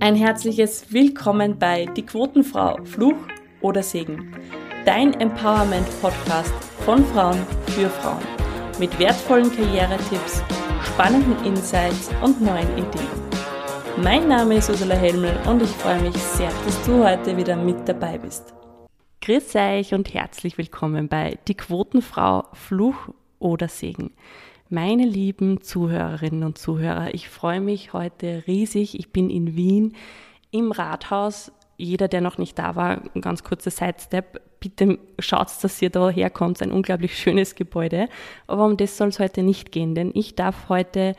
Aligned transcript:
Ein 0.00 0.16
herzliches 0.16 0.90
Willkommen 0.90 1.58
bei 1.58 1.84
Die 1.84 2.04
Quotenfrau, 2.04 2.82
Fluch 2.84 3.16
oder 3.60 3.82
Segen. 3.82 4.34
Dein 4.86 5.12
Empowerment-Podcast 5.20 6.52
von 6.84 7.04
Frauen 7.06 7.38
für 7.66 7.90
Frauen. 7.90 8.22
Mit 8.78 8.98
wertvollen 8.98 9.54
Karrieretipps, 9.54 10.42
spannenden 10.82 11.44
Insights 11.44 12.10
und 12.22 12.40
neuen 12.40 12.70
Ideen. 12.72 13.06
Mein 14.02 14.28
Name 14.28 14.56
ist 14.56 14.70
Ursula 14.70 14.94
Helmel 14.94 15.36
und 15.46 15.60
ich 15.60 15.70
freue 15.70 16.00
mich 16.00 16.16
sehr, 16.16 16.50
dass 16.64 16.82
du 16.86 17.04
heute 17.04 17.36
wieder 17.36 17.54
mit 17.54 17.86
dabei 17.86 18.16
bist. 18.16 18.54
Grüß 19.20 19.54
euch 19.56 19.92
und 19.92 20.14
herzlich 20.14 20.56
willkommen 20.56 21.08
bei 21.08 21.38
Die 21.46 21.56
Quotenfrau, 21.56 22.46
Fluch 22.54 23.10
oder 23.38 23.68
Segen. 23.68 24.10
Meine 24.74 25.04
lieben 25.04 25.60
Zuhörerinnen 25.60 26.44
und 26.44 26.56
Zuhörer, 26.56 27.12
ich 27.12 27.28
freue 27.28 27.60
mich 27.60 27.92
heute 27.92 28.44
riesig. 28.46 28.98
Ich 28.98 29.10
bin 29.10 29.28
in 29.28 29.54
Wien 29.54 29.94
im 30.50 30.72
Rathaus. 30.72 31.52
Jeder, 31.76 32.08
der 32.08 32.22
noch 32.22 32.38
nicht 32.38 32.58
da 32.58 32.74
war, 32.74 33.02
ein 33.14 33.20
ganz 33.20 33.44
kurzer 33.44 33.70
Sidestep. 33.70 34.40
Bitte 34.60 34.98
schaut, 35.18 35.48
dass 35.62 35.82
ihr 35.82 35.90
da 35.90 36.08
herkommt. 36.08 36.62
Ein 36.62 36.72
unglaublich 36.72 37.18
schönes 37.18 37.54
Gebäude. 37.54 38.08
Aber 38.46 38.64
um 38.64 38.78
das 38.78 38.96
soll 38.96 39.08
es 39.08 39.18
heute 39.18 39.42
nicht 39.42 39.72
gehen, 39.72 39.94
denn 39.94 40.10
ich 40.14 40.36
darf 40.36 40.70
heute 40.70 41.16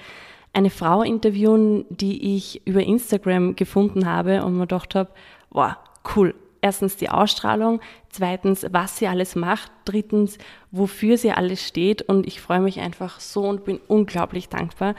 eine 0.51 0.71
Frau 0.71 1.03
interviewen, 1.03 1.85
die 1.91 2.35
ich 2.35 2.65
über 2.65 2.81
Instagram 2.81 3.55
gefunden 3.55 4.07
habe 4.07 4.43
und 4.43 4.55
mir 4.55 4.61
gedacht 4.61 4.95
habe, 4.95 5.11
wow, 5.51 5.75
cool, 6.15 6.33
erstens 6.63 6.95
die 6.95 7.09
Ausstrahlung, 7.09 7.81
zweitens, 8.09 8.65
was 8.71 8.97
sie 8.97 9.07
alles 9.07 9.35
macht, 9.35 9.69
drittens, 9.85 10.37
wofür 10.71 11.17
sie 11.17 11.31
alles 11.31 11.61
steht. 11.67 12.01
Und 12.01 12.25
ich 12.25 12.41
freue 12.41 12.61
mich 12.61 12.79
einfach 12.79 13.19
so 13.19 13.41
und 13.43 13.65
bin 13.65 13.79
unglaublich 13.87 14.49
dankbar, 14.49 14.95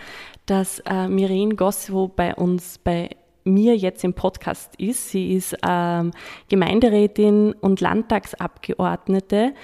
dass 0.47 0.81
äh, 0.81 1.09
Miren 1.09 1.57
Gosso 1.57 2.09
bei 2.09 2.35
uns, 2.35 2.79
bei 2.79 3.11
mir 3.45 3.77
jetzt 3.77 4.05
im 4.05 4.13
Podcast 4.15 4.75
ist. 4.79 5.09
Sie 5.11 5.33
ist 5.33 5.57
ähm, 5.67 6.13
Gemeinderätin 6.49 7.55
und 7.55 7.81
Landtagsabgeordnete 7.81 9.55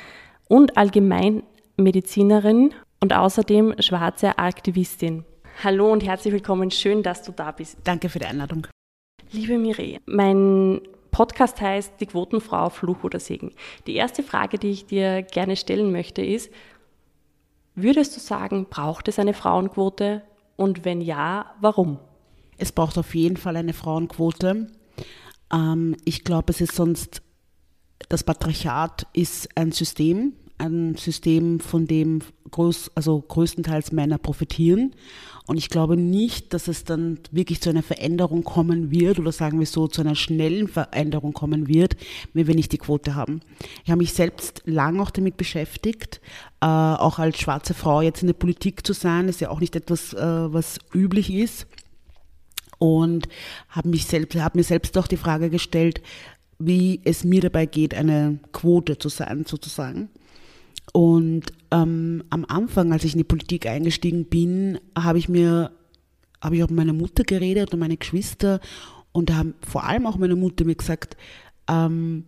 und 0.48 0.77
Allgemeinmedizinerin 0.77 2.75
und 3.00 3.14
außerdem 3.14 3.75
schwarze 3.78 4.38
Aktivistin. 4.38 5.25
Hallo 5.62 5.92
und 5.92 6.03
herzlich 6.05 6.32
willkommen. 6.32 6.70
Schön, 6.70 7.03
dass 7.03 7.22
du 7.22 7.32
da 7.32 7.50
bist. 7.53 7.77
Danke 7.84 8.08
für 8.08 8.19
die 8.19 8.27
Einladung. 8.27 8.66
Liebe 9.32 9.58
Mireille, 9.58 10.00
mein 10.06 10.80
Podcast 11.11 11.61
heißt 11.61 11.94
Die 12.00 12.06
Quotenfrau, 12.06 12.70
Fluch 12.70 13.05
oder 13.05 13.20
Segen. 13.20 13.53
Die 13.86 13.97
erste 13.97 14.22
Frage, 14.22 14.58
die 14.58 14.70
ich 14.70 14.86
dir 14.86 15.22
gerne 15.22 15.56
stellen 15.56 15.92
möchte, 15.92 16.22
ist, 16.22 16.50
würdest 17.75 18.16
du 18.16 18.20
sagen, 18.20 18.66
braucht 18.69 19.08
es 19.08 19.19
eine 19.19 19.34
Frauenquote? 19.34 20.22
Und 20.56 20.84
wenn 20.84 21.00
ja, 21.00 21.55
warum? 21.61 21.98
Es 22.58 22.72
braucht 22.72 22.98
auf 22.98 23.14
jeden 23.14 23.36
Fall 23.36 23.56
eine 23.56 23.72
Frauenquote. 23.72 24.70
Ähm, 25.53 25.97
ich 26.05 26.25
glaube, 26.25 26.53
es 26.53 26.61
ist 26.61 26.75
sonst, 26.75 27.22
das 28.08 28.25
Patriarchat 28.25 29.06
ist 29.12 29.48
ein 29.56 29.72
System, 29.72 30.34
ein 30.61 30.94
System, 30.97 31.58
von 31.61 31.86
dem 31.86 32.20
groß, 32.50 32.92
also 32.94 33.20
größtenteils 33.20 33.92
Männer 33.92 34.19
profitieren. 34.19 34.94
Und 35.47 35.56
ich 35.56 35.69
glaube 35.69 35.97
nicht, 35.97 36.55
dass 36.55 36.69
es 36.69 36.84
dann 36.84 37.19
wirklich 37.33 37.61
zu 37.61 37.70
einer 37.70 37.83
Veränderung 37.83 38.44
kommen 38.44 38.91
wird 38.92 39.19
oder 39.19 39.33
sagen 39.33 39.58
wir 39.58 39.66
so, 39.66 39.88
zu 39.88 40.00
einer 40.00 40.14
schnellen 40.14 40.69
Veränderung 40.69 41.33
kommen 41.33 41.66
wird, 41.66 41.97
wenn 42.34 42.47
wir 42.47 42.55
nicht 42.55 42.70
die 42.72 42.78
Quote 42.78 43.16
haben. 43.16 43.41
Ich 43.84 43.91
habe 43.91 43.98
mich 43.98 44.12
selbst 44.12 44.62
lang 44.66 45.00
auch 45.00 45.11
damit 45.11 45.36
beschäftigt, 45.36 46.20
äh, 46.61 46.66
auch 46.66 47.19
als 47.19 47.41
schwarze 47.41 47.75
Frau 47.75 48.00
jetzt 48.00 48.22
in 48.22 48.28
der 48.28 48.34
Politik 48.34 48.86
zu 48.86 48.92
sein, 48.92 49.28
ist 49.28 49.41
ja 49.41 49.50
auch 49.50 49.61
nicht 49.61 49.75
etwas, 49.75 50.12
äh, 50.12 50.19
was 50.20 50.78
üblich 50.94 51.33
ist. 51.33 51.66
Und 52.78 53.28
habe 53.69 53.88
mich 53.88 54.06
selbst, 54.06 54.38
habe 54.38 54.56
mir 54.56 54.64
selbst 54.64 54.97
auch 54.97 55.06
die 55.06 55.16
Frage 55.16 55.50
gestellt, 55.50 56.00
wie 56.61 57.00
es 57.05 57.25
mir 57.25 57.41
dabei 57.41 57.66
geht, 57.66 57.94
eine 57.94 58.38
Quote 58.53 58.98
zu 58.98 59.08
sein, 59.08 59.44
sozusagen. 59.47 60.11
Und 60.92 61.52
ähm, 61.70 62.25
am 62.31 62.44
Anfang, 62.47 62.92
als 62.92 63.04
ich 63.04 63.12
in 63.12 63.19
die 63.19 63.25
Politik 63.25 63.66
eingestiegen 63.66 64.25
bin, 64.25 64.78
habe 64.97 65.19
ich 65.19 65.28
mir, 65.28 65.70
habe 66.42 66.56
ich 66.56 66.65
auch 66.65 66.69
mit 66.69 66.76
meiner 66.76 66.92
Mutter 66.92 67.22
geredet 67.22 67.72
und 67.72 67.81
meine 67.81 67.97
Geschwister 67.97 68.60
und 69.12 69.32
haben 69.32 69.54
vor 69.66 69.84
allem 69.84 70.06
auch 70.06 70.16
meine 70.16 70.37
Mutter 70.37 70.65
mir 70.65 70.75
gesagt, 70.75 71.16
ähm, 71.69 72.25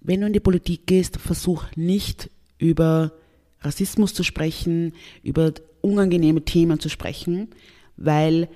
wenn 0.00 0.20
du 0.20 0.26
in 0.26 0.32
die 0.32 0.40
Politik 0.40 0.86
gehst, 0.86 1.18
versuch 1.18 1.64
nicht 1.76 2.30
über 2.58 3.12
Rassismus 3.60 4.14
zu 4.14 4.22
sprechen, 4.22 4.94
über 5.22 5.52
unangenehme 5.82 6.44
Themen 6.44 6.80
zu 6.80 6.88
sprechen, 6.88 7.48
weil 7.96 8.48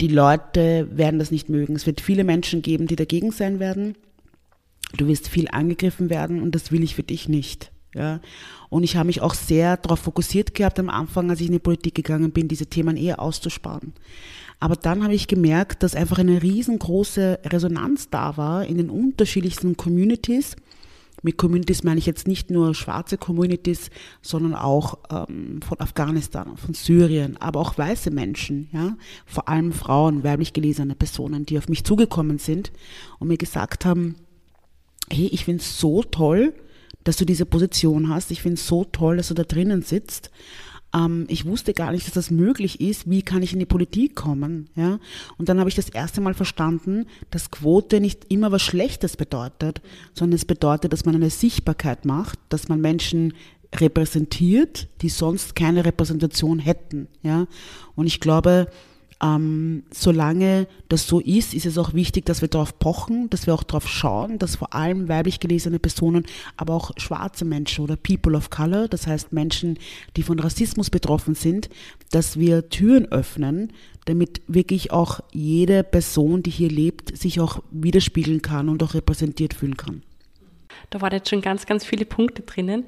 die 0.00 0.08
Leute 0.08 0.88
werden 0.90 1.18
das 1.18 1.30
nicht 1.30 1.48
mögen. 1.48 1.76
Es 1.76 1.86
wird 1.86 2.00
viele 2.00 2.24
Menschen 2.24 2.62
geben, 2.62 2.86
die 2.86 2.96
dagegen 2.96 3.30
sein 3.30 3.60
werden. 3.60 3.96
Du 4.96 5.06
wirst 5.06 5.28
viel 5.28 5.48
angegriffen 5.50 6.10
werden 6.10 6.40
und 6.40 6.54
das 6.54 6.72
will 6.72 6.82
ich 6.82 6.94
für 6.94 7.02
dich 7.02 7.28
nicht. 7.28 7.70
Ja. 7.94 8.20
Und 8.68 8.82
ich 8.82 8.96
habe 8.96 9.06
mich 9.06 9.20
auch 9.20 9.34
sehr 9.34 9.76
darauf 9.76 10.00
fokussiert 10.00 10.54
gehabt 10.54 10.78
am 10.78 10.90
Anfang, 10.90 11.30
als 11.30 11.40
ich 11.40 11.46
in 11.46 11.52
die 11.52 11.58
Politik 11.58 11.94
gegangen 11.94 12.32
bin, 12.32 12.48
diese 12.48 12.66
Themen 12.66 12.96
eher 12.96 13.20
auszusparen. 13.20 13.92
Aber 14.60 14.76
dann 14.76 15.02
habe 15.02 15.14
ich 15.14 15.28
gemerkt, 15.28 15.82
dass 15.82 15.94
einfach 15.94 16.18
eine 16.18 16.42
riesengroße 16.42 17.40
Resonanz 17.44 18.10
da 18.10 18.36
war 18.36 18.64
in 18.64 18.78
den 18.78 18.90
unterschiedlichsten 18.90 19.76
Communities. 19.76 20.56
Mit 21.22 21.38
Communities 21.38 21.84
meine 21.84 21.98
ich 21.98 22.06
jetzt 22.06 22.26
nicht 22.26 22.50
nur 22.50 22.74
schwarze 22.74 23.16
Communities, 23.16 23.90
sondern 24.20 24.54
auch 24.54 24.98
ähm, 25.10 25.62
von 25.62 25.80
Afghanistan, 25.80 26.56
von 26.56 26.74
Syrien, 26.74 27.36
aber 27.38 27.60
auch 27.60 27.78
weiße 27.78 28.10
Menschen, 28.10 28.68
ja, 28.72 28.96
vor 29.24 29.48
allem 29.48 29.72
Frauen, 29.72 30.22
weiblich 30.22 30.52
gelesene 30.52 30.94
Personen, 30.94 31.46
die 31.46 31.56
auf 31.56 31.68
mich 31.68 31.84
zugekommen 31.84 32.38
sind 32.38 32.72
und 33.18 33.28
mir 33.28 33.38
gesagt 33.38 33.86
haben, 33.86 34.16
hey, 35.10 35.28
ich 35.28 35.46
finde 35.46 35.62
es 35.62 35.78
so 35.78 36.02
toll, 36.02 36.52
dass 37.04 37.16
du 37.16 37.24
diese 37.24 37.46
Position 37.46 38.08
hast. 38.08 38.30
Ich 38.30 38.42
finde 38.42 38.54
es 38.54 38.66
so 38.66 38.84
toll, 38.84 39.18
dass 39.18 39.28
du 39.28 39.34
da 39.34 39.44
drinnen 39.44 39.82
sitzt. 39.82 40.30
Ähm, 40.94 41.26
ich 41.28 41.44
wusste 41.44 41.74
gar 41.74 41.92
nicht, 41.92 42.06
dass 42.06 42.14
das 42.14 42.30
möglich 42.30 42.80
ist. 42.80 43.08
Wie 43.08 43.22
kann 43.22 43.42
ich 43.42 43.52
in 43.52 43.58
die 43.58 43.66
Politik 43.66 44.14
kommen? 44.14 44.70
Ja? 44.76 44.98
Und 45.36 45.48
dann 45.48 45.58
habe 45.58 45.68
ich 45.68 45.74
das 45.74 45.88
erste 45.88 46.20
Mal 46.20 46.34
verstanden, 46.34 47.06
dass 47.30 47.50
Quote 47.50 48.00
nicht 48.00 48.30
immer 48.30 48.52
was 48.52 48.62
Schlechtes 48.62 49.16
bedeutet, 49.16 49.80
sondern 50.14 50.36
es 50.36 50.44
bedeutet, 50.44 50.92
dass 50.92 51.04
man 51.04 51.14
eine 51.14 51.30
Sichtbarkeit 51.30 52.04
macht, 52.04 52.38
dass 52.48 52.68
man 52.68 52.80
Menschen 52.80 53.34
repräsentiert, 53.74 54.88
die 55.02 55.08
sonst 55.08 55.56
keine 55.56 55.84
Repräsentation 55.84 56.60
hätten. 56.60 57.08
Ja? 57.22 57.46
Und 57.96 58.06
ich 58.06 58.20
glaube, 58.20 58.68
ähm, 59.24 59.84
solange 59.90 60.66
das 60.90 61.06
so 61.06 61.18
ist, 61.18 61.54
ist 61.54 61.64
es 61.64 61.78
auch 61.78 61.94
wichtig, 61.94 62.26
dass 62.26 62.42
wir 62.42 62.48
darauf 62.48 62.78
pochen, 62.78 63.30
dass 63.30 63.46
wir 63.46 63.54
auch 63.54 63.62
darauf 63.62 63.88
schauen, 63.88 64.38
dass 64.38 64.56
vor 64.56 64.74
allem 64.74 65.08
weiblich 65.08 65.40
gelesene 65.40 65.78
Personen, 65.78 66.26
aber 66.58 66.74
auch 66.74 66.90
schwarze 66.98 67.46
Menschen 67.46 67.84
oder 67.84 67.96
People 67.96 68.36
of 68.36 68.50
Color, 68.50 68.86
das 68.88 69.06
heißt 69.06 69.32
Menschen, 69.32 69.78
die 70.16 70.22
von 70.22 70.38
Rassismus 70.38 70.90
betroffen 70.90 71.34
sind, 71.34 71.70
dass 72.10 72.38
wir 72.38 72.68
Türen 72.68 73.06
öffnen, 73.06 73.72
damit 74.04 74.42
wirklich 74.46 74.92
auch 74.92 75.20
jede 75.32 75.82
Person, 75.84 76.42
die 76.42 76.50
hier 76.50 76.68
lebt, 76.68 77.16
sich 77.16 77.40
auch 77.40 77.62
widerspiegeln 77.70 78.42
kann 78.42 78.68
und 78.68 78.82
auch 78.82 78.92
repräsentiert 78.92 79.54
fühlen 79.54 79.78
kann. 79.78 80.02
Da 80.90 81.00
waren 81.00 81.12
jetzt 81.12 81.30
schon 81.30 81.40
ganz, 81.40 81.64
ganz 81.64 81.86
viele 81.86 82.04
Punkte 82.04 82.42
drinnen. 82.42 82.84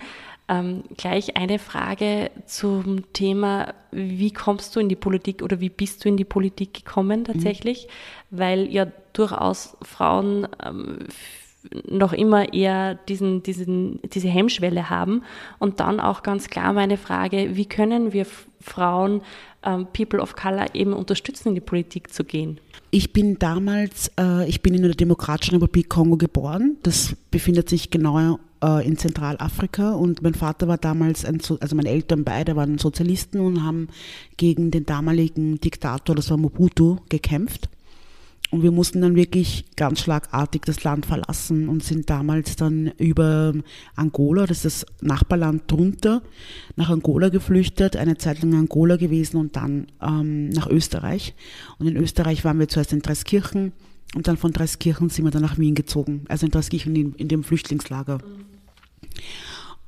Ähm, 0.49 0.85
gleich 0.97 1.37
eine 1.37 1.59
Frage 1.59 2.31
zum 2.47 3.13
Thema, 3.13 3.75
wie 3.91 4.31
kommst 4.31 4.77
du 4.77 4.81
in 4.81 4.89
die 4.89 4.97
Politik 4.97 5.43
oder 5.43 5.61
wie 5.61 5.71
bist 5.71 6.05
du 6.05 6.09
in 6.09 6.17
die 6.17 6.25
Politik 6.25 6.73
gekommen 6.73 7.25
tatsächlich? 7.25 7.89
Mhm. 8.31 8.39
Weil 8.39 8.73
ja 8.73 8.87
durchaus 9.13 9.77
Frauen 9.83 10.47
ähm, 10.65 10.99
noch 11.89 12.13
immer 12.13 12.53
eher 12.53 12.95
diesen, 12.95 13.43
diesen, 13.43 14.01
diese 14.13 14.29
Hemmschwelle 14.29 14.91
haben. 14.91 15.23
Und 15.59 15.81
dann 15.81 16.01
auch 16.01 16.23
ganz 16.23 16.49
klar 16.49 16.73
meine 16.73 16.97
Frage, 16.97 17.57
wie 17.57 17.67
können 17.67 18.13
wir 18.13 18.27
Frauen, 18.61 19.23
ähm, 19.65 19.87
People 19.93 20.21
of 20.21 20.37
Color 20.37 20.75
eben 20.75 20.93
unterstützen, 20.93 21.49
in 21.49 21.55
die 21.55 21.61
Politik 21.61 22.13
zu 22.13 22.25
gehen? 22.25 22.61
Ich 22.91 23.13
bin 23.13 23.39
damals, 23.39 24.11
äh, 24.19 24.49
ich 24.49 24.63
bin 24.63 24.75
in 24.75 24.83
der 24.83 24.93
Demokratischen 24.93 25.55
Republik 25.55 25.89
Kongo 25.89 26.17
geboren. 26.17 26.77
Das 26.83 27.17
befindet 27.31 27.69
sich 27.69 27.91
genau 27.91 28.39
äh, 28.63 28.87
in 28.87 28.97
Zentralafrika 28.99 29.93
und 29.93 30.23
mein 30.23 30.35
Vater 30.35 30.69
war 30.69 30.79
damals, 30.79 31.25
ein, 31.25 31.41
also 31.61 31.77
meine 31.77 31.89
Eltern 31.89 32.25
beide 32.25 32.57
waren 32.57 32.79
Sozialisten 32.79 33.41
und 33.41 33.63
haben 33.63 33.89
gegen 34.37 34.71
den 34.71 34.87
damaligen 34.87 35.61
Diktator, 35.61 36.15
das 36.15 36.31
war 36.31 36.37
Mobutu, 36.37 36.99
gekämpft. 37.09 37.69
Und 38.51 38.63
wir 38.63 38.71
mussten 38.71 39.01
dann 39.01 39.17
wirklich 39.17 39.65
ganz 39.75 40.01
schlagartig 40.01 40.63
das 40.65 40.85
Land 40.85 41.05
verlassen 41.05 41.69
und 41.69 41.83
sind 41.83 42.09
damals 42.09 42.55
dann 42.55 42.93
über 42.97 43.53
Angola, 43.97 44.47
das 44.47 44.65
ist 44.65 44.85
das 44.85 44.87
Nachbarland 45.01 45.65
drunter, 45.67 46.23
nach 46.77 46.89
Angola 46.89 47.29
geflüchtet, 47.29 47.97
eine 47.97 48.19
Zeit 48.19 48.43
lang 48.43 48.53
in 48.53 48.59
Angola 48.61 48.97
gewesen 48.97 49.39
und 49.39 49.57
dann 49.57 49.89
ähm, 50.01 50.51
nach 50.51 50.69
Österreich. 50.69 51.35
Und 51.79 51.89
in 51.89 51.97
Österreich 51.97 52.45
waren 52.45 52.61
wir 52.61 52.69
zuerst 52.69 52.93
in 52.93 53.03
Dreiskirchen 53.03 53.73
und 54.15 54.29
dann 54.29 54.37
von 54.37 54.53
Dreiskirchen 54.53 55.09
sind 55.11 55.25
wir 55.25 55.31
dann 55.31 55.43
nach 55.43 55.59
Wien 55.59 55.75
gezogen, 55.75 56.25
also 56.29 56.47
in 56.47 56.53
Dreiskirchen 56.53 56.95
in, 56.97 57.15
in 57.15 57.29
dem 57.29 57.45
Flüchtlingslager. 57.45 58.19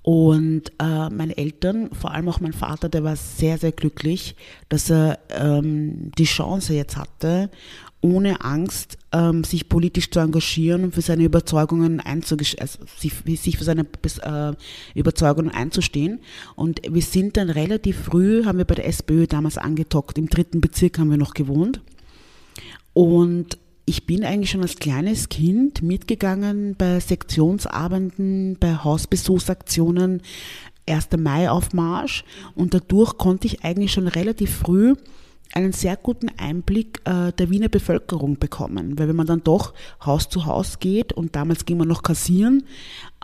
Und 0.02 0.72
äh, 0.78 1.10
meine 1.10 1.36
Eltern, 1.36 1.90
vor 1.92 2.12
allem 2.12 2.28
auch 2.30 2.40
mein 2.40 2.54
Vater, 2.54 2.88
der 2.88 3.04
war 3.04 3.14
sehr, 3.14 3.58
sehr 3.58 3.72
glücklich, 3.72 4.36
dass 4.70 4.90
er 4.90 5.18
ähm, 5.28 6.12
die 6.16 6.24
Chance 6.24 6.72
jetzt 6.72 6.96
hatte, 6.96 7.50
ohne 8.00 8.42
Angst, 8.42 8.96
ähm, 9.12 9.44
sich 9.44 9.68
politisch 9.68 10.10
zu 10.10 10.20
engagieren 10.20 10.84
und 10.84 10.94
für 10.94 11.02
seine 11.02 11.24
Überzeugungen 11.24 12.00
einzugestehen, 12.00 12.62
also 12.62 12.78
sich 12.96 13.58
für 13.58 13.64
seine 13.64 13.82
äh, 14.22 14.54
Überzeugungen 14.98 15.50
einzustehen. 15.50 16.20
Und 16.54 16.80
wir 16.88 17.02
sind 17.02 17.36
dann 17.36 17.50
relativ 17.50 17.98
früh, 17.98 18.44
haben 18.44 18.58
wir 18.58 18.64
bei 18.64 18.76
der 18.76 18.86
SPÖ 18.86 19.26
damals 19.26 19.58
angetockt, 19.58 20.16
im 20.16 20.30
dritten 20.30 20.60
Bezirk 20.60 20.98
haben 20.98 21.10
wir 21.10 21.18
noch 21.18 21.34
gewohnt. 21.34 21.80
Und 22.94 23.58
ich 23.88 24.04
bin 24.04 24.22
eigentlich 24.22 24.50
schon 24.50 24.60
als 24.60 24.76
kleines 24.76 25.30
Kind 25.30 25.82
mitgegangen 25.82 26.74
bei 26.76 27.00
Sektionsabenden, 27.00 28.58
bei 28.60 28.76
Hausbesuchsaktionen, 28.76 30.20
1. 30.86 31.08
Mai 31.18 31.50
auf 31.50 31.72
Marsch 31.72 32.24
und 32.54 32.74
dadurch 32.74 33.16
konnte 33.16 33.46
ich 33.46 33.64
eigentlich 33.64 33.92
schon 33.92 34.06
relativ 34.06 34.54
früh 34.54 34.94
einen 35.54 35.72
sehr 35.72 35.96
guten 35.96 36.28
Einblick 36.36 37.00
äh, 37.04 37.32
der 37.32 37.50
Wiener 37.50 37.68
Bevölkerung 37.68 38.38
bekommen. 38.38 38.98
Weil 38.98 39.08
wenn 39.08 39.16
man 39.16 39.26
dann 39.26 39.42
doch 39.42 39.74
Haus 40.04 40.28
zu 40.28 40.46
Haus 40.46 40.78
geht 40.78 41.12
und 41.12 41.34
damals 41.34 41.64
ging 41.64 41.78
man 41.78 41.88
noch 41.88 42.02
kassieren, 42.02 42.64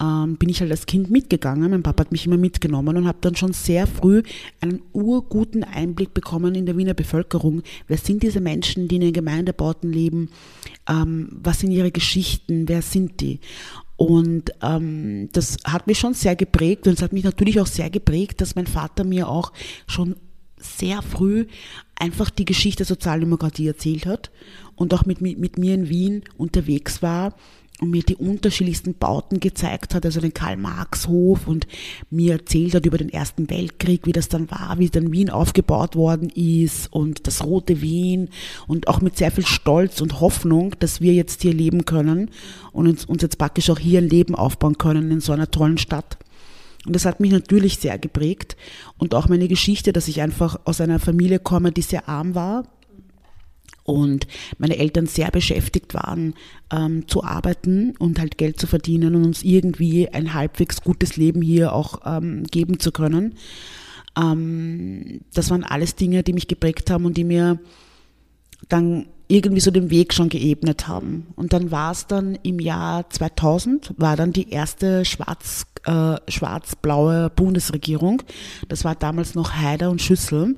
ähm, 0.00 0.36
bin 0.36 0.48
ich 0.48 0.60
halt 0.60 0.70
als 0.70 0.86
Kind 0.86 1.10
mitgegangen. 1.10 1.70
Mein 1.70 1.82
Papa 1.82 2.00
hat 2.00 2.12
mich 2.12 2.26
immer 2.26 2.36
mitgenommen 2.36 2.96
und 2.96 3.06
habe 3.06 3.18
dann 3.20 3.36
schon 3.36 3.52
sehr 3.52 3.86
früh 3.86 4.22
einen 4.60 4.82
urguten 4.92 5.64
Einblick 5.64 6.14
bekommen 6.14 6.54
in 6.54 6.66
der 6.66 6.76
Wiener 6.76 6.94
Bevölkerung. 6.94 7.62
Wer 7.86 7.98
sind 7.98 8.22
diese 8.22 8.40
Menschen, 8.40 8.88
die 8.88 8.96
in 8.96 9.02
den 9.02 9.12
Gemeindebauten 9.12 9.92
leben? 9.92 10.30
Ähm, 10.88 11.28
was 11.30 11.60
sind 11.60 11.70
ihre 11.70 11.90
Geschichten? 11.90 12.68
Wer 12.68 12.82
sind 12.82 13.20
die? 13.20 13.40
Und 13.96 14.52
ähm, 14.60 15.28
das 15.32 15.58
hat 15.64 15.86
mich 15.86 15.98
schon 15.98 16.14
sehr 16.14 16.34
geprägt 16.34 16.86
und 16.86 16.94
es 16.94 17.02
hat 17.02 17.12
mich 17.12 17.22
natürlich 17.22 17.60
auch 17.60 17.66
sehr 17.66 17.90
geprägt, 17.90 18.40
dass 18.40 18.56
mein 18.56 18.66
Vater 18.66 19.04
mir 19.04 19.28
auch 19.28 19.52
schon 19.86 20.16
sehr 20.64 21.02
früh 21.02 21.46
einfach 21.96 22.31
die 22.31 22.44
Geschichte 22.44 22.78
der 22.78 22.87
Sozialdemokratie 22.87 23.66
erzählt 23.69 24.06
hat 24.06 24.31
und 24.76 24.93
auch 24.94 25.06
mit, 25.06 25.20
mit, 25.20 25.38
mit 25.38 25.58
mir 25.58 25.75
in 25.75 25.88
Wien 25.88 26.25
unterwegs 26.37 27.02
war 27.02 27.34
und 27.81 27.90
mir 27.90 28.02
die 28.02 28.16
unterschiedlichsten 28.16 28.94
Bauten 28.94 29.40
gezeigt 29.40 29.94
hat, 29.94 30.05
also 30.05 30.20
den 30.20 30.32
Karl-Marx-Hof 30.32 31.49
und 31.49 31.66
mir 32.08 32.34
erzählt 32.34 32.75
hat 32.75 32.87
über 32.87 32.99
den 32.99 33.08
Ersten 33.08 33.50
Weltkrieg, 33.50 34.06
wie 34.06 34.12
das 34.12 34.28
dann 34.28 34.50
war, 34.50 34.78
wie 34.78 34.88
dann 34.88 35.12
Wien 35.12 35.28
aufgebaut 35.28 35.96
worden 35.96 36.31
ist 36.31 36.93
und 36.93 37.26
das 37.26 37.44
rote 37.44 37.81
Wien 37.81 38.28
und 38.69 38.87
auch 38.88 39.00
mit 39.00 39.17
sehr 39.17 39.32
viel 39.32 39.46
Stolz 39.46 40.00
und 40.00 40.20
Hoffnung, 40.20 40.75
dass 40.78 41.00
wir 41.00 41.14
jetzt 41.14 41.43
hier 41.43 41.52
leben 41.52 41.84
können 41.84 42.31
und 42.72 42.87
uns, 42.87 43.05
uns 43.05 43.22
jetzt 43.22 43.38
praktisch 43.38 43.70
auch 43.70 43.78
hier 43.78 44.00
ein 44.00 44.08
Leben 44.08 44.34
aufbauen 44.34 44.78
können 44.78 45.10
in 45.10 45.20
so 45.20 45.32
einer 45.32 45.50
tollen 45.50 45.78
Stadt. 45.78 46.19
Und 46.86 46.94
das 46.94 47.06
hat 47.06 47.20
mich 47.20 47.32
natürlich 47.32 47.78
sehr 47.78 47.98
geprägt 47.98 48.56
und 48.98 49.14
auch 49.14 49.28
meine 49.28 49.48
Geschichte, 49.48 49.92
dass 49.92 50.08
ich 50.08 50.20
einfach 50.20 50.60
aus 50.64 50.81
einer 50.81 50.98
Familie 50.98 51.38
komme, 51.38 51.72
die 51.72 51.82
sehr 51.82 52.08
arm 52.08 52.34
war 52.34 52.64
und 53.84 54.26
meine 54.58 54.78
Eltern 54.78 55.06
sehr 55.06 55.31
beschäftigt 55.31 55.94
waren, 55.94 56.34
ähm, 56.72 57.06
zu 57.06 57.22
arbeiten 57.22 57.94
und 57.98 58.19
halt 58.19 58.38
Geld 58.38 58.58
zu 58.58 58.66
verdienen 58.66 59.14
und 59.14 59.25
uns 59.25 59.42
irgendwie 59.42 60.08
ein 60.08 60.34
halbwegs 60.34 60.82
gutes 60.82 61.16
Leben 61.16 61.42
hier 61.42 61.72
auch 61.72 62.00
ähm, 62.04 62.44
geben 62.44 62.81
zu 62.81 62.92
können. 62.92 63.34
Ähm, 64.19 65.20
das 65.32 65.50
waren 65.50 65.64
alles 65.64 65.96
Dinge, 65.96 66.22
die 66.22 66.32
mich 66.32 66.48
geprägt 66.48 66.90
haben 66.90 67.04
und 67.04 67.16
die 67.16 67.25
mir 67.25 67.58
dann 68.69 69.06
irgendwie 69.28 69.61
so 69.61 69.70
den 69.70 69.90
Weg 69.90 70.12
schon 70.12 70.28
geebnet 70.28 70.87
haben. 70.87 71.28
Und 71.37 71.52
dann 71.52 71.70
war 71.70 71.93
es 71.93 72.06
dann 72.06 72.38
im 72.43 72.61
Jahr 72.61 73.08
2000, 73.08 73.94
war 73.96 74.16
dann 74.16 74.32
die 74.32 74.50
erste 74.50 75.05
schwarz, 75.05 75.66
äh, 75.84 76.16
schwarz-blaue 76.28 77.31
Bundesregierung. 77.31 78.22
Das 78.69 78.84
war 78.84 78.94
damals 78.94 79.34
noch 79.34 79.55
Haider 79.55 79.90
und 79.90 80.02
Schüssel. 80.02 80.56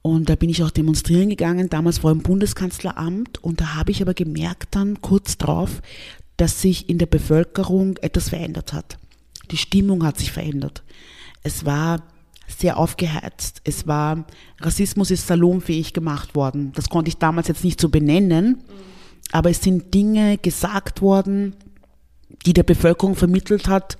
Und 0.00 0.28
da 0.30 0.36
bin 0.36 0.50
ich 0.50 0.62
auch 0.62 0.70
demonstrieren 0.70 1.28
gegangen, 1.28 1.68
damals 1.68 1.98
vor 1.98 2.12
dem 2.12 2.22
Bundeskanzleramt. 2.22 3.42
Und 3.42 3.60
da 3.60 3.74
habe 3.74 3.90
ich 3.90 4.00
aber 4.00 4.14
gemerkt 4.14 4.74
dann 4.74 5.00
kurz 5.02 5.36
drauf, 5.36 5.82
dass 6.36 6.62
sich 6.62 6.88
in 6.88 6.98
der 6.98 7.06
Bevölkerung 7.06 7.96
etwas 7.98 8.28
verändert 8.30 8.72
hat. 8.72 8.98
Die 9.50 9.56
Stimmung 9.56 10.04
hat 10.04 10.18
sich 10.18 10.32
verändert. 10.32 10.82
Es 11.42 11.64
war 11.64 12.02
sehr 12.46 12.78
aufgeheizt. 12.78 13.60
Es 13.64 13.86
war, 13.86 14.26
Rassismus 14.60 15.10
ist 15.10 15.26
salonfähig 15.26 15.92
gemacht 15.92 16.34
worden. 16.34 16.72
Das 16.74 16.88
konnte 16.88 17.08
ich 17.08 17.18
damals 17.18 17.48
jetzt 17.48 17.64
nicht 17.64 17.80
so 17.80 17.88
benennen, 17.88 18.62
aber 19.32 19.50
es 19.50 19.62
sind 19.62 19.92
Dinge 19.92 20.38
gesagt 20.38 21.02
worden, 21.02 21.56
die 22.44 22.52
der 22.52 22.62
Bevölkerung 22.62 23.16
vermittelt 23.16 23.68
hat, 23.68 23.96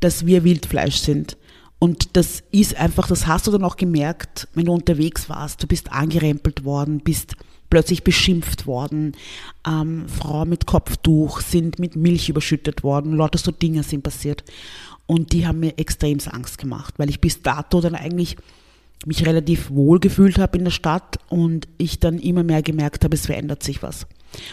dass 0.00 0.26
wir 0.26 0.44
Wildfleisch 0.44 0.96
sind. 0.96 1.36
Und 1.78 2.16
das 2.16 2.42
ist 2.50 2.76
einfach, 2.76 3.06
das 3.06 3.26
hast 3.26 3.46
du 3.46 3.50
dann 3.50 3.64
auch 3.64 3.76
gemerkt, 3.76 4.48
wenn 4.54 4.66
du 4.66 4.72
unterwegs 4.72 5.28
warst. 5.28 5.62
Du 5.62 5.66
bist 5.66 5.92
angerempelt 5.92 6.64
worden, 6.64 7.00
bist 7.00 7.36
plötzlich 7.68 8.04
beschimpft 8.04 8.66
worden. 8.66 9.12
Ähm, 9.66 10.08
Frauen 10.08 10.48
mit 10.48 10.66
Kopftuch 10.66 11.40
sind 11.40 11.78
mit 11.78 11.96
Milch 11.96 12.28
überschüttet 12.28 12.82
worden. 12.82 13.14
Lauter 13.14 13.38
so 13.38 13.50
Dinge 13.50 13.82
sind 13.82 14.02
passiert. 14.02 14.44
Und 15.06 15.32
die 15.32 15.46
haben 15.46 15.60
mir 15.60 15.78
extrem 15.78 16.18
Angst 16.30 16.58
gemacht, 16.58 16.94
weil 16.98 17.10
ich 17.10 17.20
bis 17.20 17.42
dato 17.42 17.80
dann 17.80 17.94
eigentlich 17.94 18.36
mich 19.04 19.24
relativ 19.26 19.70
wohl 19.70 20.00
gefühlt 20.00 20.38
habe 20.38 20.58
in 20.58 20.64
der 20.64 20.70
Stadt 20.70 21.18
und 21.28 21.68
ich 21.78 22.00
dann 22.00 22.18
immer 22.18 22.42
mehr 22.42 22.62
gemerkt 22.62 23.04
habe, 23.04 23.14
es 23.14 23.26
verändert 23.26 23.62
sich 23.62 23.82
was. 23.82 24.06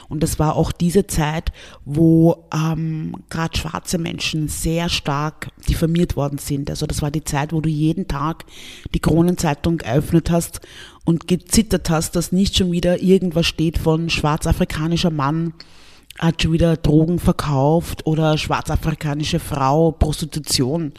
Und 0.10 0.22
das 0.22 0.40
war 0.40 0.56
auch 0.56 0.72
diese 0.72 1.08
Zeit, 1.08 1.52
wo 1.86 2.46
ähm, 2.54 3.16
gerade 3.30 3.58
schwarze 3.58 3.98
Menschen 3.98 4.48
sehr 4.48 4.90
stark 4.90 5.50
diffamiert 5.68 6.16
worden 6.16 6.38
sind. 6.38 6.70
Also 6.70 6.86
das 6.86 7.02
war 7.02 7.12
die 7.12 7.24
Zeit, 7.24 7.54
wo 7.54 7.62
du 7.62 7.70
jeden 7.70 8.08
Tag 8.08 8.46
die 8.94 9.00
Kronenzeitung 9.00 9.78
geöffnet 9.78 10.30
hast 10.30 10.62
und 11.06 11.28
gezittert 11.28 11.90
hast, 11.90 12.16
dass 12.16 12.32
nicht 12.32 12.56
schon 12.56 12.72
wieder 12.72 13.02
irgendwas 13.02 13.48
steht 13.48 13.78
von 13.78 14.10
schwarzafrikanischer 14.10 15.12
Mann 15.12 15.54
hat 16.20 16.42
schon 16.42 16.54
wieder 16.54 16.78
Drogen 16.78 17.20
verkauft 17.20 18.06
oder 18.06 18.38
schwarzafrikanische 18.38 19.40
Frau, 19.40 19.92
Prostitution. 19.92 20.94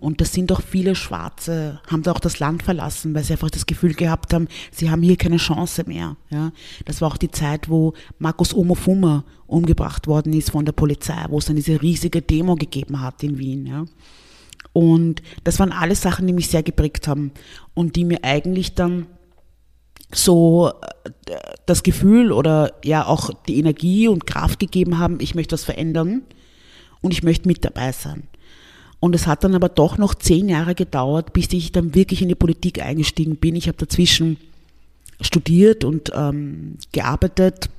Und 0.00 0.20
das 0.20 0.32
sind 0.32 0.52
doch 0.52 0.62
viele 0.62 0.94
Schwarze, 0.94 1.80
haben 1.88 2.04
da 2.04 2.12
auch 2.12 2.20
das 2.20 2.38
Land 2.38 2.62
verlassen, 2.62 3.14
weil 3.14 3.24
sie 3.24 3.32
einfach 3.32 3.50
das 3.50 3.66
Gefühl 3.66 3.94
gehabt 3.94 4.32
haben, 4.32 4.46
sie 4.70 4.90
haben 4.90 5.02
hier 5.02 5.16
keine 5.16 5.38
Chance 5.38 5.84
mehr. 5.86 6.16
Ja, 6.30 6.52
das 6.84 7.00
war 7.00 7.08
auch 7.08 7.16
die 7.16 7.32
Zeit, 7.32 7.68
wo 7.68 7.94
Markus 8.20 8.54
Omofuma 8.54 9.24
umgebracht 9.48 10.06
worden 10.06 10.32
ist 10.34 10.50
von 10.50 10.64
der 10.64 10.72
Polizei, 10.72 11.24
wo 11.28 11.38
es 11.38 11.46
dann 11.46 11.56
diese 11.56 11.82
riesige 11.82 12.22
Demo 12.22 12.54
gegeben 12.54 13.00
hat 13.00 13.24
in 13.24 13.38
Wien. 13.38 13.66
Ja. 13.66 13.86
Und 14.72 15.22
das 15.42 15.58
waren 15.58 15.72
alles 15.72 16.02
Sachen, 16.02 16.28
die 16.28 16.32
mich 16.32 16.48
sehr 16.48 16.62
geprägt 16.62 17.08
haben 17.08 17.32
und 17.74 17.96
die 17.96 18.04
mir 18.04 18.22
eigentlich 18.22 18.76
dann 18.76 19.06
so 20.12 20.72
äh, 21.26 21.34
das 21.66 21.82
Gefühl 21.82 22.32
oder 22.32 22.72
ja 22.84 23.06
auch 23.06 23.30
die 23.46 23.58
Energie 23.58 24.08
und 24.08 24.26
Kraft 24.26 24.58
gegeben 24.58 24.98
haben, 24.98 25.18
ich 25.20 25.34
möchte 25.34 25.52
was 25.52 25.64
verändern 25.64 26.22
und 27.00 27.12
ich 27.12 27.22
möchte 27.22 27.48
mit 27.48 27.64
dabei 27.64 27.92
sein. 27.92 28.24
Und 29.00 29.14
es 29.14 29.26
hat 29.26 29.44
dann 29.44 29.54
aber 29.54 29.68
doch 29.68 29.96
noch 29.96 30.14
zehn 30.14 30.48
Jahre 30.48 30.74
gedauert, 30.74 31.32
bis 31.32 31.52
ich 31.52 31.70
dann 31.70 31.94
wirklich 31.94 32.20
in 32.22 32.28
die 32.28 32.34
Politik 32.34 32.82
eingestiegen 32.82 33.36
bin. 33.36 33.54
Ich 33.54 33.68
habe 33.68 33.78
dazwischen 33.78 34.38
studiert 35.20 35.84
und 35.84 36.10
ähm, 36.14 36.78
gearbeitet. 36.92 37.70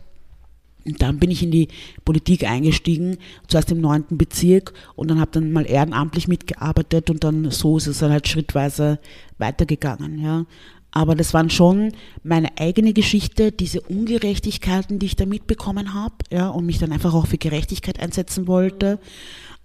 Und 0.86 1.02
dann 1.02 1.20
bin 1.20 1.30
ich 1.30 1.44
in 1.44 1.52
die 1.52 1.68
Politik 2.06 2.46
eingestiegen, 2.46 3.18
zuerst 3.48 3.72
im 3.72 3.82
neunten 3.82 4.18
Bezirk 4.18 4.74
und 4.96 5.12
dann 5.12 5.20
habe 5.20 5.32
dann 5.32 5.52
mal 5.52 5.66
ehrenamtlich 5.66 6.30
mitgearbeitet 6.30 7.10
und 7.10 7.24
dann 7.24 7.52
so 7.52 7.78
ist 7.78 7.88
es 7.88 8.00
dann 8.00 8.12
halt 8.12 8.28
schrittweise 8.28 8.98
weitergegangen. 9.38 10.20
Ja. 10.20 10.46
Aber 10.92 11.16
das 11.16 11.34
waren 11.34 11.50
schon 11.50 11.92
meine 12.24 12.58
eigene 12.58 12.94
Geschichte, 12.94 13.52
diese 13.52 13.82
Ungerechtigkeiten, 13.82 14.98
die 15.00 15.08
ich 15.08 15.16
da 15.16 15.26
mitbekommen 15.26 15.94
habe, 15.94 16.16
ja, 16.32 16.50
und 16.50 16.66
mich 16.66 16.80
dann 16.80 16.92
einfach 16.92 17.14
auch 17.14 17.28
für 17.28 17.38
Gerechtigkeit 17.38 18.00
einsetzen 18.00 18.48
wollte. 18.48 19.00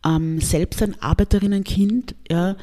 Ähm, 0.05 0.41
selbst 0.41 0.83
ein 0.83 1.01
Arbeiterinnenkind, 1.01 2.15
ja, 2.31 2.57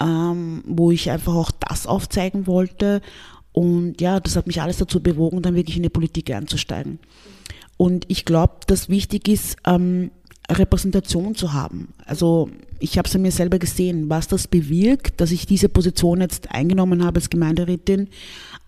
ähm, 0.00 0.62
wo 0.66 0.90
ich 0.90 1.10
einfach 1.10 1.34
auch 1.34 1.50
das 1.50 1.86
aufzeigen 1.86 2.46
wollte. 2.46 3.00
Und 3.52 4.00
ja, 4.00 4.20
das 4.20 4.36
hat 4.36 4.46
mich 4.46 4.60
alles 4.60 4.78
dazu 4.78 5.02
bewogen, 5.02 5.42
dann 5.42 5.54
wirklich 5.54 5.76
in 5.76 5.82
die 5.82 5.88
Politik 5.88 6.30
einzusteigen. 6.30 6.98
Und 7.78 8.04
ich 8.08 8.24
glaube, 8.24 8.58
dass 8.66 8.88
wichtig 8.88 9.28
ist, 9.28 9.56
ähm, 9.66 10.10
Repräsentation 10.50 11.34
zu 11.34 11.52
haben. 11.52 11.94
Also 12.04 12.50
ich 12.78 12.98
habe 12.98 13.08
es 13.08 13.14
an 13.14 13.22
mir 13.22 13.30
selber 13.30 13.58
gesehen, 13.58 14.10
was 14.10 14.26
das 14.26 14.48
bewirkt, 14.48 15.20
dass 15.20 15.30
ich 15.30 15.46
diese 15.46 15.68
Position 15.68 16.20
jetzt 16.20 16.50
eingenommen 16.50 17.04
habe 17.04 17.20
als 17.20 17.30
Gemeinderätin, 17.30 18.08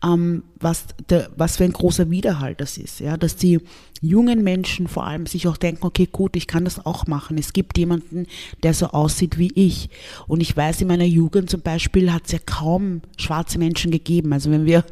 ähm, 0.04 0.44
was, 0.60 0.86
der, 1.10 1.30
was 1.36 1.56
für 1.56 1.64
ein 1.64 1.72
großer 1.72 2.10
Widerhalt 2.10 2.60
das 2.60 2.78
ist. 2.78 3.00
Ja, 3.00 3.16
dass 3.16 3.34
die 3.36 3.60
jungen 4.00 4.44
Menschen 4.44 4.86
vor 4.86 5.06
allem 5.06 5.26
sich 5.26 5.48
auch 5.48 5.56
denken, 5.56 5.84
okay, 5.84 6.08
gut, 6.10 6.36
ich 6.36 6.46
kann 6.46 6.64
das 6.64 6.84
auch 6.86 7.06
machen. 7.06 7.38
Es 7.38 7.52
gibt 7.52 7.76
jemanden, 7.76 8.26
der 8.62 8.72
so 8.72 8.86
aussieht 8.86 9.38
wie 9.38 9.52
ich. 9.54 9.90
Und 10.28 10.40
ich 10.40 10.56
weiß, 10.56 10.80
in 10.80 10.88
meiner 10.88 11.04
Jugend 11.04 11.50
zum 11.50 11.62
Beispiel 11.62 12.12
hat 12.12 12.26
es 12.26 12.32
ja 12.32 12.38
kaum 12.44 13.00
schwarze 13.16 13.58
Menschen 13.58 13.90
gegeben. 13.90 14.32
Also 14.32 14.50
wenn 14.50 14.64
wir 14.64 14.84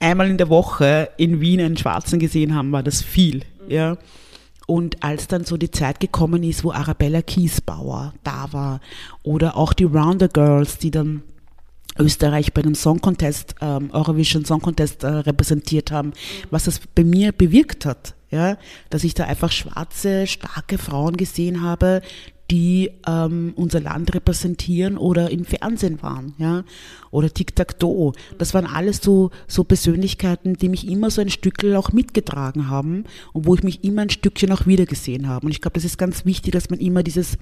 einmal 0.00 0.30
in 0.30 0.38
der 0.38 0.48
Woche 0.48 1.10
in 1.18 1.40
Wien 1.40 1.60
einen 1.60 1.76
Schwarzen 1.76 2.18
gesehen 2.18 2.54
haben, 2.54 2.72
war 2.72 2.82
das 2.82 3.02
viel. 3.02 3.42
Ja. 3.68 3.98
Und 4.66 5.02
als 5.02 5.28
dann 5.28 5.44
so 5.44 5.56
die 5.56 5.70
Zeit 5.70 6.00
gekommen 6.00 6.42
ist, 6.42 6.64
wo 6.64 6.72
Arabella 6.72 7.22
Kiesbauer 7.22 8.14
da 8.22 8.52
war 8.52 8.80
oder 9.22 9.56
auch 9.56 9.72
die 9.72 9.84
Rounder 9.84 10.28
Girls, 10.28 10.78
die 10.78 10.90
dann 10.90 11.22
Österreich 11.98 12.52
bei 12.52 12.62
dem 12.62 12.74
Song 12.74 13.00
Contest, 13.00 13.54
ähm, 13.60 13.90
Eurovision 13.92 14.44
Song 14.44 14.60
Contest 14.60 15.04
äh, 15.04 15.08
repräsentiert 15.08 15.92
haben, 15.92 16.12
was 16.50 16.64
das 16.64 16.80
bei 16.94 17.04
mir 17.04 17.32
bewirkt 17.32 17.86
hat. 17.86 18.14
Ja, 18.30 18.56
dass 18.90 19.04
ich 19.04 19.14
da 19.14 19.26
einfach 19.26 19.52
schwarze, 19.52 20.26
starke 20.26 20.76
Frauen 20.76 21.16
gesehen 21.16 21.62
habe, 21.62 22.02
die 22.50 22.90
ähm, 23.06 23.54
unser 23.56 23.80
Land 23.80 24.14
repräsentieren 24.14 24.98
oder 24.98 25.30
im 25.30 25.44
Fernsehen 25.44 26.02
waren, 26.02 26.34
ja, 26.38 26.64
oder 27.10 27.32
Tic-Tac-Toe. 27.32 28.12
Das 28.38 28.52
waren 28.52 28.66
alles 28.66 28.98
so, 28.98 29.30
so 29.46 29.64
Persönlichkeiten, 29.64 30.54
die 30.54 30.68
mich 30.68 30.86
immer 30.86 31.10
so 31.10 31.22
ein 31.22 31.30
Stückchen 31.30 31.74
auch 31.74 31.92
mitgetragen 31.92 32.68
haben 32.68 33.04
und 33.32 33.46
wo 33.46 33.54
ich 33.54 33.62
mich 33.62 33.82
immer 33.82 34.02
ein 34.02 34.10
Stückchen 34.10 34.52
auch 34.52 34.66
wiedergesehen 34.66 35.28
habe. 35.28 35.46
Und 35.46 35.52
ich 35.52 35.62
glaube, 35.62 35.74
das 35.74 35.84
ist 35.84 35.96
ganz 35.96 36.26
wichtig, 36.26 36.52
dass 36.52 36.68
man 36.68 36.80
immer 36.80 37.02
dieses 37.02 37.38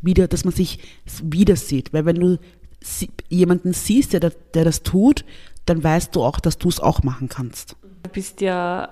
wieder, 0.00 0.26
dass 0.26 0.44
man 0.44 0.52
sich 0.52 0.80
wieder 1.22 1.54
sieht, 1.54 1.92
weil 1.92 2.04
wenn 2.04 2.16
du 2.16 2.38
jemanden 3.28 3.72
siehst, 3.72 4.12
der, 4.12 4.20
der 4.54 4.64
das 4.64 4.82
tut, 4.82 5.24
dann 5.66 5.84
weißt 5.84 6.16
du 6.16 6.22
auch, 6.24 6.40
dass 6.40 6.58
du 6.58 6.68
es 6.68 6.80
auch 6.80 7.04
machen 7.04 7.28
kannst. 7.28 7.76
Du 8.02 8.10
bist 8.10 8.40
ja 8.40 8.88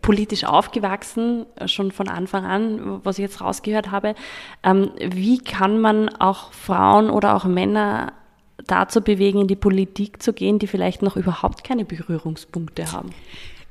politisch 0.00 0.44
aufgewachsen, 0.44 1.46
schon 1.66 1.92
von 1.92 2.08
Anfang 2.08 2.44
an, 2.44 3.00
was 3.04 3.18
ich 3.18 3.22
jetzt 3.22 3.40
rausgehört 3.40 3.90
habe. 3.90 4.14
Ähm, 4.62 4.90
wie 4.98 5.38
kann 5.38 5.80
man 5.80 6.08
auch 6.08 6.52
Frauen 6.52 7.10
oder 7.10 7.34
auch 7.34 7.44
Männer 7.44 8.12
dazu 8.66 9.00
bewegen, 9.00 9.40
in 9.40 9.48
die 9.48 9.56
Politik 9.56 10.22
zu 10.22 10.32
gehen, 10.32 10.58
die 10.58 10.66
vielleicht 10.66 11.02
noch 11.02 11.16
überhaupt 11.16 11.64
keine 11.64 11.84
Berührungspunkte 11.84 12.92
haben? 12.92 13.10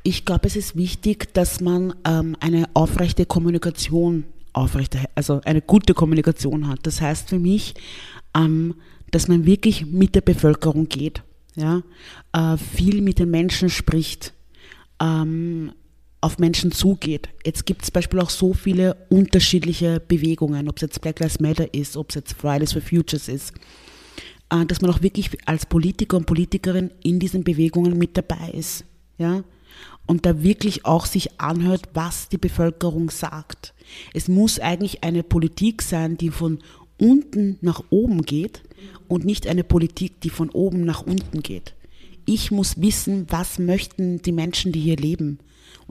Ich 0.04 0.26
glaube, 0.26 0.48
es 0.48 0.56
ist 0.56 0.76
wichtig, 0.76 1.34
dass 1.34 1.62
man 1.62 1.94
ähm, 2.06 2.36
eine 2.40 2.68
aufrechte 2.74 3.26
Kommunikation 3.26 4.26
aufrechte, 4.54 5.00
also 5.16 5.42
eine 5.46 5.62
gute 5.62 5.94
Kommunikation 5.94 6.68
hat. 6.68 6.80
Das 6.84 7.02
heißt 7.02 7.30
für 7.30 7.40
mich, 7.40 7.76
ähm, 8.36 8.76
dass 9.12 9.28
man 9.28 9.46
wirklich 9.46 9.86
mit 9.86 10.16
der 10.16 10.22
Bevölkerung 10.22 10.88
geht, 10.88 11.24
ja, 11.56 11.82
äh, 12.34 12.58
viel 12.58 13.02
mit 13.02 13.20
den 13.20 13.30
Menschen 13.30 13.70
spricht, 13.70 14.34
ähm, 15.02 15.74
auf 16.22 16.38
Menschen 16.38 16.72
zugeht. 16.72 17.30
Jetzt 17.46 17.66
gibt 17.66 17.82
es 17.82 17.88
zum 17.88 17.94
Beispiel 17.94 18.20
auch 18.20 18.30
so 18.30 18.54
viele 18.54 18.96
unterschiedliche 19.10 20.00
Bewegungen, 20.00 20.70
ob 20.70 20.78
es 20.78 20.84
jetzt 20.84 21.02
Black 21.02 21.20
Lives 21.20 21.40
Matter 21.40 21.74
ist, 21.74 21.98
ob 21.98 22.10
es 22.10 22.16
jetzt 22.16 22.34
Fridays 22.34 22.74
for 22.74 22.82
Futures 22.82 23.28
ist, 23.28 23.54
äh, 24.52 24.66
dass 24.66 24.82
man 24.82 24.92
auch 24.92 25.02
wirklich 25.02 25.32
als 25.48 25.66
Politiker 25.66 26.18
und 26.18 26.28
Politikerin 26.28 26.92
in 27.04 27.20
diesen 27.20 27.44
Bewegungen 27.44 27.98
mit 27.98 28.16
dabei 28.16 28.52
ist, 28.54 28.86
ja, 29.18 29.44
und 30.06 30.26
da 30.26 30.44
wirklich 30.44 30.86
auch 30.86 31.06
sich 31.06 31.40
anhört, 31.40 31.90
was 31.94 32.30
die 32.30 32.38
Bevölkerung 32.38 33.10
sagt. 33.10 33.74
Es 34.14 34.28
muss 34.28 34.60
eigentlich 34.60 35.04
eine 35.04 35.24
Politik 35.24 35.82
sein, 35.82 36.18
die 36.18 36.30
von 36.30 36.60
unten 37.00 37.58
nach 37.62 37.84
oben 37.90 38.22
geht 38.22 38.62
und 39.08 39.26
nicht 39.26 39.48
eine 39.48 39.64
Politik, 39.64 40.22
die 40.22 40.30
von 40.30 40.50
oben 40.50 40.86
nach 40.86 41.02
unten 41.02 41.42
geht. 41.42 41.74
Ich 42.26 42.52
muss 42.52 42.80
wissen, 42.80 43.26
was 43.30 43.58
möchten 43.58 44.22
die 44.22 44.32
Menschen, 44.32 44.72
die 44.72 44.80
hier 44.80 44.98
leben. 44.98 45.40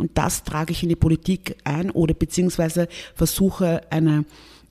Und 0.00 0.16
das 0.16 0.44
trage 0.44 0.72
ich 0.72 0.82
in 0.82 0.88
die 0.88 0.96
Politik 0.96 1.56
ein 1.64 1.90
oder 1.90 2.14
beziehungsweise 2.14 2.88
versuche 3.14 3.82
eine, 3.90 4.24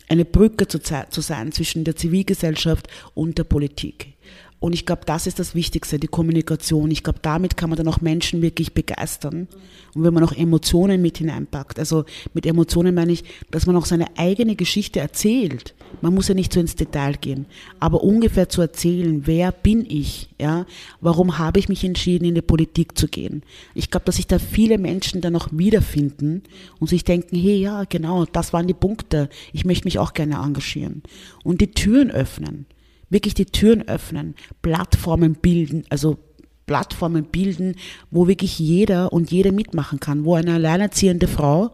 eine 0.07 0.25
Brücke 0.25 0.67
zu, 0.67 0.79
zu 0.81 1.21
sein 1.21 1.51
zwischen 1.51 1.83
der 1.83 1.95
Zivilgesellschaft 1.95 2.87
und 3.13 3.37
der 3.37 3.43
Politik. 3.43 4.13
Und 4.59 4.73
ich 4.73 4.85
glaube, 4.85 5.03
das 5.05 5.25
ist 5.25 5.39
das 5.39 5.55
Wichtigste, 5.55 5.99
die 5.99 6.07
Kommunikation. 6.07 6.91
Ich 6.91 7.03
glaube, 7.03 7.19
damit 7.21 7.55
kann 7.55 7.69
man 7.69 7.77
dann 7.77 7.87
auch 7.87 8.01
Menschen 8.01 8.41
wirklich 8.41 8.73
begeistern. 8.73 9.47
Und 9.95 10.03
wenn 10.03 10.13
man 10.13 10.23
auch 10.23 10.33
Emotionen 10.33 11.01
mit 11.01 11.17
hineinpackt, 11.17 11.79
also 11.79 12.03
mit 12.33 12.45
Emotionen 12.45 12.93
meine 12.93 13.13
ich, 13.13 13.23
dass 13.51 13.65
man 13.65 13.77
auch 13.77 13.85
seine 13.85 14.17
eigene 14.17 14.55
Geschichte 14.55 14.99
erzählt. 14.99 15.73
Man 16.01 16.13
muss 16.13 16.27
ja 16.27 16.35
nicht 16.35 16.53
so 16.53 16.59
ins 16.59 16.75
Detail 16.75 17.13
gehen, 17.13 17.45
aber 17.79 18.03
ungefähr 18.03 18.49
zu 18.49 18.61
erzählen, 18.61 19.25
wer 19.25 19.51
bin 19.51 19.85
ich, 19.89 20.29
ja? 20.39 20.65
Warum 21.01 21.39
habe 21.39 21.59
ich 21.59 21.69
mich 21.69 21.83
entschieden, 21.83 22.25
in 22.25 22.35
die 22.35 22.41
Politik 22.41 22.97
zu 22.97 23.07
gehen? 23.07 23.43
Ich 23.73 23.89
glaube, 23.89 24.05
dass 24.05 24.17
sich 24.17 24.27
da 24.27 24.39
viele 24.39 24.77
Menschen 24.77 25.21
dann 25.21 25.35
auch 25.35 25.47
wiederfinden 25.51 26.43
und 26.79 26.87
sich 26.87 27.05
denken, 27.05 27.37
hey, 27.37 27.57
ja, 27.57 27.85
genau, 27.85 28.25
das 28.25 28.53
waren 28.53 28.67
die 28.67 28.73
Punkte. 28.73 29.29
Ich 29.51 29.65
möchte 29.65 29.85
mich 29.85 29.99
auch 29.99 30.13
gerne 30.13 30.35
engagieren. 30.35 31.01
Und 31.43 31.61
die 31.61 31.71
Türen 31.71 32.11
öffnen 32.11 32.65
wirklich 33.09 33.33
die 33.33 33.45
Türen 33.45 33.87
öffnen, 33.87 34.35
Plattformen 34.61 35.35
bilden, 35.35 35.83
also 35.89 36.17
Plattformen 36.65 37.25
bilden, 37.25 37.75
wo 38.11 38.27
wirklich 38.27 38.59
jeder 38.59 39.11
und 39.11 39.31
jede 39.31 39.51
mitmachen 39.51 39.99
kann, 39.99 40.23
wo 40.23 40.35
eine 40.35 40.53
alleinerziehende 40.53 41.27
Frau, 41.27 41.71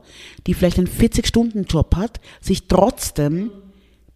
die 0.48 0.54
vielleicht 0.54 0.78
einen 0.78 0.88
40-Stunden-Job 0.88 1.98
hat, 1.98 2.22
sich 2.40 2.68
trotzdem 2.68 3.52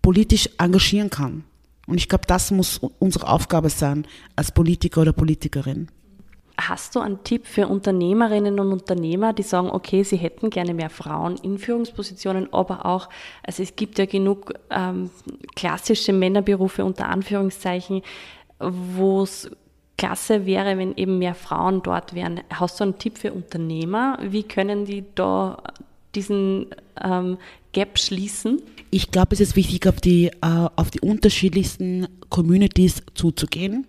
politisch 0.02 0.50
engagieren 0.58 1.10
kann. 1.10 1.44
Und 1.86 1.98
ich 1.98 2.08
glaube, 2.08 2.26
das 2.28 2.52
muss 2.52 2.80
unsere 3.00 3.28
Aufgabe 3.28 3.70
sein 3.70 4.08
als 4.38 4.54
Politiker 4.54 5.02
oder 5.02 5.12
Politikerin. 5.12 5.90
Hast 6.62 6.96
du 6.96 7.00
einen 7.00 7.24
Tipp 7.24 7.46
für 7.48 7.68
Unternehmerinnen 7.68 8.60
und 8.60 8.74
Unternehmer, 8.74 9.32
die 9.32 9.44
sagen, 9.44 9.70
okay, 9.70 10.04
sie 10.04 10.18
hätten 10.18 10.50
gerne 10.50 10.74
mehr 10.74 10.90
Frauen 10.90 11.38
in 11.38 11.58
Führungspositionen, 11.58 12.52
aber 12.52 12.86
auch, 12.86 13.08
also 13.44 13.64
es 13.64 13.76
gibt 13.76 13.98
ja 13.98 14.06
genug 14.06 14.54
ähm, 14.70 15.10
klassische 15.56 16.12
Männerberufe 16.12 16.84
unter 16.84 17.08
Anführungszeichen, 17.08 18.02
wo 18.60 19.24
es 19.24 19.50
klasse 19.98 20.46
wäre, 20.46 20.78
wenn 20.78 20.96
eben 20.98 21.18
mehr 21.18 21.36
Frauen 21.36 21.82
dort 21.82 22.14
wären. 22.14 22.42
Hast 22.50 22.80
du 22.80 22.84
einen 22.84 22.98
Tipp 22.98 23.18
für 23.18 23.32
Unternehmer? 23.32 24.18
Wie 24.22 24.44
können 24.44 24.86
die 24.86 25.06
da 25.16 25.62
diesen 26.16 26.68
ähm, 27.02 27.38
Gap 27.72 28.00
schließen? 28.00 28.62
Ich 28.92 29.12
glaube, 29.12 29.30
es 29.32 29.40
ist 29.40 29.56
wichtig, 29.56 29.88
auf 29.88 30.02
die, 30.02 30.28
äh, 30.28 30.68
auf 30.76 30.90
die 30.90 31.00
unterschiedlichsten 31.00 32.08
Communities 32.30 33.04
zuzugehen 33.14 33.88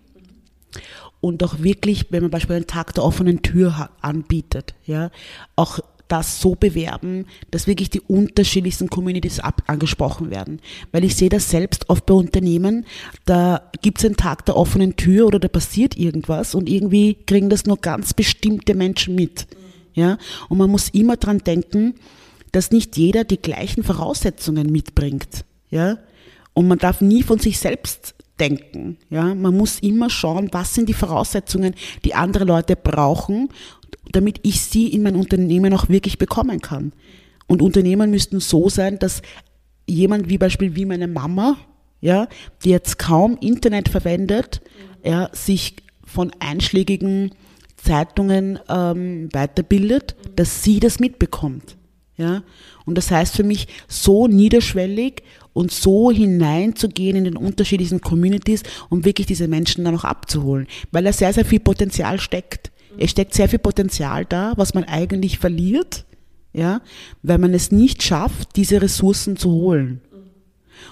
und 1.20 1.42
auch 1.42 1.60
wirklich, 1.60 2.06
wenn 2.10 2.22
man 2.22 2.30
beispielsweise 2.30 2.58
einen 2.58 2.66
Tag 2.66 2.94
der 2.94 3.04
offenen 3.04 3.42
Tür 3.42 3.90
anbietet, 4.00 4.74
ja, 4.84 5.10
auch 5.56 5.80
das 6.10 6.40
so 6.40 6.56
bewerben, 6.56 7.26
dass 7.50 7.66
wirklich 7.66 7.88
die 7.88 8.00
unterschiedlichsten 8.00 8.90
Communities 8.90 9.38
ab 9.38 9.62
angesprochen 9.66 10.30
werden. 10.30 10.60
Weil 10.92 11.04
ich 11.04 11.14
sehe 11.14 11.28
das 11.28 11.50
selbst 11.50 11.88
oft 11.88 12.04
bei 12.06 12.14
Unternehmen, 12.14 12.84
da 13.26 13.70
gibt 13.80 13.98
es 13.98 14.04
einen 14.04 14.16
Tag 14.16 14.44
der 14.46 14.56
offenen 14.56 14.96
Tür 14.96 15.26
oder 15.26 15.38
da 15.38 15.48
passiert 15.48 15.96
irgendwas 15.96 16.54
und 16.54 16.68
irgendwie 16.68 17.14
kriegen 17.14 17.48
das 17.48 17.64
nur 17.64 17.76
ganz 17.76 18.12
bestimmte 18.12 18.74
Menschen 18.74 19.14
mit. 19.14 19.46
Ja? 19.94 20.18
Und 20.48 20.58
man 20.58 20.70
muss 20.70 20.88
immer 20.88 21.16
dran 21.16 21.38
denken, 21.38 21.94
dass 22.52 22.72
nicht 22.72 22.96
jeder 22.96 23.22
die 23.22 23.40
gleichen 23.40 23.84
Voraussetzungen 23.84 24.72
mitbringt. 24.72 25.44
Ja? 25.70 25.98
Und 26.54 26.66
man 26.66 26.78
darf 26.78 27.00
nie 27.00 27.22
von 27.22 27.38
sich 27.38 27.58
selbst 27.58 28.14
denken. 28.40 28.96
Ja, 29.10 29.34
man 29.34 29.56
muss 29.56 29.78
immer 29.80 30.10
schauen, 30.10 30.48
was 30.52 30.74
sind 30.74 30.88
die 30.88 30.94
Voraussetzungen, 30.94 31.74
die 32.04 32.14
andere 32.14 32.44
Leute 32.44 32.76
brauchen, 32.76 33.50
damit 34.12 34.40
ich 34.42 34.60
sie 34.62 34.88
in 34.88 35.02
mein 35.02 35.16
Unternehmen 35.16 35.72
auch 35.74 35.88
wirklich 35.88 36.18
bekommen 36.18 36.60
kann. 36.60 36.92
Und 37.46 37.62
Unternehmen 37.62 38.10
müssten 38.10 38.40
so 38.40 38.68
sein, 38.68 38.98
dass 38.98 39.22
jemand 39.86 40.28
wie 40.28 40.38
Beispiel 40.38 40.74
wie 40.76 40.86
meine 40.86 41.08
Mama, 41.08 41.56
ja, 42.00 42.28
die 42.64 42.70
jetzt 42.70 42.98
kaum 42.98 43.36
Internet 43.40 43.88
verwendet, 43.88 44.62
ja, 45.04 45.28
sich 45.32 45.76
von 46.04 46.32
einschlägigen 46.38 47.32
Zeitungen 47.76 48.58
ähm, 48.68 49.28
weiterbildet, 49.32 50.16
dass 50.36 50.62
sie 50.62 50.80
das 50.80 51.00
mitbekommt. 51.00 51.76
Ja? 52.20 52.42
Und 52.84 52.98
das 52.98 53.10
heißt 53.10 53.34
für 53.34 53.44
mich, 53.44 53.66
so 53.88 54.26
niederschwellig 54.28 55.22
und 55.52 55.72
so 55.72 56.10
hineinzugehen 56.10 57.16
in 57.16 57.24
den 57.24 57.36
unterschiedlichen 57.36 58.00
Communities, 58.00 58.62
um 58.90 59.04
wirklich 59.04 59.26
diese 59.26 59.48
Menschen 59.48 59.84
dann 59.84 59.96
auch 59.96 60.04
abzuholen, 60.04 60.66
weil 60.92 61.04
da 61.04 61.12
sehr, 61.12 61.32
sehr 61.32 61.44
viel 61.44 61.60
Potenzial 61.60 62.20
steckt. 62.20 62.70
Es 62.98 63.10
steckt 63.10 63.34
sehr 63.34 63.48
viel 63.48 63.58
Potenzial 63.58 64.24
da, 64.24 64.52
was 64.56 64.74
man 64.74 64.84
eigentlich 64.84 65.38
verliert, 65.38 66.04
ja, 66.52 66.82
weil 67.22 67.38
man 67.38 67.54
es 67.54 67.72
nicht 67.72 68.02
schafft, 68.02 68.56
diese 68.56 68.82
Ressourcen 68.82 69.36
zu 69.36 69.50
holen 69.50 70.00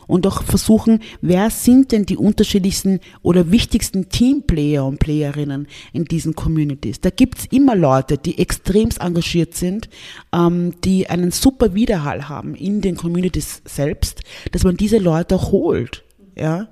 und 0.07 0.27
auch 0.27 0.43
versuchen, 0.43 1.01
wer 1.21 1.51
sind 1.51 1.93
denn 1.93 2.07
die 2.07 2.17
unterschiedlichsten 2.17 3.01
oder 3.23 3.51
wichtigsten 3.51 4.09
Teamplayer 4.09 4.85
und 4.85 4.99
Playerinnen 4.99 5.69
in 5.93 6.05
diesen 6.05 6.35
Communities. 6.35 7.01
Da 7.01 7.11
gibt's 7.11 7.47
immer 7.51 7.77
Leute, 7.77 8.19
die 8.19 8.39
extremst 8.39 9.01
engagiert 9.01 9.55
sind, 9.55 9.89
ähm, 10.33 10.75
die 10.83 11.09
einen 11.09 11.31
super 11.31 11.75
Widerhall 11.75 12.29
haben 12.29 12.55
in 12.55 12.81
den 12.81 12.97
Communities 12.97 13.63
selbst, 13.65 14.23
dass 14.53 14.65
man 14.65 14.77
diese 14.77 14.99
Leute 14.99 15.37
auch 15.37 15.53
holt. 15.53 16.05
Ja? 16.37 16.69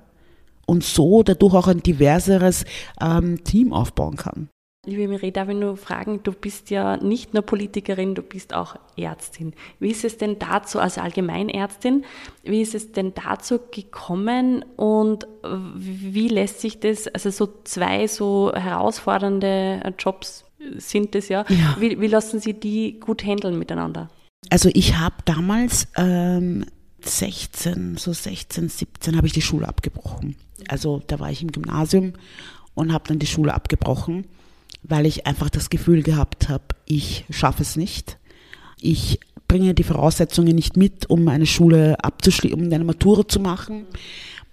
Und 0.65 0.83
so 0.83 1.23
dadurch 1.23 1.53
auch 1.53 1.67
ein 1.67 1.81
diverseres 1.81 2.65
ähm, 3.01 3.43
Team 3.43 3.73
aufbauen 3.73 4.17
kann. 4.17 4.49
Liebe 4.87 5.09
Mireille, 5.09 5.33
darf 5.33 5.49
ich 5.49 5.55
nur 5.55 5.75
fragen, 5.75 6.21
du 6.23 6.31
bist 6.31 6.69
ja 6.69 6.95
nicht 6.95 7.33
nur 7.33 7.43
Politikerin, 7.43 8.15
du 8.15 8.21
bist 8.21 8.53
auch 8.53 8.77
Ärztin. 8.95 9.53
Wie 9.79 9.91
ist 9.91 10.05
es 10.05 10.17
denn 10.17 10.39
dazu, 10.39 10.79
also 10.79 11.01
Allgemeinärztin, 11.01 12.05
wie 12.43 12.61
ist 12.61 12.73
es 12.73 12.93
denn 12.93 13.13
dazu 13.13 13.59
gekommen 13.69 14.63
und 14.77 15.27
wie 15.43 16.29
lässt 16.29 16.61
sich 16.61 16.79
das, 16.79 17.09
also 17.09 17.31
so 17.31 17.49
zwei 17.65 18.07
so 18.07 18.53
herausfordernde 18.55 19.93
Jobs 19.99 20.45
sind 20.77 21.15
es 21.15 21.27
ja, 21.27 21.43
ja. 21.49 21.75
Wie, 21.79 21.99
wie 21.99 22.07
lassen 22.07 22.39
Sie 22.39 22.53
die 22.53 22.97
gut 23.01 23.25
handeln 23.25 23.59
miteinander? 23.59 24.09
Also 24.49 24.69
ich 24.73 24.97
habe 24.97 25.15
damals 25.25 25.89
ähm, 25.97 26.65
16, 27.01 27.97
so 27.97 28.13
16, 28.13 28.69
17 28.69 29.17
habe 29.17 29.27
ich 29.27 29.33
die 29.33 29.41
Schule 29.41 29.67
abgebrochen. 29.67 30.37
Also 30.69 31.01
da 31.07 31.19
war 31.19 31.29
ich 31.29 31.41
im 31.41 31.51
Gymnasium 31.51 32.13
und 32.73 32.93
habe 32.93 33.03
dann 33.09 33.19
die 33.19 33.27
Schule 33.27 33.53
abgebrochen, 33.53 34.25
weil 34.87 35.05
ich 35.05 35.25
einfach 35.25 35.49
das 35.49 35.69
Gefühl 35.69 36.03
gehabt 36.03 36.49
habe, 36.49 36.63
ich 36.85 37.25
schaffe 37.29 37.63
es 37.63 37.75
nicht. 37.75 38.17
Ich 38.79 39.19
bringe 39.47 39.73
die 39.73 39.83
Voraussetzungen 39.83 40.55
nicht 40.55 40.77
mit, 40.77 41.09
um 41.09 41.27
eine 41.27 41.45
Schule 41.45 42.03
abzuschließen, 42.03 42.59
um 42.59 42.71
eine 42.71 42.83
Matura 42.83 43.27
zu 43.27 43.39
machen. 43.39 43.85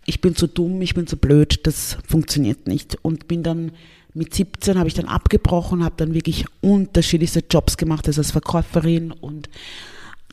Ich 0.06 0.20
bin 0.20 0.36
zu 0.36 0.46
dumm, 0.46 0.82
ich 0.82 0.94
bin 0.94 1.06
zu 1.06 1.16
blöd, 1.16 1.60
das 1.66 1.98
funktioniert 2.06 2.66
nicht. 2.66 2.98
Und 3.02 3.26
bin 3.28 3.42
dann 3.42 3.72
mit 4.12 4.32
17 4.32 4.78
habe 4.78 4.88
ich 4.88 4.94
dann 4.94 5.06
abgebrochen, 5.06 5.84
habe 5.84 5.96
dann 5.96 6.14
wirklich 6.14 6.44
unterschiedlichste 6.60 7.42
Jobs 7.50 7.76
gemacht, 7.76 8.06
also 8.06 8.20
als 8.20 8.30
Verkäuferin 8.30 9.10
und 9.10 9.48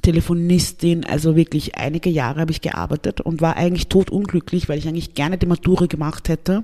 Telefonistin, 0.02 1.06
also 1.06 1.36
wirklich 1.36 1.76
einige 1.76 2.10
Jahre 2.10 2.42
habe 2.42 2.52
ich 2.52 2.62
gearbeitet 2.62 3.22
und 3.22 3.42
war 3.42 3.58
eigentlich 3.58 3.88
totunglücklich, 3.88 4.70
weil 4.70 4.78
ich 4.78 4.88
eigentlich 4.88 5.14
gerne 5.16 5.38
die 5.38 5.46
Matura 5.46 5.86
gemacht 5.88 6.30
hätte, 6.30 6.64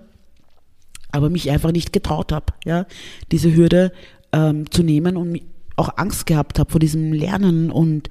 aber 1.12 1.30
mich 1.30 1.50
einfach 1.50 1.72
nicht 1.72 1.94
getraut 1.94 2.32
habe, 2.32 2.54
ja, 2.66 2.86
diese 3.32 3.56
Hürde 3.56 3.92
ähm, 4.32 4.70
zu 4.72 4.84
nehmen 4.84 5.18
und 5.18 5.42
auch 5.76 5.98
Angst 5.98 6.26
gehabt 6.26 6.60
habe 6.60 6.72
vor 6.72 6.80
diesem 6.80 7.14
Lernen 7.14 7.72
und 7.72 8.10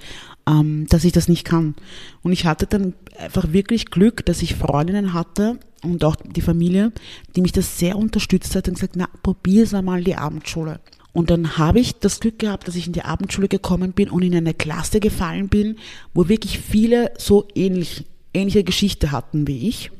ähm, 0.49 0.87
dass 0.89 1.05
ich 1.05 1.13
das 1.13 1.29
nicht 1.29 1.45
kann. 1.45 1.75
Und 2.23 2.33
ich 2.33 2.47
hatte 2.47 2.67
dann 2.67 2.95
einfach 3.19 3.53
wirklich 3.53 3.87
Glück, 3.87 4.25
dass 4.25 4.41
ich 4.43 4.55
Freundinnen 4.55 5.13
hatte 5.13 5.59
und 5.83 6.05
auch 6.05 6.17
die 6.17 6.41
Familie, 6.41 6.93
die 7.35 7.43
mich 7.43 7.53
das 7.53 7.79
sehr 7.79 7.97
unterstützt 7.97 8.55
hat 8.55 8.69
und 8.69 8.75
gesagt, 8.75 8.95
na, 8.97 9.09
probier's 9.23 9.75
einmal 9.75 10.03
die 10.03 10.17
Abendschule. 10.17 10.81
Und 11.13 11.31
dann 11.31 11.59
habe 11.59 11.81
ich 11.81 11.99
das 11.99 12.21
Glück 12.21 12.39
gehabt, 12.39 12.69
dass 12.69 12.77
ich 12.77 12.87
in 12.87 12.93
die 12.93 13.03
Abendschule 13.03 13.49
gekommen 13.49 13.93
bin 13.93 14.11
und 14.11 14.23
in 14.23 14.35
eine 14.35 14.55
Klasse 14.55 15.01
gefallen 15.01 15.49
bin, 15.49 15.77
wo 16.15 16.29
wirklich 16.29 16.59
viele 16.59 17.13
so 17.19 17.49
ähnlich, 17.55 18.05
ähnliche 18.35 18.65
Geschichte 18.65 19.13
hatten 19.13 19.47
wie 19.47 19.67
ich. 19.67 19.91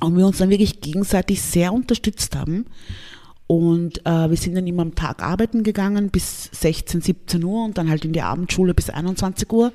Und 0.00 0.16
wir 0.16 0.26
uns 0.26 0.38
dann 0.38 0.50
wirklich 0.50 0.80
gegenseitig 0.80 1.40
sehr 1.40 1.72
unterstützt 1.72 2.36
haben. 2.36 2.66
Und 3.46 4.04
äh, 4.04 4.28
wir 4.28 4.36
sind 4.36 4.56
dann 4.56 4.66
immer 4.66 4.82
am 4.82 4.94
Tag 4.94 5.22
arbeiten 5.22 5.62
gegangen 5.62 6.10
bis 6.10 6.50
16, 6.52 7.00
17 7.00 7.44
Uhr 7.44 7.64
und 7.64 7.78
dann 7.78 7.88
halt 7.88 8.04
in 8.04 8.12
die 8.12 8.22
Abendschule 8.22 8.74
bis 8.74 8.90
21 8.90 9.50
Uhr 9.52 9.72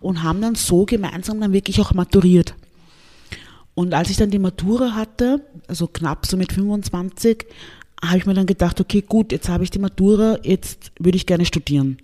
und 0.00 0.22
haben 0.22 0.40
dann 0.40 0.54
so 0.54 0.86
gemeinsam 0.86 1.40
dann 1.40 1.52
wirklich 1.52 1.80
auch 1.80 1.92
maturiert. 1.92 2.54
Und 3.74 3.92
als 3.94 4.10
ich 4.10 4.16
dann 4.16 4.30
die 4.30 4.38
Matura 4.38 4.94
hatte, 4.94 5.44
also 5.68 5.86
knapp 5.86 6.26
so 6.26 6.36
mit 6.36 6.52
25, 6.52 7.46
habe 8.02 8.18
ich 8.18 8.26
mir 8.26 8.34
dann 8.34 8.46
gedacht, 8.46 8.80
okay, 8.80 9.02
gut, 9.06 9.30
jetzt 9.30 9.48
habe 9.48 9.64
ich 9.64 9.70
die 9.70 9.78
Matura, 9.78 10.38
jetzt 10.42 10.92
würde 10.98 11.16
ich 11.16 11.26
gerne 11.26 11.44
studieren. 11.44 11.98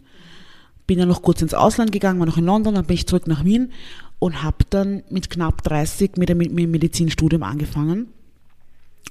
Bin 0.87 0.99
dann 0.99 1.09
noch 1.09 1.23
kurz 1.23 1.43
ins 1.43 1.55
Ausland 1.55 1.93
gegangen, 1.93 2.19
war 2.21 2.27
noch 2.27 2.39
in 2.39 2.45
London, 2.45 2.75
dann 2.75 2.87
bin 2.87 2.95
ich 2.95 3.07
zurück 3.07 3.27
nach 3.27 3.45
Wien 3.45 3.73
und 4.19 4.43
habe 4.43 4.65
dann 4.71 5.03
mit 5.11 5.31
knapp 5.31 5.63
30 5.63 6.17
mit 6.17 6.29
dem 6.29 6.39
Medizinstudium 6.39 7.43
angefangen. 7.43 8.09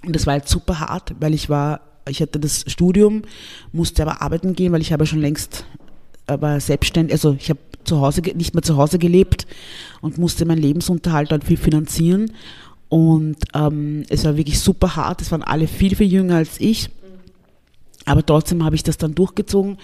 Und 0.06 0.16
das 0.16 0.28
war 0.28 0.36
jetzt 0.36 0.50
super 0.50 0.80
hart, 0.80 1.16
weil 1.20 1.34
ich 1.34 1.50
war, 1.50 1.82
ich 2.08 2.22
hatte 2.22 2.40
das 2.40 2.66
Studium, 2.68 3.24
musste 3.72 4.04
aber 4.04 4.22
arbeiten 4.22 4.54
gehen, 4.54 4.72
weil 4.72 4.82
ich 4.82 4.94
habe 4.94 5.06
schon 5.06 5.22
längst 5.22 5.66
aber 6.28 6.60
selbstständig, 6.60 7.14
also 7.14 7.36
ich 7.40 7.50
habe 7.50 7.60
zu 7.86 8.02
Hause, 8.02 8.22
nicht 8.22 8.54
mehr 8.54 8.64
zu 8.64 8.76
Hause 8.76 9.00
gelebt 9.00 9.48
und 10.02 10.18
musste 10.18 10.46
meinen 10.46 10.62
Lebensunterhalt 10.62 11.32
dann 11.32 11.42
viel 11.42 11.58
finanzieren 11.58 12.32
und 12.90 13.38
ähm, 13.54 14.04
es 14.10 14.24
war 14.24 14.38
wirklich 14.38 14.60
super 14.60 14.96
hart. 14.96 15.22
Es 15.22 15.32
waren 15.32 15.44
alle 15.44 15.68
viel, 15.68 15.96
viel 15.96 16.12
jünger 16.12 16.38
als 16.38 16.60
ich. 16.60 16.90
Aber 18.06 18.26
trotzdem 18.26 18.64
habe 18.64 18.76
ich 18.76 18.84
das 18.84 18.98
dann 18.98 19.16
durchgezogen. 19.16 19.78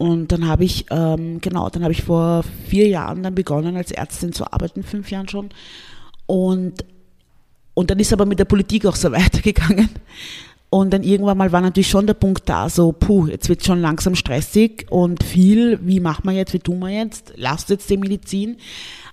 Und 0.00 0.32
dann 0.32 0.48
habe 0.48 0.64
ich, 0.64 0.86
ähm, 0.90 1.42
genau, 1.42 1.68
dann 1.68 1.82
habe 1.82 1.92
ich 1.92 2.04
vor 2.04 2.42
vier 2.66 2.88
Jahren 2.88 3.22
dann 3.22 3.34
begonnen, 3.34 3.76
als 3.76 3.90
Ärztin 3.90 4.32
zu 4.32 4.50
arbeiten, 4.50 4.82
fünf 4.82 5.10
Jahren 5.10 5.28
schon. 5.28 5.50
Und, 6.24 6.86
und 7.74 7.90
dann 7.90 7.98
ist 7.98 8.10
aber 8.10 8.24
mit 8.24 8.38
der 8.38 8.46
Politik 8.46 8.86
auch 8.86 8.96
so 8.96 9.12
weitergegangen. 9.12 9.90
Und 10.70 10.94
dann 10.94 11.02
irgendwann 11.02 11.36
mal 11.36 11.52
war 11.52 11.60
natürlich 11.60 11.90
schon 11.90 12.06
der 12.06 12.14
Punkt 12.14 12.48
da, 12.48 12.70
so, 12.70 12.92
puh, 12.92 13.26
jetzt 13.26 13.50
wird 13.50 13.62
schon 13.62 13.82
langsam 13.82 14.14
stressig 14.14 14.86
und 14.88 15.22
viel, 15.22 15.78
wie 15.82 16.00
machen 16.00 16.24
wir 16.24 16.32
jetzt, 16.32 16.54
wie 16.54 16.60
tun 16.60 16.78
wir 16.78 16.88
jetzt, 16.88 17.34
lasst 17.36 17.68
jetzt 17.68 17.90
die 17.90 17.98
Medizin. 17.98 18.56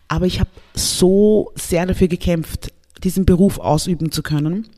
Aber 0.07 0.25
ich 0.25 0.39
habe 0.39 0.51
so 0.73 1.51
sehr 1.55 1.85
dafür 1.85 2.07
gekämpft, 2.07 2.71
diesen 3.03 3.25
Beruf 3.25 3.59
ausüben 3.59 4.13
zu 4.13 4.23
können. 4.23 4.69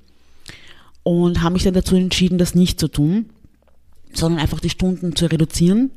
Und 1.04 1.44
habe 1.44 1.54
mich 1.54 1.66
dann 1.66 1.76
dazu 1.76 1.96
entschieden, 1.96 2.40
das 2.40 2.56
nicht 2.56 2.80
zu 2.80 2.88
tun, 2.88 3.30
sondern 4.14 4.42
einfach 4.42 4.60
die 4.60 4.70
Stunden 4.70 5.16
zu 5.16 5.26
reduzieren. 5.26 5.92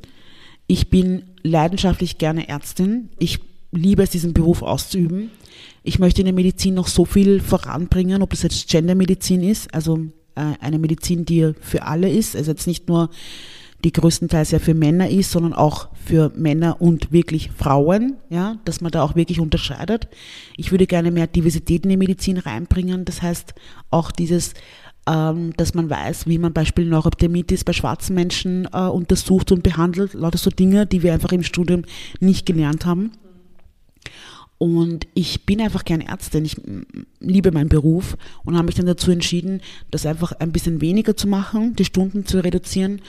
Ich 0.67 0.89
bin 0.89 1.23
leidenschaftlich 1.43 2.17
gerne 2.17 2.47
Ärztin. 2.47 3.09
Ich 3.19 3.39
liebe 3.71 4.03
es, 4.03 4.11
diesen 4.11 4.33
Beruf 4.33 4.61
auszuüben. 4.61 5.31
Ich 5.83 5.99
möchte 5.99 6.21
in 6.21 6.25
der 6.25 6.33
Medizin 6.33 6.73
noch 6.75 6.87
so 6.87 7.05
viel 7.05 7.41
voranbringen, 7.41 8.21
ob 8.21 8.29
das 8.29 8.43
jetzt 8.43 8.69
Gendermedizin 8.69 9.43
ist, 9.43 9.73
also 9.73 9.97
äh, 10.35 10.53
eine 10.61 10.79
Medizin, 10.79 11.25
die 11.25 11.53
für 11.59 11.83
alle 11.83 12.09
ist, 12.09 12.35
also 12.35 12.51
jetzt 12.51 12.67
nicht 12.67 12.87
nur 12.87 13.09
die 13.83 13.91
größtenteils 13.91 14.51
ja 14.51 14.59
für 14.59 14.73
Männer 14.73 15.09
ist, 15.09 15.31
sondern 15.31 15.53
auch 15.53 15.89
für 16.05 16.31
Männer 16.35 16.81
und 16.81 17.11
wirklich 17.11 17.51
Frauen, 17.51 18.15
ja, 18.29 18.57
dass 18.63 18.79
man 18.79 18.91
da 18.91 19.03
auch 19.03 19.15
wirklich 19.15 19.41
unterscheidet. 19.41 20.07
Ich 20.55 20.71
würde 20.71 20.87
gerne 20.87 21.11
mehr 21.11 21.27
Diversität 21.27 21.83
in 21.83 21.89
die 21.89 21.97
Medizin 21.97 22.37
reinbringen. 22.37 23.03
Das 23.03 23.21
heißt 23.21 23.53
auch 23.89 24.11
dieses, 24.11 24.53
dass 25.05 25.73
man 25.73 25.89
weiß, 25.89 26.27
wie 26.27 26.37
man 26.37 26.53
beispielsweise 26.53 26.91
Neurodermitis 26.91 27.63
bei 27.63 27.73
schwarzen 27.73 28.15
Menschen 28.15 28.67
äh, 28.71 28.87
untersucht 28.87 29.51
und 29.51 29.63
behandelt. 29.63 30.13
Lauter 30.13 30.37
so 30.37 30.49
Dinge, 30.49 30.85
die 30.85 31.03
wir 31.03 31.13
einfach 31.13 31.31
im 31.31 31.43
Studium 31.43 31.83
nicht 32.19 32.45
gelernt 32.45 32.85
haben. 32.85 33.11
Und 34.57 35.07
ich 35.13 35.45
bin 35.45 35.59
einfach 35.59 35.83
gern 35.83 35.99
Ärztin. 35.99 36.45
Ich 36.45 36.55
liebe 37.19 37.51
meinen 37.51 37.67
Beruf 37.67 38.15
und 38.45 38.55
habe 38.55 38.67
mich 38.67 38.75
dann 38.75 38.85
dazu 38.85 39.11
entschieden, 39.11 39.59
das 39.91 40.05
einfach 40.05 40.31
ein 40.39 40.53
bisschen 40.53 40.79
weniger 40.79 41.17
zu 41.17 41.27
machen, 41.27 41.75
die 41.75 41.83
Stunden 41.83 42.25
zu 42.25 42.41
reduzieren 42.41 43.01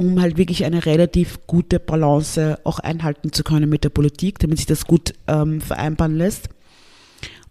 um 0.00 0.18
halt 0.18 0.38
wirklich 0.38 0.64
eine 0.64 0.86
relativ 0.86 1.46
gute 1.46 1.78
Balance 1.78 2.58
auch 2.64 2.78
einhalten 2.78 3.32
zu 3.32 3.44
können 3.44 3.68
mit 3.68 3.84
der 3.84 3.90
Politik, 3.90 4.38
damit 4.38 4.56
sich 4.56 4.66
das 4.66 4.86
gut 4.86 5.12
ähm, 5.26 5.60
vereinbaren 5.60 6.16
lässt. 6.16 6.48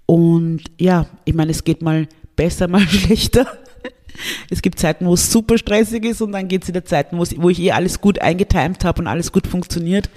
Und 0.07 0.63
ja, 0.79 1.05
ich 1.25 1.35
meine, 1.35 1.51
es 1.51 1.63
geht 1.63 1.83
mal 1.83 2.07
besser, 2.35 2.67
mal 2.69 2.87
schlechter. 2.87 3.45
Es 4.49 4.61
gibt 4.61 4.79
Zeiten, 4.79 5.05
wo 5.05 5.13
es 5.13 5.31
super 5.31 5.57
stressig 5.57 6.03
ist 6.05 6.21
und 6.21 6.33
dann 6.33 6.47
geht 6.47 6.63
es 6.63 6.67
wieder 6.67 6.83
Zeiten, 6.83 7.17
wo 7.17 7.49
ich 7.49 7.59
eh 7.59 7.71
alles 7.71 8.01
gut 8.01 8.19
eingetimt 8.19 8.83
habe 8.83 9.01
und 9.01 9.07
alles 9.07 9.31
gut 9.31 9.47
funktioniert. 9.47 10.09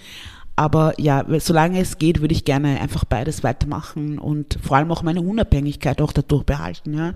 Aber 0.55 0.93
ja, 0.99 1.25
solange 1.39 1.81
es 1.81 1.99
geht, 1.99 2.21
würde 2.21 2.35
ich 2.35 2.45
gerne 2.45 2.81
einfach 2.81 3.05
beides 3.05 3.43
weitermachen 3.43 4.19
und 4.19 4.59
vor 4.63 4.77
allem 4.77 4.91
auch 4.91 5.03
meine 5.03 5.23
Unabhängigkeit 5.23 6.03
auch 6.03 6.13
dadurch 6.13 6.45
behalten. 6.45 6.95
Ja. 6.95 7.15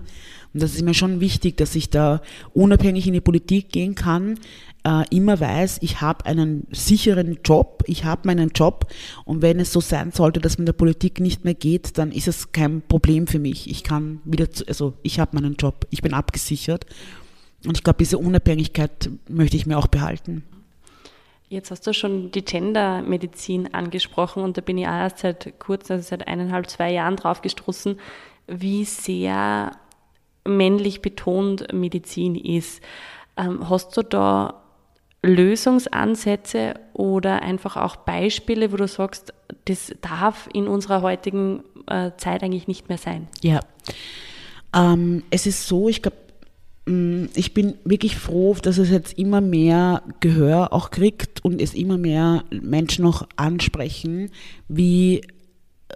Und 0.53 0.63
das 0.63 0.73
ist 0.73 0.81
mir 0.81 0.95
schon 0.95 1.19
wichtig, 1.19 1.55
dass 1.57 1.75
ich 1.75 1.89
da 1.89 2.21
unabhängig 2.53 3.05
in 3.05 3.13
die 3.13 3.21
Politik 3.21 3.71
gehen 3.71 3.93
kann, 3.93 4.39
äh, 4.83 5.03
immer 5.09 5.39
weiß, 5.39 5.79
ich 5.81 6.01
habe 6.01 6.25
einen 6.25 6.67
sicheren 6.71 7.39
Job, 7.43 7.83
ich 7.87 8.05
habe 8.05 8.21
meinen 8.25 8.49
Job 8.49 8.87
und 9.25 9.41
wenn 9.41 9.59
es 9.59 9.73
so 9.73 9.79
sein 9.79 10.11
sollte, 10.11 10.39
dass 10.39 10.57
mit 10.57 10.67
der 10.67 10.73
Politik 10.73 11.19
nicht 11.19 11.45
mehr 11.45 11.53
geht, 11.53 11.97
dann 11.97 12.11
ist 12.11 12.27
es 12.27 12.51
kein 12.51 12.81
Problem 12.81 13.27
für 13.27 13.39
mich. 13.39 13.69
Ich 13.69 13.83
kann 13.83 14.21
wieder, 14.23 14.51
zu, 14.51 14.65
also 14.67 14.93
ich 15.03 15.19
habe 15.19 15.35
meinen 15.35 15.55
Job, 15.55 15.85
ich 15.89 16.01
bin 16.01 16.13
abgesichert 16.13 16.85
und 17.65 17.77
ich 17.77 17.83
glaube, 17.83 17.97
diese 17.99 18.17
Unabhängigkeit 18.17 19.09
möchte 19.27 19.57
ich 19.57 19.65
mir 19.65 19.77
auch 19.77 19.87
behalten. 19.87 20.43
Jetzt 21.49 21.71
hast 21.71 21.87
du 21.87 21.93
schon 21.93 22.31
die 22.31 22.43
Gendermedizin 22.43 23.73
angesprochen 23.73 24.43
und 24.43 24.57
da 24.57 24.61
bin 24.61 24.77
ich 24.77 24.85
auch 24.85 24.91
erst 24.91 25.19
seit 25.19 25.59
kurz, 25.59 25.89
also 25.89 26.03
seit 26.03 26.27
eineinhalb, 26.27 26.69
zwei 26.69 26.91
Jahren 26.91 27.15
drauf 27.15 27.41
gestoßen, 27.41 27.99
wie 28.47 28.83
sehr 28.83 29.71
männlich 30.45 31.01
betont 31.01 31.71
Medizin 31.73 32.35
ist. 32.35 32.81
Ähm, 33.37 33.69
hast 33.69 33.95
du 33.95 34.01
da 34.01 34.61
Lösungsansätze 35.27 36.75
oder 36.93 37.41
einfach 37.41 37.77
auch 37.77 37.95
Beispiele, 37.97 38.71
wo 38.71 38.77
du 38.77 38.87
sagst, 38.87 39.33
das 39.65 39.93
darf 40.01 40.49
in 40.53 40.67
unserer 40.67 41.01
heutigen 41.01 41.63
äh, 41.87 42.11
Zeit 42.17 42.43
eigentlich 42.43 42.67
nicht 42.67 42.89
mehr 42.89 42.97
sein? 42.97 43.27
Ja, 43.41 43.59
ähm, 44.73 45.23
es 45.29 45.45
ist 45.45 45.67
so, 45.67 45.89
ich 45.89 46.01
glaube, 46.01 46.17
mm, 46.85 47.25
ich 47.35 47.53
bin 47.53 47.75
wirklich 47.83 48.17
froh, 48.17 48.55
dass 48.61 48.77
es 48.77 48.89
jetzt 48.89 49.17
immer 49.17 49.41
mehr 49.41 50.03
Gehör 50.19 50.73
auch 50.73 50.91
kriegt 50.91 51.43
und 51.43 51.61
es 51.61 51.73
immer 51.73 51.97
mehr 51.97 52.43
Menschen 52.49 53.03
noch 53.03 53.27
ansprechen, 53.35 54.29
wie, 54.67 55.19
äh, 55.89 55.95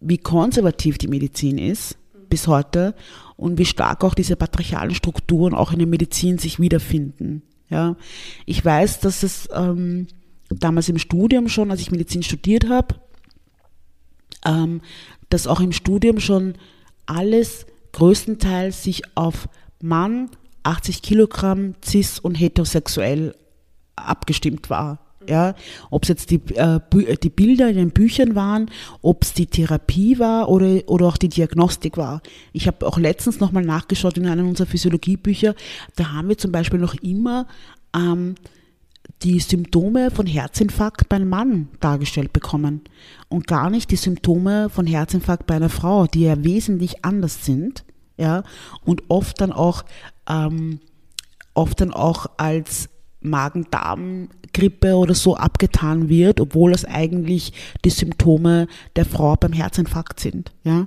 wie 0.00 0.18
konservativ 0.18 0.98
die 0.98 1.08
Medizin 1.08 1.58
ist 1.58 1.98
bis 2.28 2.46
heute 2.46 2.94
und 3.36 3.58
wie 3.58 3.64
stark 3.64 4.04
auch 4.04 4.14
diese 4.14 4.36
patriarchalen 4.36 4.94
Strukturen 4.94 5.54
auch 5.54 5.72
in 5.72 5.78
der 5.78 5.88
Medizin 5.88 6.38
sich 6.38 6.58
wiederfinden. 6.60 7.42
Ja, 7.70 7.96
ich 8.46 8.64
weiß, 8.64 9.00
dass 9.00 9.22
es 9.22 9.48
ähm, 9.52 10.06
damals 10.50 10.88
im 10.88 10.98
Studium 10.98 11.48
schon, 11.48 11.70
als 11.70 11.80
ich 11.80 11.90
Medizin 11.90 12.22
studiert 12.22 12.68
habe, 12.68 12.96
ähm, 14.44 14.80
dass 15.30 15.46
auch 15.46 15.60
im 15.60 15.72
Studium 15.72 16.20
schon 16.20 16.54
alles 17.06 17.66
größtenteils 17.92 18.82
sich 18.82 19.02
auf 19.16 19.48
Mann, 19.80 20.30
80 20.62 21.02
Kilogramm, 21.02 21.74
cis 21.84 22.18
und 22.18 22.34
heterosexuell 22.34 23.34
abgestimmt 23.96 24.70
war. 24.70 25.03
Ja, 25.28 25.54
ob 25.90 26.02
es 26.02 26.08
jetzt 26.08 26.30
die, 26.30 26.40
äh, 26.54 26.80
die 27.22 27.30
Bilder 27.30 27.68
in 27.68 27.76
den 27.76 27.90
Büchern 27.90 28.34
waren, 28.34 28.70
ob 29.02 29.22
es 29.22 29.32
die 29.32 29.46
Therapie 29.46 30.18
war 30.18 30.48
oder, 30.48 30.80
oder 30.86 31.06
auch 31.06 31.16
die 31.16 31.28
Diagnostik 31.28 31.96
war. 31.96 32.20
Ich 32.52 32.66
habe 32.66 32.86
auch 32.86 32.98
letztens 32.98 33.40
nochmal 33.40 33.64
nachgeschaut 33.64 34.16
in 34.18 34.26
einem 34.26 34.48
unserer 34.48 34.66
Physiologiebücher. 34.66 35.54
Da 35.96 36.12
haben 36.12 36.28
wir 36.28 36.38
zum 36.38 36.52
Beispiel 36.52 36.80
noch 36.80 36.94
immer 36.94 37.46
ähm, 37.94 38.34
die 39.22 39.40
Symptome 39.40 40.10
von 40.10 40.26
Herzinfarkt 40.26 41.08
bei 41.08 41.16
einem 41.16 41.28
Mann 41.28 41.68
dargestellt 41.80 42.32
bekommen 42.32 42.82
und 43.28 43.46
gar 43.46 43.70
nicht 43.70 43.90
die 43.90 43.96
Symptome 43.96 44.68
von 44.68 44.86
Herzinfarkt 44.86 45.46
bei 45.46 45.56
einer 45.56 45.70
Frau, 45.70 46.06
die 46.06 46.22
ja 46.22 46.42
wesentlich 46.44 47.04
anders 47.04 47.44
sind, 47.44 47.84
ja, 48.16 48.44
und 48.84 49.04
oft 49.08 49.40
dann 49.40 49.52
auch, 49.52 49.84
ähm, 50.28 50.80
oft 51.54 51.80
dann 51.80 51.92
auch 51.92 52.26
als 52.36 52.88
Magen-Darm-Grippe 53.24 54.94
oder 54.96 55.14
so 55.14 55.36
abgetan 55.36 56.08
wird, 56.08 56.40
obwohl 56.40 56.72
es 56.72 56.84
eigentlich 56.84 57.52
die 57.84 57.90
Symptome 57.90 58.68
der 58.96 59.04
Frau 59.04 59.34
beim 59.36 59.52
Herzinfarkt 59.52 60.20
sind, 60.20 60.52
ja. 60.62 60.86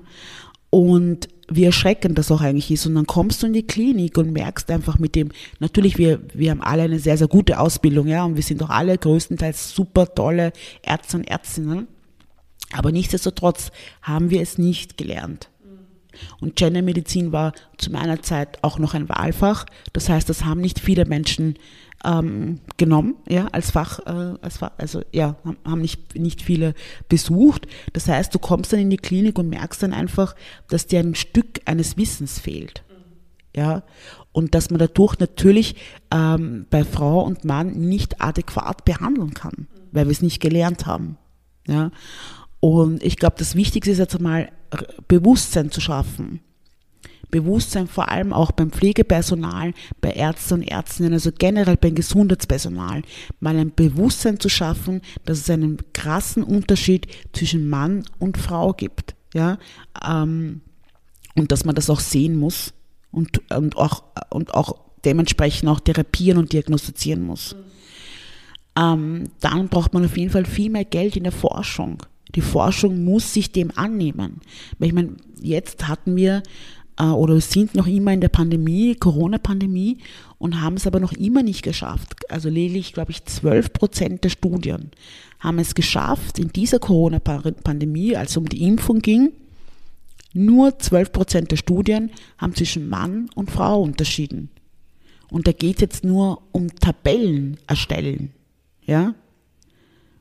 Und 0.70 1.30
wie 1.50 1.64
erschreckend 1.64 2.18
das 2.18 2.32
auch 2.32 2.42
eigentlich 2.42 2.72
ist. 2.72 2.86
Und 2.86 2.96
dann 2.96 3.08
kommst 3.08 3.42
du 3.42 3.48
in 3.48 3.54
die 3.54 3.66
Klinik 3.66 4.18
und 4.18 4.34
merkst 4.34 4.70
einfach 4.70 5.00
mit 5.00 5.16
dem, 5.16 5.30
natürlich, 5.60 5.98
wir, 5.98 6.20
wir 6.34 6.52
haben 6.52 6.62
alle 6.62 6.84
eine 6.84 7.00
sehr, 7.00 7.18
sehr 7.18 7.28
gute 7.28 7.60
Ausbildung, 7.60 8.08
ja, 8.08 8.26
und 8.26 8.36
wir 8.36 8.44
sind 8.44 8.62
auch 8.62 8.70
alle 8.70 8.98
größtenteils 8.98 9.74
super 9.74 10.14
tolle 10.14 10.52
Ärzte 10.84 11.18
und 11.18 11.24
Ärztinnen. 11.24 11.88
Aber 12.74 12.92
nichtsdestotrotz 12.92 13.72
haben 14.02 14.30
wir 14.30 14.42
es 14.42 14.58
nicht 14.58 14.98
gelernt. 14.98 15.50
Und 16.42 16.56
Gendermedizin 16.56 17.32
war 17.32 17.54
zu 17.78 17.92
meiner 17.92 18.22
Zeit 18.22 18.64
auch 18.64 18.80
noch 18.80 18.94
ein 18.94 19.08
Wahlfach. 19.08 19.66
Das 19.94 20.10
heißt, 20.10 20.28
das 20.28 20.44
haben 20.44 20.62
nicht 20.62 20.80
viele 20.80 21.06
Menschen 21.06 21.58
ähm, 22.06 22.60
genommen, 22.78 23.16
ja, 23.28 23.48
als 23.48 23.72
Fach, 23.72 24.00
äh, 24.06 24.38
als 24.42 24.58
Fach, 24.58 24.72
also 24.78 25.02
ja, 25.12 25.36
haben 25.66 25.82
nicht, 25.82 26.16
nicht 26.16 26.42
viele 26.42 26.74
besucht. 27.10 27.68
Das 27.94 28.08
heißt, 28.08 28.34
du 28.34 28.40
kommst 28.40 28.74
dann 28.74 28.80
in 28.80 28.90
die 28.90 28.98
Klinik 28.98 29.40
und 29.40 29.50
merkst 29.50 29.84
dann 29.84 29.94
einfach, 29.94 30.36
dass 30.70 30.88
dir 30.88 31.00
ein 31.00 31.16
Stück 31.16 31.62
eines 31.66 31.98
Wissens 31.98 32.40
fehlt. 32.40 32.84
Ja, 33.56 33.82
und 34.32 34.54
dass 34.54 34.70
man 34.70 34.78
dadurch 34.78 35.18
natürlich 35.18 35.76
ähm, 36.12 36.68
bei 36.70 36.84
Frau 36.84 37.24
und 37.24 37.44
Mann 37.44 37.72
nicht 37.72 38.22
adäquat 38.22 38.86
behandeln 38.86 39.34
kann, 39.34 39.68
weil 39.92 40.06
wir 40.06 40.12
es 40.12 40.22
nicht 40.22 40.40
gelernt 40.40 40.86
haben. 40.86 41.18
Ja, 41.68 41.90
und 42.60 43.02
ich 43.04 43.18
glaube, 43.18 43.36
das 43.40 43.56
Wichtigste 43.56 43.92
ist 43.92 43.98
jetzt 43.98 44.16
einmal 44.16 44.52
Bewusstsein 45.08 45.72
zu 45.72 45.82
schaffen. 45.82 46.42
Bewusstsein 47.30 47.88
vor 47.88 48.10
allem 48.10 48.34
auch 48.34 48.52
beim 48.52 48.72
Pflegepersonal, 48.72 49.74
bei 50.02 50.12
Ärzten 50.12 50.56
und 50.56 50.64
Ärztinnen, 50.64 51.14
also 51.14 51.32
generell 51.38 51.78
beim 51.78 51.96
Gesundheitspersonal, 51.96 53.02
mal 53.40 53.58
ein 53.58 53.74
Bewusstsein 53.76 54.40
zu 54.40 54.50
schaffen, 54.50 55.02
dass 55.26 55.40
es 55.40 55.50
einen 55.50 55.78
krassen 55.94 56.44
Unterschied 56.44 57.08
zwischen 57.34 57.70
Mann 57.70 58.04
und 58.20 58.38
Frau 58.38 58.74
gibt, 58.74 59.16
ja, 59.34 59.58
ähm, 60.08 60.62
und 61.36 61.52
dass 61.52 61.66
man 61.66 61.76
das 61.76 61.90
auch 61.90 62.00
sehen 62.00 62.36
muss 62.38 62.74
und, 63.12 63.52
und 63.52 63.78
auch, 63.78 64.04
und 64.30 64.54
auch 64.54 64.80
dementsprechend 65.06 65.70
auch 65.70 65.80
therapieren 65.80 66.38
und 66.38 66.54
diagnostizieren 66.54 67.24
muss. 67.24 67.56
Ähm, 68.78 69.26
dann 69.40 69.70
braucht 69.70 69.94
man 69.94 70.06
auf 70.06 70.18
jeden 70.18 70.32
Fall 70.32 70.46
viel 70.46 70.70
mehr 70.70 70.86
Geld 70.86 71.16
in 71.16 71.24
der 71.24 71.32
Forschung. 71.32 72.04
Die 72.36 72.42
Forschung 72.42 73.04
muss 73.04 73.34
sich 73.34 73.52
dem 73.52 73.72
annehmen. 73.76 74.42
Weil 74.78 74.90
ich 74.90 74.94
meine, 74.94 75.16
jetzt 75.42 75.88
hatten 75.88 76.16
wir 76.16 76.44
oder 77.00 77.40
sind 77.42 77.76
noch 77.76 77.88
immer 77.88 78.12
in 78.14 78.22
der 78.22 78.30
Pandemie, 78.30 78.96
Corona-Pandemie 78.96 80.00
und 80.40 80.62
haben 80.62 80.78
es 80.78 80.88
aber 80.88 81.00
noch 81.00 81.14
immer 81.14 81.44
nicht 81.44 81.62
geschafft. 81.62 82.30
Also 82.32 82.50
lediglich, 82.50 82.94
glaube 82.94 83.12
ich, 83.12 83.24
12 83.24 83.74
Prozent 83.74 84.24
der 84.24 84.30
Studien 84.30 84.92
haben 85.40 85.60
es 85.60 85.76
geschafft, 85.76 86.40
in 86.40 86.50
dieser 86.50 86.80
Corona-Pandemie, 86.80 88.16
als 88.16 88.32
es 88.32 88.38
um 88.38 88.50
die 88.50 88.64
Impfung 88.64 89.00
ging, 89.00 89.32
nur 90.34 90.78
12 90.78 91.12
Prozent 91.12 91.52
der 91.52 91.58
Studien 91.58 92.12
haben 92.38 92.56
zwischen 92.56 92.90
Mann 92.90 93.30
und 93.36 93.52
Frau 93.52 93.82
unterschieden. 93.82 94.50
Und 95.30 95.48
da 95.48 95.52
geht 95.52 95.76
es 95.76 95.82
jetzt 95.82 96.04
nur 96.04 96.42
um 96.52 96.74
Tabellen 96.76 97.58
erstellen. 97.68 98.32
Ja? 98.86 99.14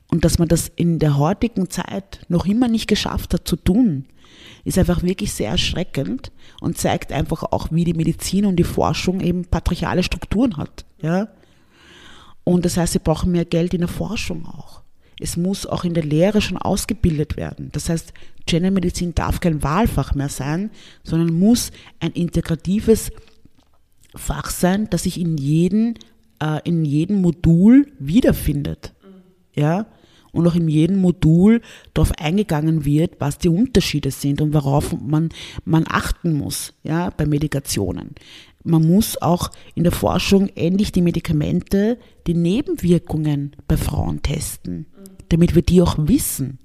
Und 0.09 0.25
dass 0.25 0.39
man 0.39 0.49
das 0.49 0.71
in 0.77 0.99
der 0.99 1.19
heutigen 1.19 1.69
Zeit 1.69 2.21
noch 2.29 2.47
immer 2.47 2.69
nicht 2.69 2.87
geschafft 2.87 3.35
hat 3.35 3.47
zu 3.47 3.57
tun, 3.57 4.07
ist 4.65 4.79
einfach 4.79 5.03
wirklich 5.03 5.33
sehr 5.33 5.51
erschreckend 5.51 6.33
und 6.61 6.79
zeigt 6.79 7.13
einfach 7.13 7.43
auch, 7.45 7.69
wie 7.71 7.85
die 7.85 7.95
Medizin 7.95 8.47
und 8.47 8.57
die 8.57 8.65
Forschung 8.65 9.21
eben 9.21 9.45
patriarchale 9.45 10.03
Strukturen 10.03 10.57
hat. 10.57 10.85
Ja? 11.01 11.29
Und 12.45 12.65
das 12.65 12.77
heißt, 12.77 12.93
sie 12.93 12.99
brauchen 12.99 13.33
mehr 13.33 13.45
Geld 13.45 13.75
in 13.75 13.81
der 13.81 13.89
Forschung 13.89 14.47
auch. 14.47 14.83
Es 15.19 15.37
muss 15.37 15.67
auch 15.67 15.85
in 15.85 15.95
der 15.95 16.05
Lehre 16.05 16.41
schon 16.41 16.59
ausgebildet 16.59 17.37
werden. 17.37 17.71
Das 17.73 17.89
heißt, 17.89 18.13
Gendermedizin 18.47 19.15
darf 19.15 19.41
kein 19.41 19.63
Wahlfach 19.63 20.15
mehr 20.15 20.29
sein, 20.29 20.71
sondern 21.03 21.33
muss 21.39 21.73
ein 22.01 22.13
integratives 22.13 23.11
Fach 24.15 24.51
sein, 24.51 24.89
das 24.91 25.05
sich 25.05 25.21
in 25.21 25.37
jedem, 25.39 25.95
äh, 26.43 26.61
in 26.65 26.85
jedem 26.85 27.21
Modul 27.23 27.87
wiederfindet. 27.99 28.93
Ja? 29.55 29.87
Und 30.33 30.47
auch 30.47 30.55
in 30.55 30.69
jedem 30.69 31.01
Modul 31.01 31.63
darauf 31.95 32.13
eingegangen 32.19 32.85
wird, 32.85 33.17
was 33.19 33.39
die 33.39 33.49
Unterschiede 33.49 34.11
sind 34.11 34.41
und 34.41 34.55
worauf 34.55 34.95
man, 35.01 35.31
man 35.65 35.85
achten 35.89 36.35
muss 36.35 36.75
ja, 36.83 37.11
bei 37.11 37.27
Medikationen. 37.27 38.15
Man 38.65 38.87
muss 38.87 39.21
auch 39.23 39.51
in 39.77 39.85
der 39.85 39.93
Forschung 39.93 40.49
endlich 40.57 40.91
die 40.91 41.03
Medikamente, 41.03 41.99
die 42.27 42.35
Nebenwirkungen 42.35 43.55
bei 43.69 43.77
Frauen 43.77 44.23
testen, 44.23 44.87
damit 45.29 45.55
wir 45.55 45.63
die 45.63 45.81
auch 45.81 45.97
wissen. 45.99 46.59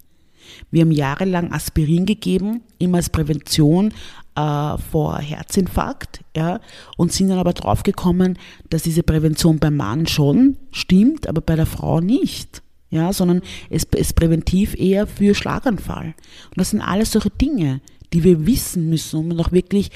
Wir 0.72 0.82
haben 0.82 0.92
jahrelang 0.92 1.52
Aspirin 1.52 2.08
gegeben, 2.08 2.62
immer 2.80 2.98
als 2.98 3.10
Prävention 3.10 3.94
äh, 4.36 4.78
vor 4.78 5.20
Herzinfarkt, 5.20 6.24
ja, 6.36 6.60
und 6.98 7.12
sind 7.12 7.30
dann 7.30 7.40
aber 7.40 7.54
draufgekommen, 7.54 8.38
dass 8.70 8.84
diese 8.84 9.04
Prävention 9.04 9.60
beim 9.60 9.76
Mann 9.76 10.08
schon 10.08 10.58
stimmt, 10.72 11.28
aber 11.28 11.42
bei 11.42 11.56
der 11.56 11.66
Frau 11.66 12.02
nicht 12.02 12.64
ja, 12.92 13.14
sondern 13.14 13.42
es 13.70 13.86
ist 13.96 14.16
präventiv 14.16 14.76
eher 14.78 15.08
für 15.08 15.34
Schlaganfall. 15.34 16.08
Und 16.50 16.58
das 16.58 16.70
sind 16.70 16.82
alles 16.82 17.14
solche 17.14 17.30
Dinge, 17.30 17.82
die 18.14 18.24
wir 18.24 18.46
wissen 18.46 18.90
müssen, 18.90 19.18
um 19.18 19.28
noch 19.30 19.52
wirklich 19.52 19.90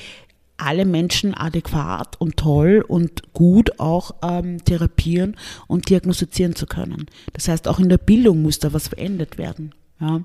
alle 0.58 0.86
Menschen 0.86 1.34
adäquat 1.34 2.20
und 2.20 2.38
toll 2.38 2.84
und 2.88 3.34
gut 3.34 3.80
auch 3.80 4.16
ähm, 4.24 4.64
therapieren 4.64 5.36
und 5.68 5.90
diagnostizieren 5.90 6.56
zu 6.56 6.66
können. 6.66 7.08
Das 7.34 7.50
heißt, 7.50 7.68
auch 7.68 7.80
in 7.80 7.90
der 7.90 7.98
Bildung 7.98 8.42
muss 8.42 8.60
da 8.60 8.72
was 8.72 8.88
verändert 8.88 9.38
werden. 9.38 9.76
Ja? 10.00 10.22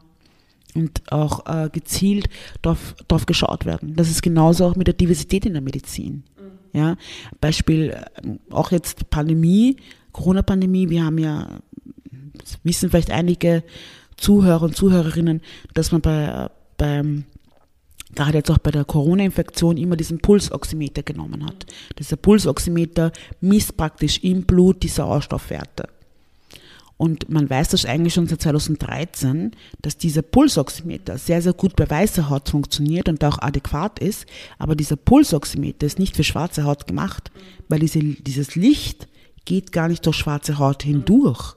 Und 0.77 1.03
auch 1.11 1.47
äh, 1.47 1.69
gezielt 1.71 2.29
darauf, 2.63 2.95
darauf 3.09 3.27
geschaut 3.27 3.67
werden. 3.67 3.97
Das 3.97 4.09
ist 4.09 4.23
genauso 4.23 4.67
auch 4.67 4.77
mit 4.77 4.87
der 4.87 4.95
Diversität 4.95 5.45
in 5.47 5.55
der 5.55 5.63
Medizin. 5.63 6.23
Mhm. 6.39 6.79
Ja? 6.79 6.97
Beispiel 7.41 7.91
äh, 7.91 8.55
auch 8.55 8.71
jetzt 8.71 9.11
Pandemie, 9.11 9.77
Corona-Pandemie, 10.13 10.91
wir 10.91 11.05
haben 11.05 11.19
ja 11.19 11.49
wissen 12.63 12.91
vielleicht 12.91 13.11
einige 13.11 13.63
Zuhörer 14.17 14.63
und 14.63 14.77
Zuhörerinnen, 14.77 15.41
dass 15.75 15.93
man 15.93 16.01
bei, 16.01 16.51
beim 16.77 17.25
gerade 18.15 18.39
jetzt 18.39 18.51
auch 18.51 18.59
bei 18.59 18.71
der 18.71 18.85
Corona-Infektion 18.85 19.77
immer 19.77 19.97
diesen 19.97 20.19
Pulsoximeter 20.19 21.03
genommen 21.03 21.45
hat. 21.45 21.67
Dieser 21.99 22.17
Pulsoximeter 22.17 23.13
misst 23.41 23.77
praktisch 23.77 24.19
im 24.23 24.43
Blut 24.43 24.83
die 24.83 24.89
Sauerstoffwerte. 24.89 25.89
Und 26.97 27.31
man 27.31 27.49
weiß 27.49 27.71
das 27.71 27.87
eigentlich 27.87 28.13
schon 28.13 28.27
seit 28.27 28.43
2013, 28.43 29.53
dass 29.81 29.97
dieser 29.97 30.21
Pulsoximeter 30.21 31.17
sehr, 31.17 31.41
sehr 31.41 31.55
gut 31.55 31.75
bei 31.75 31.89
weißer 31.89 32.29
Haut 32.29 32.51
funktioniert 32.51 33.09
und 33.09 33.25
auch 33.25 33.39
adäquat 33.39 33.99
ist. 34.01 34.27
Aber 34.59 34.77
dieser 34.77 34.97
Pulsoximeter 34.97 35.87
ist 35.87 35.99
nicht 35.99 36.15
für 36.15 36.25
schwarze 36.25 36.65
Haut 36.65 36.87
gemacht, 36.87 37.31
weil 37.71 37.79
diese, 37.79 38.01
dieses 38.01 38.55
Licht 38.55 39.09
geht 39.47 39.73
gar 39.73 39.89
nicht 39.89 40.05
durch 40.05 40.17
schwarze 40.17 40.59
Haut 40.59 40.83
hindurch. 40.83 41.55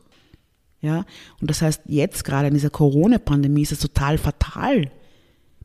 Ja, 0.83 1.05
und 1.39 1.49
das 1.49 1.61
heißt, 1.61 1.83
jetzt 1.87 2.25
gerade 2.25 2.49
in 2.49 2.53
dieser 2.55 2.69
Corona-Pandemie 2.69 3.61
ist 3.61 3.71
es 3.71 3.79
total 3.79 4.17
fatal, 4.17 4.91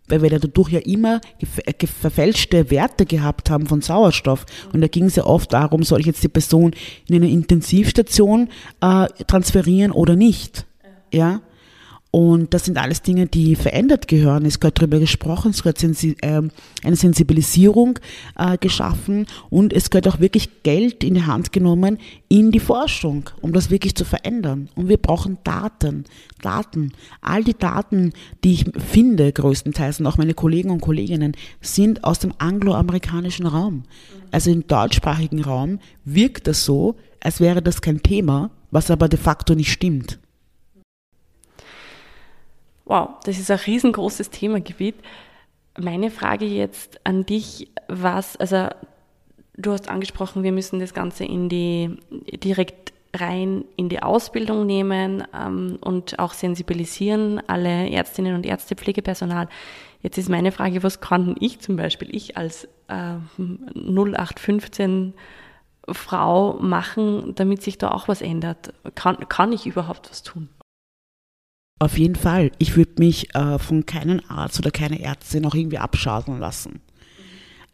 weil 0.07 0.23
wir 0.23 0.31
dadurch 0.31 0.71
ja 0.71 0.79
immer 0.79 1.21
äh, 1.41 1.87
verfälschte 1.89 2.71
Werte 2.71 3.05
gehabt 3.05 3.51
haben 3.51 3.67
von 3.67 3.83
Sauerstoff. 3.83 4.47
Und 4.73 4.81
da 4.81 4.87
ging 4.87 5.07
es 5.07 5.17
ja 5.17 5.25
oft 5.25 5.53
darum, 5.53 5.83
soll 5.83 5.99
ich 5.99 6.07
jetzt 6.07 6.23
die 6.23 6.29
Person 6.29 6.73
in 7.09 7.17
eine 7.17 7.29
Intensivstation 7.29 8.49
äh, 8.81 9.07
transferieren 9.27 9.91
oder 9.91 10.15
nicht. 10.15 10.67
Ja. 11.13 11.41
Und 12.11 12.55
das 12.55 12.65
sind 12.65 12.79
alles 12.79 13.03
Dinge, 13.03 13.27
die 13.27 13.55
verändert 13.55 14.09
gehören. 14.09 14.47
Es 14.47 14.61
gehört 14.61 14.79
darüber 14.79 14.99
gesprochen, 14.99 15.51
es 15.51 15.63
gehört 15.63 15.79
Sensi 15.79 16.17
äh, 16.23 16.41
eine 16.83 16.97
Sensibilisierung 16.97 17.99
äh, 18.39 18.57
geschaffen 18.57 19.27
und 19.51 19.75
es 19.75 19.91
gehört 19.91 20.09
auch 20.09 20.19
wirklich 20.19 20.63
Geld 20.63 21.05
in 21.05 21.15
die 21.15 21.27
Hand 21.27 21.53
genommen 21.53 21.99
in 22.29 22.51
die 22.51 22.61
Forschung, 22.61 23.29
um 23.43 23.53
das 23.53 23.71
wirklich 23.71 23.95
zu 23.95 24.07
verändern. 24.07 24.71
Und 24.75 24.89
wir 24.89 24.97
brauchen 24.97 25.37
Daten, 25.45 26.05
Daten. 26.41 26.93
All 27.21 27.45
die 27.45 27.57
Daten, 27.57 28.13
die 28.43 28.53
ich 28.53 28.65
finde, 28.79 29.31
größtenteils, 29.31 30.01
und 30.01 30.07
auch 30.07 30.17
meine 30.17 30.35
Kollegen 30.35 30.71
und 30.71 30.81
Kolleginnen, 30.81 31.37
sind 31.61 32.05
aus 32.05 32.19
dem 32.19 32.33
angloamerikanischen 32.39 33.47
Raum. 33.47 33.83
Also 34.31 34.51
im 34.51 34.67
deutschsprachigen 34.67 35.43
Raum 35.43 35.79
wirkt 36.05 36.47
das 36.47 36.65
so, 36.65 36.97
als 37.21 37.41
wäre 37.41 37.61
das 37.61 37.83
kein 37.83 38.03
Thema 38.03 38.51
was 38.71 38.91
aber 38.91 39.09
de 39.09 39.19
facto 39.19 39.55
nicht 39.55 39.73
stimmt. 39.73 40.19
Wow, 42.89 43.11
das 43.25 43.39
ist 43.39 43.51
ein 43.51 43.59
riesengroßes 43.59 44.31
Themagebiet. 44.31 44.95
Meine 45.79 46.11
Frage 46.11 46.47
jetzt 46.47 46.99
an 47.05 47.27
dich, 47.27 47.71
was, 47.87 48.37
also 48.39 48.69
du 49.59 49.73
hast 49.73 49.91
angesprochen, 49.91 50.43
wir 50.43 50.53
müssen 50.53 50.81
das 50.81 50.95
Ganze 50.95 51.27
in 51.27 51.51
die 51.51 51.99
direkt 52.43 52.95
rein 53.15 53.67
in 53.77 53.91
die 53.91 54.03
Ausbildung 54.03 54.65
nehmen 54.65 55.23
ähm, 55.35 55.79
und 55.83 56.19
auch 56.19 56.33
sensibilisieren, 56.33 57.43
alle 57.47 57.91
Ärztinnen 57.91 58.35
und 58.35 58.47
Ärzte, 58.47 58.75
Pflegepersonal. 58.75 59.49
Jetzt 60.01 60.17
ist 60.17 60.31
meine 60.31 60.51
Frage, 60.51 60.83
was 60.83 61.01
kann 61.01 61.37
ich 61.41 61.61
zum 61.61 61.77
Beispiel, 61.77 62.15
ich 62.15 62.39
als 62.39 62.69
äh, 62.89 63.17
0815 63.39 65.13
Frau 65.91 66.55
machen, 66.55 67.35
damit 67.35 67.63
sich 67.63 67.77
da 67.77 67.91
auch 67.91 68.09
was 68.09 68.23
ändert? 68.23 68.73
Kann, 68.95 69.29
kann 69.29 69.53
ich 69.53 69.67
überhaupt 69.67 70.11
was 70.11 70.23
tun? 70.23 70.49
Auf 71.79 71.99
jeden 71.99 72.17
Fall. 72.17 72.51
Ich 72.59 72.77
würde 72.77 72.93
mich 72.99 73.35
äh, 73.35 73.59
von 73.59 73.87
keinem 73.87 74.21
Arzt 74.29 74.59
oder 74.59 74.71
keiner 74.71 74.99
Ärztin 74.99 75.47
auch 75.47 75.55
irgendwie 75.55 75.79
abschaden 75.79 76.39
lassen. 76.39 76.81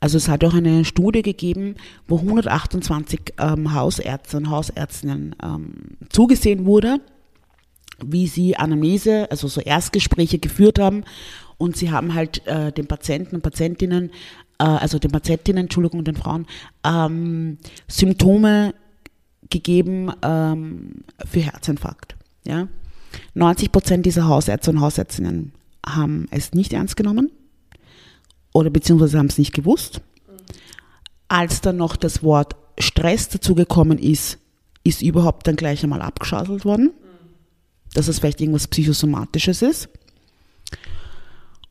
Also 0.01 0.19
es 0.19 0.29
hat 0.29 0.45
auch 0.45 0.53
eine 0.53 0.85
Studie 0.85 1.23
gegeben, 1.23 1.77
wo 2.07 2.19
128 2.19 3.35
ähm, 3.39 3.73
Hausärzte 3.73 4.37
und 4.37 4.51
Hausärztinnen 4.51 5.35
ähm, 5.43 5.73
zugesehen 6.11 6.67
wurde, 6.67 7.01
wie 8.05 8.27
sie 8.27 8.57
Anamnese, 8.57 9.31
also 9.31 9.49
so 9.49 9.63
Erstgespräche 9.63 10.39
geführt 10.39 10.79
haben 10.79 11.05
und 11.57 11.79
sie 11.79 11.91
haben 11.91 12.13
halt 12.13 12.47
äh, 12.47 12.71
den 12.71 12.87
Patienten 12.87 13.37
und 13.37 13.41
Patientinnen, 13.41 14.11
äh, 14.59 14.65
also 14.65 14.99
den 14.99 15.11
Patientinnen, 15.11 15.65
Entschuldigung, 15.65 16.05
den 16.05 16.17
Frauen, 16.17 16.47
ähm, 16.85 17.57
Symptome 17.89 18.75
gegeben 19.49 20.13
ähm, 20.23 21.05
für 21.25 21.41
Herzinfarkt. 21.41 22.17
Ja? 22.45 22.69
90 23.35 23.73
Prozent 23.73 24.07
dieser 24.07 24.29
Hausärzte 24.29 24.71
und 24.71 24.81
Hausärztinnen 24.81 25.53
haben 25.85 26.27
es 26.31 26.53
nicht 26.53 26.73
ernst 26.73 26.97
genommen 26.97 27.31
oder 28.53 28.71
beziehungsweise 28.71 29.19
haben 29.19 29.27
es 29.27 29.39
nicht 29.39 29.53
gewusst. 29.53 30.01
Als 31.29 31.61
dann 31.61 31.77
noch 31.77 31.97
das 31.97 32.23
Wort 32.23 32.57
Stress 32.79 33.29
dazugekommen 33.29 33.99
ist, 33.99 34.39
ist 34.85 35.03
überhaupt 35.03 35.47
dann 35.47 35.57
gleich 35.57 35.83
einmal 35.83 36.03
abgeschaltet 36.03 36.65
worden, 36.65 36.93
dass 37.95 38.09
es 38.09 38.19
vielleicht 38.19 38.41
irgendwas 38.41 38.69
Psychosomatisches 38.69 39.63
ist. 39.63 39.89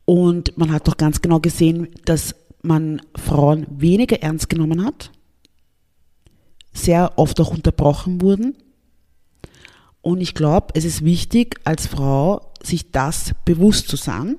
Und 0.04 0.56
man 0.58 0.72
hat 0.72 0.86
doch 0.86 0.96
ganz 0.96 1.22
genau 1.22 1.40
gesehen, 1.40 1.88
dass 2.04 2.34
man 2.62 3.00
Frauen 3.16 3.66
weniger 3.70 4.22
ernst 4.22 4.48
genommen 4.50 4.84
hat, 4.84 5.10
sehr 6.72 7.18
oft 7.18 7.40
auch 7.40 7.50
unterbrochen 7.52 8.20
wurden. 8.20 8.56
Und 10.04 10.20
ich 10.20 10.34
glaube, 10.34 10.66
es 10.74 10.84
ist 10.84 11.02
wichtig, 11.02 11.58
als 11.64 11.86
Frau 11.86 12.52
sich 12.62 12.90
das 12.90 13.32
bewusst 13.46 13.88
zu 13.88 13.96
sein. 13.96 14.36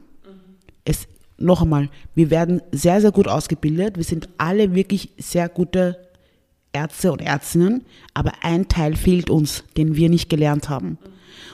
Es 0.83 1.07
noch 1.37 1.63
einmal, 1.63 1.89
wir 2.13 2.29
werden 2.29 2.61
sehr, 2.71 3.01
sehr 3.01 3.11
gut 3.11 3.27
ausgebildet. 3.27 3.97
Wir 3.97 4.03
sind 4.03 4.29
alle 4.37 4.75
wirklich 4.75 5.09
sehr 5.17 5.49
gute 5.49 5.97
Ärzte 6.71 7.11
und 7.11 7.19
Ärztinnen, 7.19 7.83
aber 8.13 8.33
ein 8.43 8.67
Teil 8.67 8.95
fehlt 8.95 9.31
uns, 9.31 9.63
den 9.75 9.95
wir 9.95 10.07
nicht 10.07 10.29
gelernt 10.29 10.69
haben. 10.69 10.99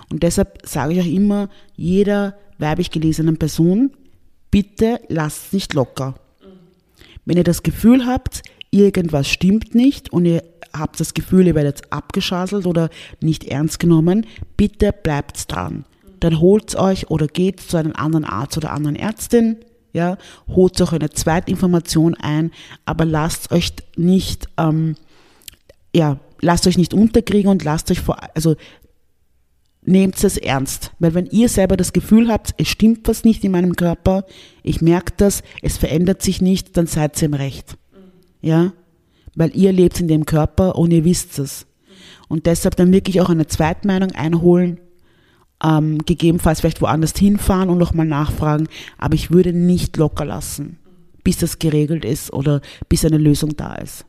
Und 0.09 0.23
deshalb 0.23 0.67
sage 0.67 0.91
ich 0.93 0.99
auch 0.99 1.05
immer, 1.05 1.49
jeder 1.77 2.35
weiblich 2.57 2.91
gelesenen 2.91 3.37
Person, 3.37 3.91
bitte 4.51 4.99
lasst 5.07 5.53
nicht 5.53 5.73
locker. 5.73 6.15
Wenn 7.23 7.37
ihr 7.37 7.45
das 7.45 7.63
Gefühl 7.63 8.05
habt, 8.05 8.41
irgendwas 8.71 9.27
stimmt 9.27 9.75
nicht 9.75 10.11
und 10.11 10.25
ihr 10.25 10.43
habt 10.73 10.99
das 10.99 11.13
Gefühl, 11.13 11.47
ihr 11.47 11.55
werdet 11.55 11.91
abgeschaselt 11.91 12.65
oder 12.65 12.89
nicht 13.19 13.43
ernst 13.43 13.79
genommen, 13.79 14.25
bitte 14.57 14.91
bleibt 14.91 15.51
dran. 15.51 15.85
Dann 16.21 16.39
holt 16.39 16.75
euch 16.75 17.09
oder 17.09 17.27
geht 17.27 17.59
zu 17.59 17.77
einem 17.77 17.93
anderen 17.93 18.25
Arzt 18.25 18.57
oder 18.57 18.71
anderen 18.71 18.95
Ärztin, 18.95 19.57
ja, 19.93 20.17
holt 20.47 20.79
euch 20.79 20.93
eine 20.93 21.09
Zweitinformation 21.09 22.15
ein, 22.15 22.51
aber 22.85 23.03
lasst 23.05 23.51
euch 23.51 23.73
nicht, 23.97 24.47
ähm, 24.57 24.95
ja, 25.93 26.19
lasst 26.39 26.65
euch 26.67 26.77
nicht 26.77 26.93
unterkriegen 26.93 27.51
und 27.51 27.63
lasst 27.63 27.91
euch 27.91 27.99
vor, 27.99 28.17
also 28.33 28.55
nehmt 29.83 30.23
es 30.23 30.37
ernst. 30.37 30.91
Weil 30.99 31.13
wenn 31.13 31.25
ihr 31.25 31.49
selber 31.49 31.75
das 31.75 31.91
Gefühl 31.91 32.31
habt, 32.31 32.53
es 32.57 32.69
stimmt 32.69 33.07
was 33.07 33.23
nicht 33.25 33.43
in 33.43 33.51
meinem 33.51 33.75
Körper, 33.75 34.25
ich 34.63 34.81
merke 34.81 35.13
das, 35.17 35.43
es 35.61 35.77
verändert 35.77 36.21
sich 36.21 36.41
nicht, 36.41 36.77
dann 36.77 36.87
seid 36.87 37.21
ihr 37.21 37.25
im 37.25 37.33
Recht. 37.33 37.77
Ja? 38.41 38.73
Weil 39.35 39.55
ihr 39.55 39.71
lebt 39.71 39.99
in 39.99 40.07
dem 40.07 40.25
Körper 40.25 40.75
und 40.75 40.91
ihr 40.91 41.05
wisst 41.05 41.39
es. 41.39 41.65
Und 42.27 42.45
deshalb 42.45 42.75
dann 42.75 42.93
wirklich 42.93 43.21
auch 43.21 43.29
eine 43.29 43.47
Zweitmeinung 43.47 44.11
einholen, 44.11 44.79
ähm, 45.63 45.99
gegebenenfalls 46.05 46.61
vielleicht 46.61 46.81
woanders 46.81 47.13
hinfahren 47.17 47.69
und 47.69 47.77
nochmal 47.77 48.05
nachfragen. 48.05 48.67
Aber 48.97 49.15
ich 49.15 49.31
würde 49.31 49.53
nicht 49.53 49.97
locker 49.97 50.25
lassen, 50.25 50.79
bis 51.23 51.37
das 51.37 51.59
geregelt 51.59 52.05
ist 52.05 52.33
oder 52.33 52.61
bis 52.89 53.05
eine 53.05 53.17
Lösung 53.17 53.55
da 53.55 53.75
ist. 53.75 54.05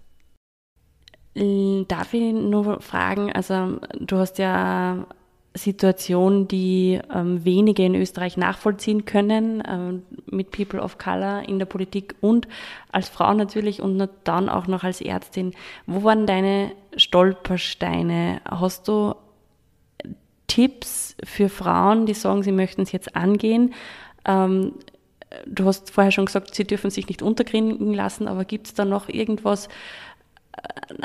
Darf 1.34 2.12
ich 2.12 2.32
nur 2.32 2.80
fragen, 2.80 3.32
also 3.32 3.78
du 4.00 4.18
hast 4.18 4.38
ja 4.38 5.06
Situation, 5.54 6.48
die 6.48 6.98
ähm, 7.12 7.44
wenige 7.44 7.84
in 7.84 7.94
Österreich 7.94 8.36
nachvollziehen 8.36 9.04
können, 9.04 9.62
ähm, 9.68 10.02
mit 10.26 10.50
People 10.50 10.80
of 10.80 10.96
Color 10.98 11.46
in 11.46 11.58
der 11.58 11.66
Politik 11.66 12.14
und 12.20 12.48
als 12.90 13.08
Frau 13.08 13.34
natürlich 13.34 13.82
und 13.82 14.08
dann 14.24 14.48
auch 14.48 14.66
noch 14.66 14.82
als 14.82 15.00
Ärztin. 15.00 15.52
Wo 15.86 16.04
waren 16.04 16.26
deine 16.26 16.72
Stolpersteine? 16.96 18.40
Hast 18.48 18.88
du 18.88 19.14
Tipps 20.46 21.16
für 21.22 21.48
Frauen, 21.48 22.06
die 22.06 22.14
sagen, 22.14 22.42
sie 22.42 22.52
möchten 22.52 22.82
es 22.82 22.92
jetzt 22.92 23.14
angehen? 23.14 23.74
Ähm, 24.24 24.72
du 25.46 25.66
hast 25.66 25.90
vorher 25.90 26.12
schon 26.12 26.26
gesagt, 26.26 26.54
sie 26.54 26.64
dürfen 26.64 26.90
sich 26.90 27.08
nicht 27.08 27.22
unterkriegen 27.22 27.92
lassen, 27.92 28.28
aber 28.28 28.44
gibt 28.44 28.68
es 28.68 28.74
da 28.74 28.84
noch 28.84 29.08
irgendwas, 29.08 29.68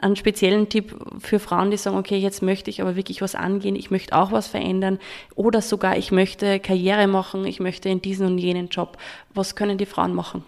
einen 0.01 0.15
speziellen 0.15 0.69
Tipp 0.69 0.95
für 1.19 1.39
Frauen, 1.39 1.71
die 1.71 1.77
sagen, 1.77 1.97
okay, 1.97 2.17
jetzt 2.17 2.41
möchte 2.41 2.69
ich 2.69 2.81
aber 2.81 2.95
wirklich 2.95 3.21
was 3.21 3.35
angehen, 3.35 3.75
ich 3.75 3.91
möchte 3.91 4.15
auch 4.15 4.31
was 4.31 4.47
verändern 4.47 4.99
oder 5.35 5.61
sogar 5.61 5.97
ich 5.97 6.11
möchte 6.11 6.59
Karriere 6.59 7.07
machen, 7.07 7.45
ich 7.45 7.59
möchte 7.59 7.89
in 7.89 8.01
diesen 8.01 8.27
und 8.27 8.37
jenen 8.37 8.67
Job. 8.67 8.97
Was 9.33 9.55
können 9.55 9.77
die 9.77 9.85
Frauen 9.85 10.13
machen? 10.13 10.43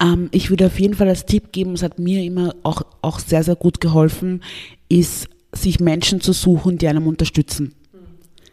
Ähm, 0.00 0.28
ich 0.32 0.50
würde 0.50 0.66
auf 0.66 0.78
jeden 0.78 0.94
Fall 0.94 1.08
als 1.08 1.26
Tipp 1.26 1.52
geben, 1.52 1.72
es 1.72 1.82
hat 1.82 1.98
mir 1.98 2.22
immer 2.22 2.54
auch, 2.62 2.82
auch 3.02 3.18
sehr, 3.18 3.42
sehr 3.42 3.56
gut 3.56 3.80
geholfen, 3.80 4.42
ist 4.88 5.28
sich 5.52 5.80
Menschen 5.80 6.20
zu 6.20 6.32
suchen, 6.32 6.78
die 6.78 6.88
einem 6.88 7.06
unterstützen. 7.06 7.74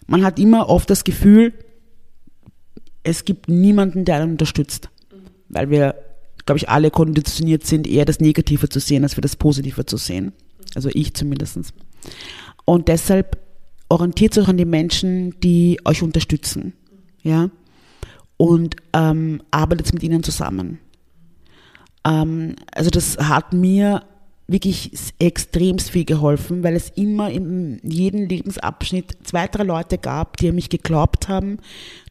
Man 0.07 0.23
hat 0.23 0.39
immer 0.39 0.69
oft 0.69 0.89
das 0.89 1.03
Gefühl, 1.03 1.53
es 3.03 3.25
gibt 3.25 3.49
niemanden, 3.49 4.05
der 4.05 4.17
einen 4.17 4.31
unterstützt, 4.31 4.89
weil 5.49 5.69
wir, 5.69 5.95
glaube 6.45 6.57
ich, 6.57 6.69
alle 6.69 6.91
konditioniert 6.91 7.65
sind, 7.65 7.87
eher 7.87 8.05
das 8.05 8.19
Negative 8.19 8.69
zu 8.69 8.79
sehen, 8.79 9.03
als 9.03 9.17
wir 9.17 9.21
das 9.21 9.35
Positive 9.35 9.85
zu 9.85 9.97
sehen. 9.97 10.33
Also 10.75 10.89
ich 10.93 11.13
zumindest. 11.13 11.73
Und 12.65 12.87
deshalb 12.87 13.37
orientiert 13.89 14.37
euch 14.37 14.47
an 14.47 14.57
die 14.57 14.65
Menschen, 14.65 15.39
die 15.41 15.79
euch 15.85 16.01
unterstützen, 16.01 16.73
ja, 17.23 17.49
und 18.37 18.75
ähm, 18.93 19.41
arbeitet 19.51 19.93
mit 19.93 20.03
ihnen 20.03 20.23
zusammen. 20.23 20.79
Ähm, 22.05 22.55
also 22.73 22.89
das 22.89 23.17
hat 23.17 23.53
mir 23.53 24.03
wirklich 24.47 24.91
extremst 25.17 25.89
viel 25.89 26.05
geholfen, 26.05 26.63
weil 26.63 26.75
es 26.75 26.89
immer 26.89 27.31
in 27.31 27.79
jedem 27.83 28.27
Lebensabschnitt 28.27 29.17
zwei, 29.23 29.47
drei 29.47 29.63
Leute 29.63 29.97
gab, 29.97 30.37
die 30.37 30.51
mich 30.51 30.69
geglaubt 30.69 31.27
haben, 31.27 31.57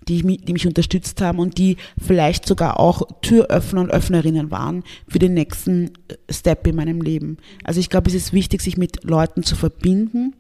die, 0.09 0.23
die 0.39 0.53
mich 0.53 0.67
unterstützt 0.67 1.21
haben 1.21 1.39
und 1.39 1.59
die 1.59 1.77
vielleicht 1.99 2.47
sogar 2.47 2.79
auch 2.81 3.03
Türöffner 3.23 3.81
und 3.81 3.91
Öffnerinnen 3.91 4.51
waren 4.51 4.85
für 5.09 5.19
den 5.19 5.35
nächsten 5.35 5.93
Step 6.31 6.67
in 6.67 6.77
meinem 6.77 7.01
Leben. 7.01 7.39
Also 7.65 7.81
ich 7.81 7.91
glaube, 7.91 8.09
es 8.09 8.15
ist 8.15 8.33
wichtig, 8.33 8.63
sich 8.63 8.77
mit 8.77 9.05
Leuten 9.05 9.43
zu 9.43 9.57
verbinden, 9.57 10.35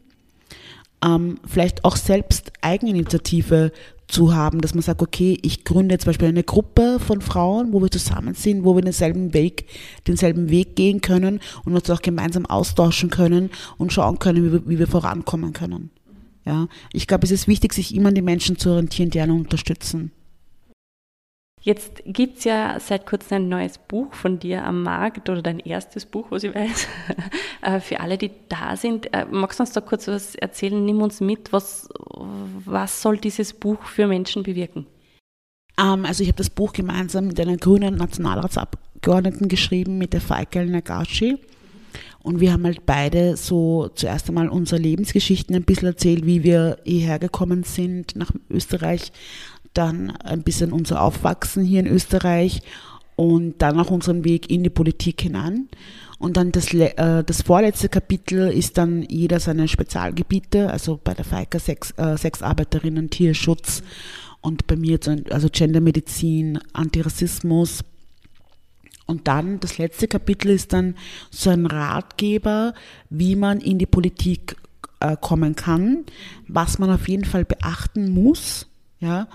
ähm, 1.04 1.38
vielleicht 1.46 1.84
auch 1.84 1.96
selbst 1.96 2.52
Eigeninitiative 2.62 3.72
zu 4.06 4.34
haben, 4.34 4.60
dass 4.60 4.74
man 4.74 4.82
sagt, 4.82 5.02
okay, 5.02 5.38
ich 5.42 5.64
gründe 5.64 5.98
zum 5.98 6.08
Beispiel 6.08 6.28
eine 6.28 6.44
Gruppe 6.44 6.98
von 7.00 7.20
Frauen, 7.20 7.72
wo 7.72 7.80
wir 7.80 7.90
zusammen 7.90 8.34
sind, 8.34 8.64
wo 8.64 8.74
wir 8.74 8.82
denselben 8.82 9.32
Weg, 9.32 9.66
denselben 10.06 10.50
Weg 10.50 10.76
gehen 10.76 11.00
können 11.00 11.40
und 11.64 11.74
uns 11.74 11.88
auch 11.90 12.02
gemeinsam 12.02 12.46
austauschen 12.46 13.10
können 13.10 13.50
und 13.78 13.92
schauen 13.92 14.18
können, 14.18 14.44
wie 14.44 14.52
wir, 14.52 14.68
wie 14.68 14.78
wir 14.78 14.86
vorankommen 14.86 15.52
können. 15.52 15.90
Ja, 16.46 16.68
ich 16.92 17.06
glaube, 17.06 17.24
es 17.24 17.30
ist 17.30 17.48
wichtig, 17.48 17.72
sich 17.72 17.94
immer 17.94 18.08
an 18.08 18.14
die 18.14 18.22
Menschen 18.22 18.58
zu 18.58 18.70
orientieren, 18.70 19.10
die 19.10 19.20
einen 19.20 19.40
unterstützen. 19.40 20.12
Jetzt 21.64 22.02
gibt 22.04 22.38
es 22.38 22.44
ja 22.44 22.78
seit 22.78 23.06
kurzem 23.06 23.36
ein 23.36 23.48
neues 23.48 23.78
Buch 23.78 24.12
von 24.12 24.38
dir 24.38 24.66
am 24.66 24.82
Markt 24.82 25.30
oder 25.30 25.40
dein 25.40 25.60
erstes 25.60 26.04
Buch, 26.04 26.26
was 26.28 26.44
ich 26.44 26.54
weiß, 26.54 26.86
äh, 27.62 27.80
für 27.80 28.00
alle, 28.00 28.18
die 28.18 28.30
da 28.50 28.76
sind. 28.76 29.14
Äh, 29.14 29.24
magst 29.30 29.58
du 29.58 29.62
uns 29.62 29.72
da 29.72 29.80
kurz 29.80 30.06
was 30.06 30.34
erzählen? 30.34 30.84
Nimm 30.84 31.00
uns 31.00 31.22
mit, 31.22 31.54
was, 31.54 31.88
was 32.66 33.00
soll 33.00 33.16
dieses 33.16 33.54
Buch 33.54 33.82
für 33.84 34.06
Menschen 34.06 34.42
bewirken? 34.42 34.86
Ähm, 35.80 36.04
also 36.04 36.22
ich 36.22 36.28
habe 36.28 36.36
das 36.36 36.50
Buch 36.50 36.74
gemeinsam 36.74 37.28
mit 37.28 37.40
einer 37.40 37.56
grünen 37.56 37.94
Nationalratsabgeordneten 37.94 39.48
geschrieben, 39.48 39.96
mit 39.96 40.12
der 40.12 40.20
Feikel 40.20 40.66
Nagashi. 40.66 41.38
Und 42.24 42.40
wir 42.40 42.54
haben 42.54 42.64
halt 42.64 42.86
beide 42.86 43.36
so 43.36 43.88
zuerst 43.94 44.30
einmal 44.30 44.48
unsere 44.48 44.80
Lebensgeschichten 44.80 45.54
ein 45.54 45.64
bisschen 45.64 45.88
erzählt, 45.88 46.24
wie 46.24 46.42
wir 46.42 46.78
hierher 46.82 47.18
gekommen 47.18 47.64
sind 47.64 48.16
nach 48.16 48.32
Österreich, 48.48 49.12
dann 49.74 50.10
ein 50.10 50.42
bisschen 50.42 50.72
unser 50.72 51.02
Aufwachsen 51.02 51.62
hier 51.62 51.80
in 51.80 51.86
Österreich 51.86 52.62
und 53.14 53.60
dann 53.60 53.78
auch 53.78 53.90
unseren 53.90 54.24
Weg 54.24 54.50
in 54.50 54.62
die 54.62 54.70
Politik 54.70 55.20
hinein. 55.20 55.68
Und 56.18 56.38
dann 56.38 56.50
das, 56.50 56.72
äh, 56.72 57.22
das 57.22 57.42
vorletzte 57.42 57.90
Kapitel 57.90 58.50
ist 58.50 58.78
dann 58.78 59.02
jeder 59.02 59.38
seine 59.38 59.68
Spezialgebiete, 59.68 60.70
also 60.70 60.98
bei 61.04 61.12
der 61.12 61.26
FEIKA 61.26 61.58
Sex, 61.58 61.90
äh, 61.98 62.16
Sexarbeiterinnen, 62.16 63.10
Tierschutz 63.10 63.82
und 64.40 64.66
bei 64.66 64.76
mir 64.76 64.98
also 65.28 65.48
Gendermedizin, 65.52 66.58
Antirassismus. 66.72 67.84
Und 69.06 69.28
dann 69.28 69.60
das 69.60 69.78
letzte 69.78 70.08
Kapitel 70.08 70.50
ist 70.50 70.72
dann 70.72 70.94
so 71.30 71.50
ein 71.50 71.66
Ratgeber, 71.66 72.74
wie 73.10 73.36
man 73.36 73.60
in 73.60 73.78
die 73.78 73.86
Politik 73.86 74.56
äh, 75.00 75.16
kommen 75.20 75.56
kann, 75.56 76.04
was 76.48 76.78
man 76.78 76.90
auf 76.90 77.08
jeden 77.08 77.24
Fall 77.24 77.44
beachten 77.44 78.10
muss, 78.10 78.66
ja, 79.00 79.28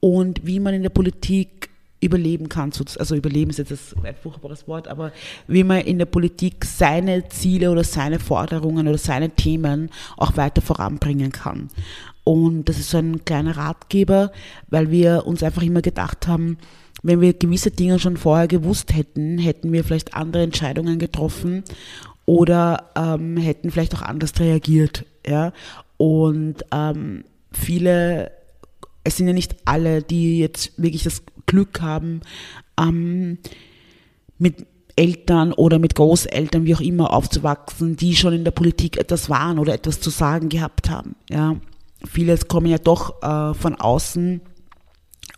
und 0.00 0.46
wie 0.46 0.60
man 0.60 0.74
in 0.74 0.82
der 0.82 0.90
Politik 0.90 1.70
überleben 2.00 2.48
kann. 2.48 2.72
Also 2.98 3.16
überleben 3.16 3.50
ist 3.50 3.58
jetzt 3.58 3.96
ein 4.02 4.14
furchtbares 4.22 4.68
Wort, 4.68 4.86
aber 4.86 5.12
wie 5.48 5.64
man 5.64 5.80
in 5.80 5.98
der 5.98 6.06
Politik 6.06 6.64
seine 6.64 7.28
Ziele 7.28 7.70
oder 7.70 7.84
seine 7.84 8.18
Forderungen 8.18 8.86
oder 8.86 8.98
seine 8.98 9.30
Themen 9.30 9.90
auch 10.16 10.36
weiter 10.36 10.62
voranbringen 10.62 11.32
kann. 11.32 11.68
Und 12.22 12.68
das 12.68 12.78
ist 12.78 12.90
so 12.90 12.98
ein 12.98 13.24
kleiner 13.24 13.56
Ratgeber, 13.56 14.32
weil 14.68 14.90
wir 14.90 15.26
uns 15.26 15.42
einfach 15.42 15.62
immer 15.62 15.82
gedacht 15.82 16.26
haben, 16.26 16.58
wenn 17.02 17.20
wir 17.20 17.32
gewisse 17.34 17.70
Dinge 17.70 17.98
schon 17.98 18.16
vorher 18.16 18.48
gewusst 18.48 18.94
hätten, 18.94 19.38
hätten 19.38 19.72
wir 19.72 19.84
vielleicht 19.84 20.14
andere 20.14 20.42
Entscheidungen 20.42 20.98
getroffen 20.98 21.62
oder 22.24 22.90
ähm, 22.96 23.36
hätten 23.36 23.70
vielleicht 23.70 23.94
auch 23.94 24.02
anders 24.02 24.32
reagiert. 24.40 25.04
Ja? 25.26 25.52
Und 25.96 26.64
ähm, 26.72 27.24
viele 27.52 28.32
es 29.06 29.16
sind 29.16 29.28
ja 29.28 29.32
nicht 29.32 29.54
alle, 29.64 30.02
die 30.02 30.40
jetzt 30.40 30.72
wirklich 30.76 31.04
das 31.04 31.22
Glück 31.46 31.80
haben, 31.80 32.22
ähm, 32.78 33.38
mit 34.36 34.66
Eltern 34.96 35.52
oder 35.52 35.78
mit 35.78 35.94
Großeltern, 35.94 36.64
wie 36.64 36.74
auch 36.74 36.80
immer, 36.80 37.12
aufzuwachsen, 37.12 37.96
die 37.96 38.16
schon 38.16 38.32
in 38.32 38.44
der 38.44 38.50
Politik 38.50 38.96
etwas 38.96 39.30
waren 39.30 39.58
oder 39.60 39.74
etwas 39.74 40.00
zu 40.00 40.10
sagen 40.10 40.48
gehabt 40.48 40.90
haben. 40.90 41.14
Ja. 41.30 41.56
Viele 42.04 42.36
kommen 42.38 42.66
ja 42.66 42.78
doch 42.78 43.22
äh, 43.22 43.54
von 43.54 43.76
außen 43.76 44.40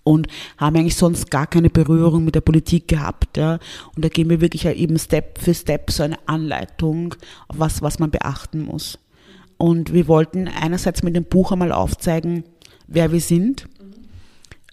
und 0.04 0.26
haben 0.56 0.76
eigentlich 0.76 0.96
sonst 0.96 1.30
gar 1.30 1.46
keine 1.46 1.70
Berührung 1.70 2.24
mit 2.24 2.34
der 2.34 2.40
Politik 2.40 2.88
gehabt. 2.88 3.36
Ja. 3.36 3.58
Und 3.94 4.04
da 4.04 4.08
geben 4.08 4.30
wir 4.30 4.40
wirklich 4.40 4.64
eben 4.66 4.98
Step 4.98 5.38
für 5.38 5.54
Step 5.54 5.90
so 5.90 6.02
eine 6.02 6.18
Anleitung, 6.26 7.14
was, 7.48 7.82
was 7.82 7.98
man 7.98 8.10
beachten 8.10 8.62
muss. 8.62 8.98
Und 9.58 9.92
wir 9.92 10.08
wollten 10.08 10.48
einerseits 10.48 11.02
mit 11.02 11.16
dem 11.16 11.24
Buch 11.24 11.52
einmal 11.52 11.72
aufzeigen, 11.72 12.44
wer 12.86 13.12
wir 13.12 13.20
sind, 13.20 13.68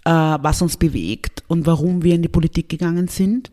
äh, 0.05 0.11
was 0.11 0.61
uns 0.61 0.77
bewegt 0.77 1.43
und 1.47 1.65
warum 1.65 2.03
wir 2.03 2.15
in 2.15 2.21
die 2.21 2.29
Politik 2.29 2.69
gegangen 2.69 3.07
sind. 3.07 3.51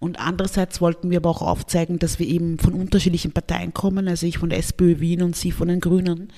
Und 0.00 0.18
andererseits 0.18 0.80
wollten 0.80 1.10
wir 1.10 1.18
aber 1.18 1.30
auch 1.30 1.42
aufzeigen, 1.42 2.00
dass 2.00 2.18
wir 2.18 2.26
eben 2.26 2.58
von 2.58 2.74
unterschiedlichen 2.74 3.30
Parteien 3.30 3.72
kommen, 3.72 4.08
also 4.08 4.26
ich 4.26 4.38
von 4.38 4.50
der 4.50 4.58
SPÖ 4.58 4.98
Wien 4.98 5.22
und 5.22 5.36
Sie 5.36 5.52
von 5.52 5.68
den 5.68 5.78
Grünen, 5.78 6.32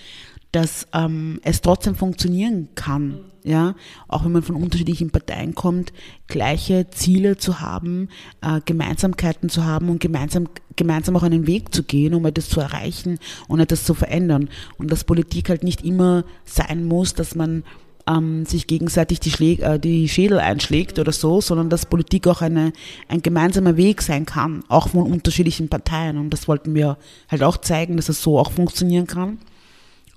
dass 0.55 0.87
ähm, 0.93 1.40
es 1.43 1.62
trotzdem 1.62 1.97
funktionieren 1.97 2.69
kann, 2.77 3.19
ja, 3.43 3.75
auch 4.09 4.25
wenn 4.25 4.33
man 4.33 4.43
von 4.43 4.57
unterschiedlichen 4.57 5.11
Parteien 5.11 5.55
kommt, 5.55 5.93
gleiche 6.29 6.88
Ziele 6.90 7.37
zu 7.37 7.61
haben, 7.61 8.09
äh, 8.40 8.61
Gemeinsamkeiten 8.64 9.49
zu 9.49 9.64
haben 9.64 9.88
und 9.88 10.01
gemeinsam, 10.01 10.49
gemeinsam 10.77 11.17
auch 11.17 11.25
einen 11.25 11.47
Weg 11.49 11.75
zu 11.75 11.83
gehen, 11.83 12.14
um 12.14 12.25
etwas 12.25 12.49
zu 12.49 12.61
erreichen 12.61 13.19
und 13.49 13.61
etwas 13.61 13.85
zu 13.85 13.95
verändern. 13.95 14.49
Und 14.79 14.93
dass 14.93 15.05
Politik 15.05 15.49
halt 15.49 15.64
nicht 15.64 15.85
immer 15.85 16.25
sein 16.45 16.85
muss, 16.85 17.14
dass 17.14 17.35
man 17.35 17.64
ähm, 18.07 18.47
sich 18.47 18.69
gegenseitig 18.69 19.19
die, 19.19 19.31
Schläge, 19.33 19.62
äh, 19.64 19.79
die 19.81 20.09
Schädel 20.09 20.38
einschlägt 20.38 21.01
oder 21.01 21.12
so, 21.12 21.40
sondern 21.40 21.69
dass 21.69 21.87
Politik 21.87 22.29
auch 22.29 22.43
eine, 22.43 22.73
ein 23.09 23.23
gemeinsamer 23.23 23.77
Weg 23.77 24.03
sein 24.03 24.25
kann, 24.25 24.62
auch 24.69 24.88
von 24.88 25.11
unterschiedlichen 25.11 25.69
Parteien. 25.69 26.17
Und 26.17 26.31
das 26.31 26.47
wollten 26.47 26.75
wir 26.75 26.97
halt 27.29 27.43
auch 27.43 27.57
zeigen, 27.57 27.97
dass 27.97 28.09
es 28.09 28.23
so 28.23 28.38
auch 28.38 28.53
funktionieren 28.53 29.09
kann 29.09 29.38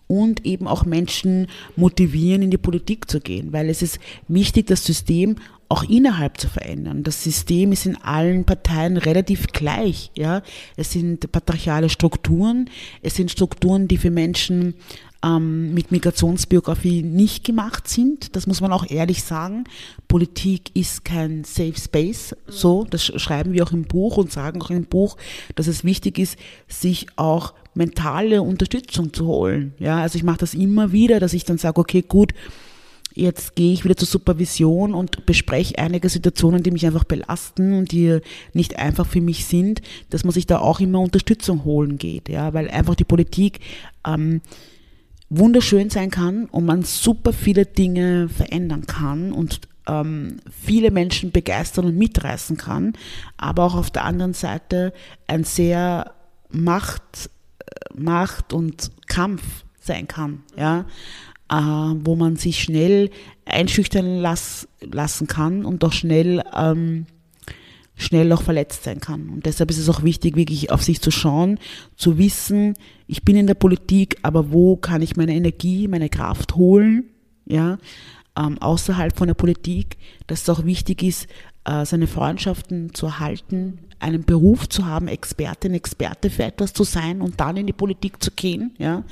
und 0.08 0.46
eben 0.46 0.68
auch 0.68 0.86
Menschen 0.86 1.48
motivieren, 1.76 2.42
in 2.42 2.52
die 2.52 2.58
Politik 2.58 3.10
zu 3.10 3.20
gehen, 3.20 3.54
weil 3.54 3.70
es 3.70 3.82
ist 3.82 4.00
wichtig, 4.28 4.68
das 4.68 4.86
System 4.86 5.36
auch 5.70 5.84
innerhalb 5.84 6.40
zu 6.40 6.48
verändern. 6.48 7.04
Das 7.04 7.24
System 7.24 7.74
ist 7.74 7.86
in 7.86 7.98
allen 7.98 8.46
Parteien 8.46 8.96
relativ 8.96 9.48
gleich, 9.48 10.12
ja. 10.16 10.42
Es 10.78 10.92
sind 10.92 11.30
patriarchale 11.32 11.90
Strukturen, 11.90 12.70
es 13.02 13.16
sind 13.16 13.32
Strukturen, 13.32 13.90
die 13.90 13.98
für 13.98 14.12
Menschen 14.12 14.76
ähm, 15.24 15.74
mit 15.74 15.92
Migrationsbiografie 15.92 17.04
nicht 17.04 17.44
gemacht 17.44 17.88
sind. 17.88 18.36
Das 18.36 18.48
muss 18.48 18.62
man 18.62 18.72
auch 18.72 18.90
ehrlich 18.90 19.24
sagen. 19.24 19.66
Politik 20.08 20.72
ist 20.74 21.04
kein 21.04 21.44
Safe 21.44 21.78
Space. 21.78 22.36
So, 22.48 22.86
das 22.90 23.04
schreiben 23.04 23.54
wir 23.54 23.64
auch 23.64 23.72
im 23.72 23.84
Buch 23.84 24.18
und 24.18 24.32
sagen 24.32 24.62
auch 24.62 24.70
im 24.70 24.86
Buch, 24.86 25.18
dass 25.56 25.68
es 25.68 25.84
wichtig 25.84 26.20
ist, 26.20 26.38
sich 26.68 27.08
auch 27.16 27.54
mentale 27.78 28.42
Unterstützung 28.42 29.14
zu 29.14 29.28
holen. 29.28 29.74
Ja, 29.80 30.00
also 30.00 30.18
ich 30.18 30.24
mache 30.24 30.40
das 30.40 30.54
immer 30.54 30.92
wieder, 30.92 31.20
dass 31.20 31.34
ich 31.34 31.46
dann 31.46 31.58
sage, 31.58 31.80
okay, 31.80 32.04
gut, 32.06 32.34
jetzt 33.14 33.56
gehe 33.56 33.74
ich 33.74 33.84
wieder 33.84 33.96
zur 33.96 34.08
Supervision 34.08 34.94
und 34.94 35.26
bespreche 35.26 35.78
einige 35.78 36.10
Situationen, 36.10 36.64
die 36.64 36.72
mich 36.72 36.86
einfach 36.86 37.04
belasten 37.04 37.74
und 37.74 37.92
die 37.92 38.20
nicht 38.54 38.78
einfach 38.78 39.06
für 39.06 39.22
mich 39.22 39.46
sind, 39.46 39.82
dass 40.10 40.24
man 40.24 40.34
sich 40.34 40.46
da 40.46 40.60
auch 40.60 40.80
immer 40.80 41.00
Unterstützung 41.00 41.64
holen 41.64 41.98
geht, 41.98 42.30
ja, 42.30 42.54
weil 42.54 42.70
einfach 42.70 42.96
die 42.96 43.04
Politik 43.04 43.60
ähm, 44.06 44.42
wunderschön 45.30 45.90
sein 45.90 46.12
kann 46.12 46.46
und 46.46 46.66
man 46.66 46.84
super 46.84 47.34
viele 47.34 47.66
Dinge 47.66 48.30
verändern 48.30 48.86
kann 48.86 49.32
und 49.32 49.62
ähm, 49.88 50.38
viele 50.52 50.92
Menschen 50.92 51.32
begeistern 51.32 51.86
und 51.86 51.98
mitreißen 51.98 52.58
kann, 52.58 52.94
aber 53.38 53.64
auch 53.64 53.76
auf 53.76 53.90
der 53.90 54.06
anderen 54.06 54.34
Seite 54.34 54.94
ein 55.28 55.44
sehr 55.44 56.14
Macht, 56.50 57.30
Macht 57.96 58.54
und 58.54 58.92
Kampf 59.08 59.42
sein 59.80 60.08
kann, 60.08 60.44
ja, 60.58 60.86
äh, 61.50 61.56
wo 61.56 62.16
man 62.16 62.36
sich 62.36 62.62
schnell 62.62 63.10
einschüchtern 63.46 64.18
las, 64.18 64.68
lassen 64.82 65.28
kann 65.28 65.66
und 65.66 65.84
auch 65.84 65.94
schnell 65.94 66.44
ähm, 66.56 67.06
schnell 67.98 68.32
auch 68.32 68.44
verletzt 68.44 68.84
sein 68.84 69.00
kann. 69.00 69.30
Und 69.30 69.46
deshalb 69.46 69.72
ist 69.72 69.80
es 69.80 69.90
auch 69.90 70.04
wichtig, 70.04 70.36
wirklich 70.36 70.72
auf 70.72 70.84
sich 70.84 71.02
zu 71.02 71.10
schauen, 71.12 71.60
zu 71.96 72.18
wissen, 72.18 72.76
ich 73.08 73.24
bin 73.24 73.36
in 73.36 73.48
der 73.48 73.56
Politik, 73.56 74.18
aber 74.22 74.52
wo 74.52 74.78
kann 74.78 75.02
ich 75.02 75.16
meine 75.18 75.34
Energie, 75.34 75.88
meine 75.88 76.10
Kraft 76.10 76.56
holen, 76.56 77.06
ja, 77.46 77.80
ähm, 78.38 78.60
außerhalb 78.60 79.18
von 79.18 79.28
der 79.28 79.34
Politik, 79.34 79.98
dass 80.28 80.44
es 80.44 80.50
auch 80.50 80.64
wichtig 80.64 81.02
ist, 81.02 81.28
äh, 81.66 81.86
seine 81.86 82.08
Freundschaften 82.08 82.94
zu 82.94 83.08
erhalten, 83.08 83.80
einen 84.00 84.24
Beruf 84.24 84.70
zu 84.70 84.86
haben, 84.86 85.08
Expertin, 85.08 85.74
Experte 85.74 86.30
für 86.30 86.44
etwas 86.44 86.74
zu 86.74 86.84
sein 86.84 87.22
und 87.22 87.40
dann 87.40 87.58
in 87.58 87.68
die 87.68 87.74
Politik 87.74 88.22
zu 88.22 88.32
gehen, 88.32 88.76
ja. 88.78 89.04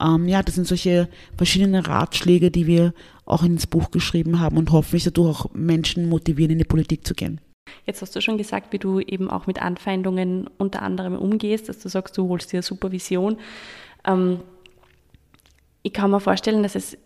Ähm, 0.00 0.26
ja, 0.26 0.42
das 0.42 0.56
sind 0.56 0.66
solche 0.66 1.08
verschiedene 1.36 1.86
Ratschläge, 1.86 2.50
die 2.50 2.66
wir 2.66 2.94
auch 3.26 3.42
ins 3.44 3.66
Buch 3.66 3.90
geschrieben 3.90 4.40
haben 4.40 4.56
und 4.56 4.72
hoffentlich 4.72 5.04
dadurch 5.04 5.40
auch 5.40 5.54
Menschen 5.54 6.08
motivieren, 6.08 6.52
in 6.52 6.58
die 6.58 6.64
Politik 6.64 7.06
zu 7.06 7.14
gehen. 7.14 7.40
Jetzt 7.86 8.02
hast 8.02 8.14
du 8.16 8.20
schon 8.20 8.38
gesagt, 8.38 8.72
wie 8.72 8.78
du 8.78 9.00
eben 9.00 9.30
auch 9.30 9.46
mit 9.46 9.62
Anfeindungen 9.62 10.48
unter 10.58 10.82
anderem 10.82 11.16
umgehst, 11.16 11.68
dass 11.68 11.78
du 11.78 11.88
sagst, 11.88 12.16
du 12.18 12.28
holst 12.28 12.52
dir 12.52 12.62
Supervision. 12.62 13.38
Ähm, 14.04 14.40
ich 15.82 15.92
kann 15.92 16.10
mir 16.10 16.20
vorstellen, 16.20 16.62
dass 16.62 16.74
es 16.74 16.96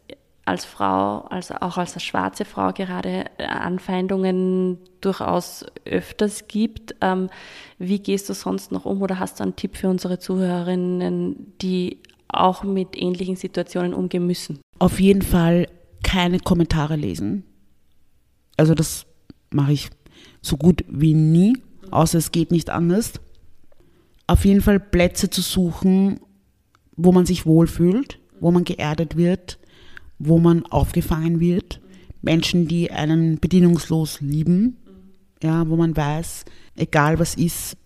als 0.49 0.65
Frau, 0.65 1.21
also 1.29 1.55
auch 1.61 1.77
als 1.77 2.03
schwarze 2.03 2.45
Frau 2.45 2.73
gerade 2.73 3.27
Anfeindungen 3.39 4.79
durchaus 5.01 5.67
öfters 5.85 6.49
gibt. 6.49 6.95
Ähm, 7.03 7.29
wie 7.79 7.99
gehst 7.99 8.29
du 8.29 8.35
sonst 8.35 8.73
noch 8.73 8.87
um 8.87 9.03
oder 9.03 9.19
hast 9.19 9.39
du 9.39 9.45
einen 9.45 9.57
Tipp 9.57 9.77
für 9.77 9.89
unsere 9.89 10.19
Zuhörerinnen, 10.19 11.55
die 11.61 11.99
auch 12.29 12.65
mit 12.65 12.97
ähnlichen 12.97 13.37
Situationen 13.37 13.93
umgehen 13.93 14.27
müssen? 14.27 14.61
Auf 14.79 15.01
jeden 15.01 15.23
Fall 15.23 15.69
keine 16.03 16.41
Kommentare 16.41 16.97
lesen. 16.97 17.45
Also 18.57 18.75
das 18.75 19.07
mache 19.51 19.73
ich 19.73 19.91
so 20.41 20.57
gut 20.57 20.85
wie 20.89 21.15
nie, 21.15 21.59
außer 21.91 22.19
es 22.19 22.33
geht 22.33 22.51
nicht 22.51 22.71
anders. 22.71 23.21
Auf 24.27 24.45
jeden 24.45 24.63
Fall 24.63 24.81
Plätze 24.81 25.31
zu 25.31 25.43
suchen, 25.43 26.21
wo 26.97 27.13
man 27.13 27.27
sich 27.27 27.45
wohlfühlt, 27.45 28.19
wo 28.41 28.51
man 28.51 28.65
geerdet 28.65 29.17
wird, 29.17 29.59
wo 30.19 30.39
man 30.39 30.65
aufgefangen 30.67 31.41
wird. 31.41 31.81
Menschen, 32.23 32.67
die 32.67 32.91
einen 32.91 33.39
bedienungslos 33.39 34.21
lieben, 34.21 34.77
ja, 35.43 35.69
wo 35.69 35.77
man 35.77 35.97
weiß, 35.97 36.45
egal 36.77 37.19
was 37.19 37.35
ist, 37.37 37.77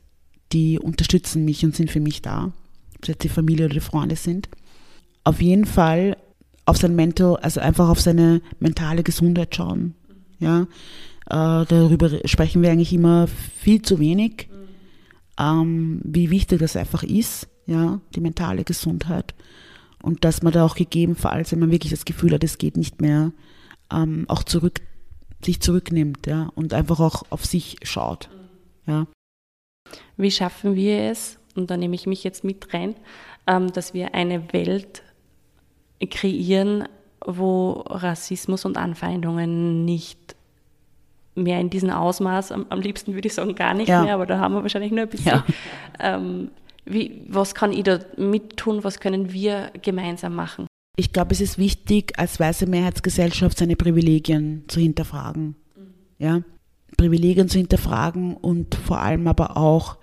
die 0.52 0.78
unterstützen 0.78 1.44
mich 1.44 1.64
und 1.64 1.76
sind 1.76 1.90
für 1.90 2.00
mich 2.00 2.22
da, 2.22 2.52
ob 2.96 3.02
es 3.02 3.08
jetzt 3.08 3.24
die 3.24 3.28
Familie 3.28 3.66
oder 3.66 3.74
die 3.74 3.80
Freunde 3.80 4.16
sind. 4.16 4.48
Auf 5.24 5.40
jeden 5.42 5.66
Fall 5.66 6.16
auf 6.64 6.76
sein 6.76 6.94
Mental, 6.94 7.36
also 7.36 7.60
einfach 7.60 7.88
auf 7.88 8.00
seine 8.00 8.40
mentale 8.60 9.02
Gesundheit 9.02 9.54
schauen. 9.54 9.94
Ja, 10.38 10.62
äh, 11.26 11.64
darüber 11.66 12.10
sprechen 12.24 12.62
wir 12.62 12.70
eigentlich 12.70 12.92
immer 12.92 13.26
viel 13.26 13.82
zu 13.82 13.98
wenig. 13.98 14.48
ähm, 15.38 16.00
wie 16.04 16.30
wichtig 16.30 16.60
das 16.60 16.76
einfach 16.76 17.02
ist, 17.02 17.48
ja, 17.66 18.00
die 18.14 18.20
mentale 18.20 18.64
Gesundheit. 18.64 19.34
Und 20.02 20.24
dass 20.24 20.42
man 20.42 20.52
da 20.52 20.64
auch 20.64 20.74
gegebenenfalls, 20.74 21.52
wenn 21.52 21.60
man 21.60 21.70
wirklich 21.70 21.92
das 21.92 22.04
Gefühl 22.04 22.32
hat, 22.32 22.44
es 22.44 22.58
geht 22.58 22.76
nicht 22.76 23.00
mehr, 23.00 23.32
ähm, 23.92 24.24
auch 24.28 24.42
zurück, 24.42 24.80
sich 25.44 25.60
zurücknimmt, 25.60 26.26
ja, 26.26 26.50
und 26.54 26.74
einfach 26.74 27.00
auch 27.00 27.22
auf 27.30 27.46
sich 27.46 27.76
schaut, 27.82 28.28
ja. 28.86 29.06
Wie 30.16 30.30
schaffen 30.30 30.74
wir 30.74 31.10
es, 31.10 31.38
und 31.54 31.70
da 31.70 31.76
nehme 31.76 31.94
ich 31.94 32.06
mich 32.06 32.24
jetzt 32.24 32.44
mit 32.44 32.72
rein, 32.74 32.94
ähm, 33.46 33.72
dass 33.72 33.94
wir 33.94 34.14
eine 34.14 34.52
Welt 34.52 35.02
kreieren, 36.10 36.88
wo 37.24 37.84
Rassismus 37.86 38.64
und 38.64 38.76
Anfeindungen 38.76 39.84
nicht 39.84 40.36
mehr 41.34 41.60
in 41.60 41.70
diesem 41.70 41.90
Ausmaß, 41.90 42.52
am, 42.52 42.66
am 42.68 42.80
liebsten 42.80 43.14
würde 43.14 43.28
ich 43.28 43.34
sagen 43.34 43.54
gar 43.54 43.74
nicht 43.74 43.88
ja. 43.88 44.02
mehr, 44.02 44.14
aber 44.14 44.26
da 44.26 44.38
haben 44.38 44.54
wir 44.54 44.62
wahrscheinlich 44.62 44.92
nur 44.92 45.02
ein 45.02 45.08
bisschen. 45.08 45.32
Ja. 45.32 45.44
Ähm, 45.98 46.50
wie, 46.84 47.24
was 47.28 47.54
kann 47.54 47.72
ich 47.72 47.84
da 47.84 48.00
mit 48.16 48.56
tun, 48.56 48.84
was 48.84 49.00
können 49.00 49.32
wir 49.32 49.70
gemeinsam 49.82 50.34
machen? 50.34 50.66
Ich 50.96 51.12
glaube, 51.12 51.32
es 51.32 51.40
ist 51.40 51.58
wichtig, 51.58 52.18
als 52.18 52.38
weiße 52.38 52.66
Mehrheitsgesellschaft 52.66 53.56
seine 53.56 53.76
Privilegien 53.76 54.64
zu 54.68 54.80
hinterfragen. 54.80 55.54
Mhm. 55.76 55.94
Ja? 56.18 56.42
Privilegien 56.96 57.48
zu 57.48 57.58
hinterfragen 57.58 58.36
und 58.36 58.74
vor 58.74 59.00
allem 59.00 59.26
aber 59.26 59.56
auch 59.56 59.96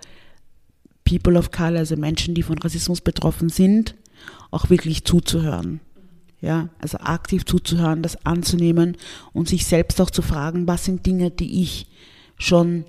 People 1.04 1.38
of 1.38 1.50
Color, 1.50 1.78
also 1.78 1.96
Menschen, 1.96 2.34
die 2.34 2.42
von 2.42 2.58
Rassismus 2.58 3.00
betroffen 3.00 3.48
sind, 3.48 3.94
auch 4.50 4.70
wirklich 4.70 5.04
zuzuhören. 5.04 5.80
Ja, 6.40 6.70
also 6.78 6.98
aktiv 6.98 7.44
zuzuhören, 7.44 8.02
das 8.02 8.24
anzunehmen 8.24 8.96
und 9.34 9.46
sich 9.46 9.66
selbst 9.66 10.00
auch 10.00 10.10
zu 10.10 10.22
fragen, 10.22 10.66
was 10.66 10.86
sind 10.86 11.04
Dinge, 11.04 11.30
die 11.30 11.62
ich 11.62 11.86
schon 12.38 12.86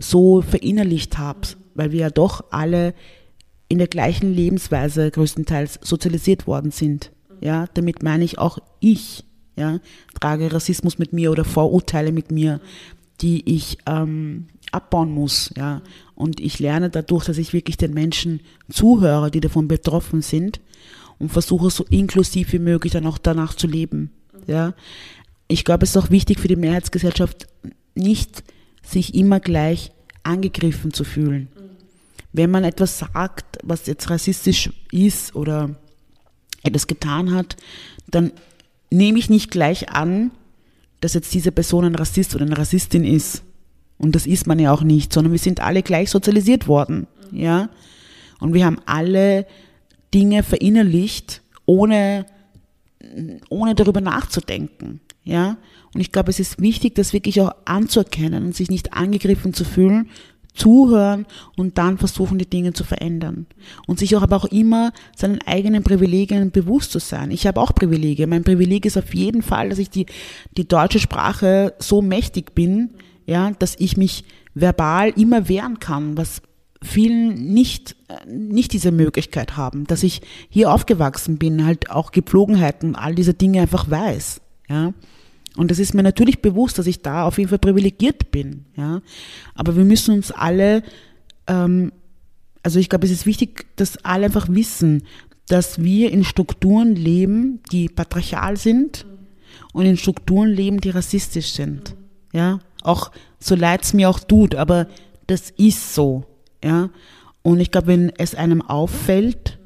so 0.00 0.42
verinnerlicht 0.42 1.16
habe, 1.16 1.46
weil 1.74 1.92
wir 1.92 2.00
ja 2.00 2.10
doch 2.10 2.44
alle 2.50 2.94
in 3.68 3.78
der 3.78 3.88
gleichen 3.88 4.32
Lebensweise 4.34 5.10
größtenteils 5.10 5.80
sozialisiert 5.82 6.46
worden 6.46 6.70
sind. 6.70 7.10
Ja, 7.40 7.66
damit 7.74 8.02
meine 8.02 8.24
ich 8.24 8.38
auch 8.38 8.58
ich, 8.80 9.24
ja, 9.56 9.80
trage 10.20 10.52
Rassismus 10.52 10.98
mit 10.98 11.12
mir 11.12 11.30
oder 11.30 11.44
Vorurteile 11.44 12.12
mit 12.12 12.30
mir, 12.30 12.60
die 13.20 13.42
ich 13.52 13.78
ähm, 13.86 14.46
abbauen 14.72 15.10
muss, 15.10 15.50
ja. 15.56 15.82
Und 16.14 16.40
ich 16.40 16.58
lerne 16.58 16.90
dadurch, 16.90 17.24
dass 17.24 17.38
ich 17.38 17.52
wirklich 17.52 17.76
den 17.76 17.94
Menschen 17.94 18.40
zuhöre, 18.70 19.30
die 19.30 19.40
davon 19.40 19.68
betroffen 19.68 20.22
sind 20.22 20.60
und 21.18 21.30
versuche 21.30 21.70
so 21.70 21.84
inklusiv 21.84 22.52
wie 22.52 22.58
möglich 22.58 22.92
dann 22.92 23.06
auch 23.06 23.18
danach 23.18 23.54
zu 23.54 23.66
leben, 23.66 24.10
ja. 24.46 24.74
Ich 25.48 25.64
glaube, 25.64 25.84
es 25.84 25.90
ist 25.90 26.02
auch 26.02 26.10
wichtig 26.10 26.40
für 26.40 26.48
die 26.48 26.56
Mehrheitsgesellschaft, 26.56 27.46
nicht 27.94 28.42
sich 28.82 29.14
immer 29.14 29.40
gleich 29.40 29.92
angegriffen 30.22 30.92
zu 30.92 31.04
fühlen. 31.04 31.48
Wenn 32.32 32.50
man 32.50 32.64
etwas 32.64 32.98
sagt, 32.98 33.58
was 33.62 33.86
jetzt 33.86 34.08
rassistisch 34.08 34.70
ist 34.90 35.34
oder 35.34 35.70
etwas 36.62 36.86
getan 36.86 37.34
hat, 37.34 37.56
dann 38.08 38.32
nehme 38.90 39.18
ich 39.18 39.30
nicht 39.30 39.50
gleich 39.50 39.90
an, 39.90 40.30
dass 41.00 41.14
jetzt 41.14 41.34
diese 41.34 41.52
Person 41.52 41.84
ein 41.84 41.94
Rassist 41.94 42.34
oder 42.34 42.44
eine 42.44 42.56
Rassistin 42.56 43.04
ist. 43.04 43.42
Und 43.98 44.14
das 44.14 44.26
ist 44.26 44.46
man 44.46 44.58
ja 44.58 44.72
auch 44.72 44.82
nicht, 44.82 45.12
sondern 45.12 45.32
wir 45.32 45.38
sind 45.38 45.60
alle 45.60 45.82
gleich 45.82 46.10
sozialisiert 46.10 46.68
worden, 46.68 47.06
ja. 47.30 47.68
Und 48.40 48.54
wir 48.54 48.66
haben 48.66 48.78
alle 48.86 49.46
Dinge 50.12 50.42
verinnerlicht, 50.42 51.42
ohne, 51.66 52.26
ohne 53.48 53.74
darüber 53.74 54.00
nachzudenken, 54.00 55.00
ja. 55.24 55.56
Und 55.94 56.00
ich 56.00 56.10
glaube, 56.10 56.30
es 56.30 56.40
ist 56.40 56.60
wichtig, 56.60 56.94
das 56.94 57.12
wirklich 57.12 57.40
auch 57.40 57.52
anzuerkennen 57.64 58.44
und 58.44 58.56
sich 58.56 58.70
nicht 58.70 58.92
angegriffen 58.92 59.54
zu 59.54 59.64
fühlen, 59.64 60.08
zuhören 60.54 61.26
und 61.56 61.78
dann 61.78 61.98
versuchen, 61.98 62.38
die 62.38 62.48
Dinge 62.48 62.72
zu 62.72 62.84
verändern. 62.84 63.46
Und 63.86 63.98
sich 63.98 64.14
auch 64.16 64.22
aber 64.22 64.36
auch 64.36 64.44
immer 64.46 64.92
seinen 65.16 65.40
eigenen 65.42 65.82
Privilegien 65.82 66.50
bewusst 66.50 66.92
zu 66.92 66.98
sein. 66.98 67.30
Ich 67.30 67.46
habe 67.46 67.60
auch 67.60 67.74
Privilegien. 67.74 68.28
Mein 68.28 68.44
Privileg 68.44 68.84
ist 68.86 68.98
auf 68.98 69.14
jeden 69.14 69.42
Fall, 69.42 69.70
dass 69.70 69.78
ich 69.78 69.90
die, 69.90 70.06
die 70.56 70.68
deutsche 70.68 70.98
Sprache 70.98 71.74
so 71.78 72.02
mächtig 72.02 72.54
bin, 72.54 72.90
ja, 73.26 73.52
dass 73.52 73.76
ich 73.78 73.96
mich 73.96 74.24
verbal 74.54 75.10
immer 75.10 75.48
wehren 75.48 75.78
kann, 75.78 76.16
was 76.16 76.42
vielen 76.82 77.52
nicht, 77.52 77.96
nicht 78.26 78.72
diese 78.72 78.90
Möglichkeit 78.90 79.56
haben, 79.56 79.86
dass 79.86 80.02
ich 80.02 80.20
hier 80.48 80.72
aufgewachsen 80.72 81.38
bin, 81.38 81.64
halt 81.64 81.90
auch 81.90 82.10
Gepflogenheiten, 82.10 82.96
all 82.96 83.14
diese 83.14 83.34
Dinge 83.34 83.62
einfach 83.62 83.88
weiß, 83.90 84.40
ja. 84.68 84.92
Und 85.56 85.70
das 85.70 85.78
ist 85.78 85.94
mir 85.94 86.02
natürlich 86.02 86.40
bewusst, 86.40 86.78
dass 86.78 86.86
ich 86.86 87.02
da 87.02 87.24
auf 87.24 87.38
jeden 87.38 87.50
Fall 87.50 87.58
privilegiert 87.58 88.30
bin. 88.30 88.64
Ja? 88.76 89.02
Aber 89.54 89.76
wir 89.76 89.84
müssen 89.84 90.14
uns 90.14 90.30
alle, 90.30 90.82
ähm, 91.46 91.92
also 92.62 92.78
ich 92.78 92.88
glaube, 92.88 93.06
es 93.06 93.12
ist 93.12 93.26
wichtig, 93.26 93.66
dass 93.76 94.02
alle 94.04 94.26
einfach 94.26 94.48
wissen, 94.48 95.04
dass 95.48 95.82
wir 95.82 96.10
in 96.10 96.24
Strukturen 96.24 96.94
leben, 96.94 97.60
die 97.70 97.88
patriarchal 97.88 98.56
sind 98.56 99.04
und 99.72 99.84
in 99.84 99.96
Strukturen 99.96 100.48
leben, 100.48 100.80
die 100.80 100.90
rassistisch 100.90 101.52
sind. 101.52 101.94
Ja, 102.32 102.60
auch 102.82 103.10
so 103.38 103.54
leid 103.54 103.82
es 103.82 103.92
mir 103.92 104.08
auch 104.08 104.20
tut, 104.20 104.54
aber 104.54 104.86
das 105.26 105.50
ist 105.50 105.94
so. 105.94 106.24
Ja, 106.64 106.90
und 107.42 107.60
ich 107.60 107.70
glaube, 107.70 107.88
wenn 107.88 108.12
es 108.16 108.34
einem 108.34 108.62
auffällt, 108.62 109.58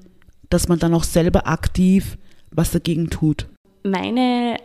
dass 0.50 0.68
man 0.68 0.78
dann 0.78 0.94
auch 0.94 1.04
selber 1.04 1.46
aktiv 1.46 2.18
was 2.50 2.70
dagegen 2.70 3.10
tut. 3.10 3.46
Meine 3.82 4.56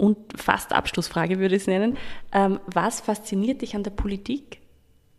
und 0.00 0.16
fast 0.34 0.72
Abschlussfrage 0.72 1.38
würde 1.38 1.56
ich 1.56 1.62
es 1.62 1.68
nennen. 1.68 1.98
Ähm, 2.32 2.58
was 2.66 3.00
fasziniert 3.00 3.60
dich 3.62 3.76
an 3.76 3.82
der 3.82 3.90
Politik 3.90 4.60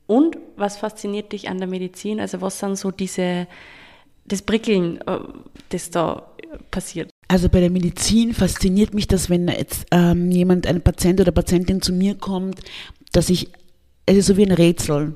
und 0.08 0.38
was 0.58 0.78
fasziniert 0.78 1.32
dich 1.32 1.50
an 1.50 1.60
der 1.60 1.68
Medizin? 1.68 2.20
Also 2.20 2.42
was 2.42 2.60
sind 2.60 2.78
so 2.78 2.90
diese, 2.90 3.48
das 4.26 4.42
Prickeln, 4.42 5.00
äh, 5.02 5.20
das 5.70 5.92
da 5.92 6.32
passiert? 6.72 7.12
Also 7.28 7.48
bei 7.48 7.60
der 7.60 7.70
Medizin 7.70 8.34
fasziniert 8.34 8.94
mich 8.94 9.08
das, 9.08 9.30
wenn 9.30 9.48
jetzt 9.48 9.86
ähm, 9.92 10.32
jemand, 10.32 10.66
ein 10.66 10.82
Patient 10.82 11.22
oder 11.22 11.32
Patientin 11.32 11.82
zu 11.82 11.94
mir 11.94 12.16
kommt, 12.16 12.60
dass 13.12 13.30
ich, 13.30 13.52
es 14.06 14.18
ist 14.18 14.26
so 14.26 14.38
wie 14.38 14.46
ein 14.46 14.52
Rätsel, 14.52 15.16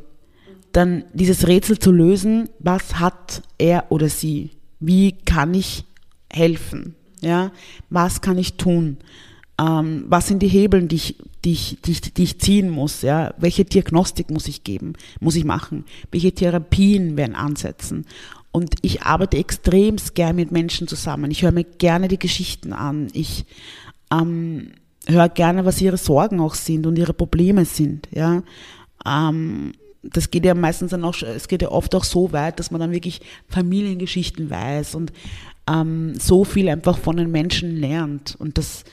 dann 0.71 1.05
dieses 1.13 1.47
Rätsel 1.47 1.79
zu 1.79 1.91
lösen, 1.91 2.49
was 2.59 2.99
hat 2.99 3.41
er 3.57 3.85
oder 3.89 4.09
sie? 4.09 4.51
Wie 4.79 5.13
kann 5.13 5.53
ich 5.55 5.85
helfen? 6.31 6.95
Ja, 7.21 7.51
was 7.89 8.21
kann 8.21 8.37
ich 8.37 8.57
tun? 8.57 8.97
Ähm, 9.59 10.05
was 10.07 10.27
sind 10.27 10.41
die 10.41 10.47
Hebeln, 10.47 10.87
die 10.87 10.95
ich, 10.95 11.15
die, 11.43 11.53
ich, 11.53 11.77
die, 11.83 11.91
ich, 11.91 12.13
die 12.13 12.23
ich 12.23 12.39
ziehen 12.39 12.69
muss, 12.69 13.01
ja? 13.01 13.33
welche 13.37 13.63
Diagnostik 13.63 14.29
muss 14.29 14.47
ich 14.47 14.63
geben, 14.63 14.93
muss 15.19 15.35
ich 15.35 15.45
machen, 15.45 15.85
welche 16.11 16.33
Therapien 16.33 17.15
werden 17.15 17.35
ansetzen. 17.35 18.05
Und 18.51 18.75
ich 18.81 19.03
arbeite 19.03 19.37
extrem 19.37 19.97
gern 20.13 20.37
mit 20.37 20.51
Menschen 20.51 20.87
zusammen. 20.87 21.29
Ich 21.31 21.43
höre 21.43 21.51
mir 21.51 21.65
gerne 21.65 22.07
die 22.07 22.19
Geschichten 22.19 22.71
an. 22.71 23.09
Ich 23.13 23.45
ähm, 24.11 24.71
höre 25.07 25.29
gerne, 25.29 25.65
was 25.65 25.81
ihre 25.81 25.97
Sorgen 25.97 26.39
auch 26.39 26.55
sind 26.55 26.87
und 26.87 26.97
ihre 26.97 27.13
Probleme 27.13 27.65
sind. 27.65 28.07
Ja? 28.11 28.43
Ähm, 29.05 29.73
das 30.03 30.31
geht 30.31 30.45
ja 30.45 30.53
meistens 30.53 30.91
dann 30.91 31.03
auch, 31.03 31.21
es 31.21 31.47
geht 31.47 31.61
ja 31.61 31.69
oft 31.69 31.95
auch 31.95 32.03
so 32.03 32.31
weit, 32.31 32.59
dass 32.59 32.71
man 32.71 32.79
dann 32.79 32.91
wirklich 32.91 33.21
Familiengeschichten 33.49 34.49
weiß 34.49 34.95
und 34.95 35.11
ähm, 35.69 36.13
so 36.19 36.43
viel 36.43 36.69
einfach 36.69 36.97
von 36.97 37.17
den 37.17 37.31
Menschen 37.31 37.75
lernt. 37.77 38.35
Und 38.37 38.57
das, 38.57 38.83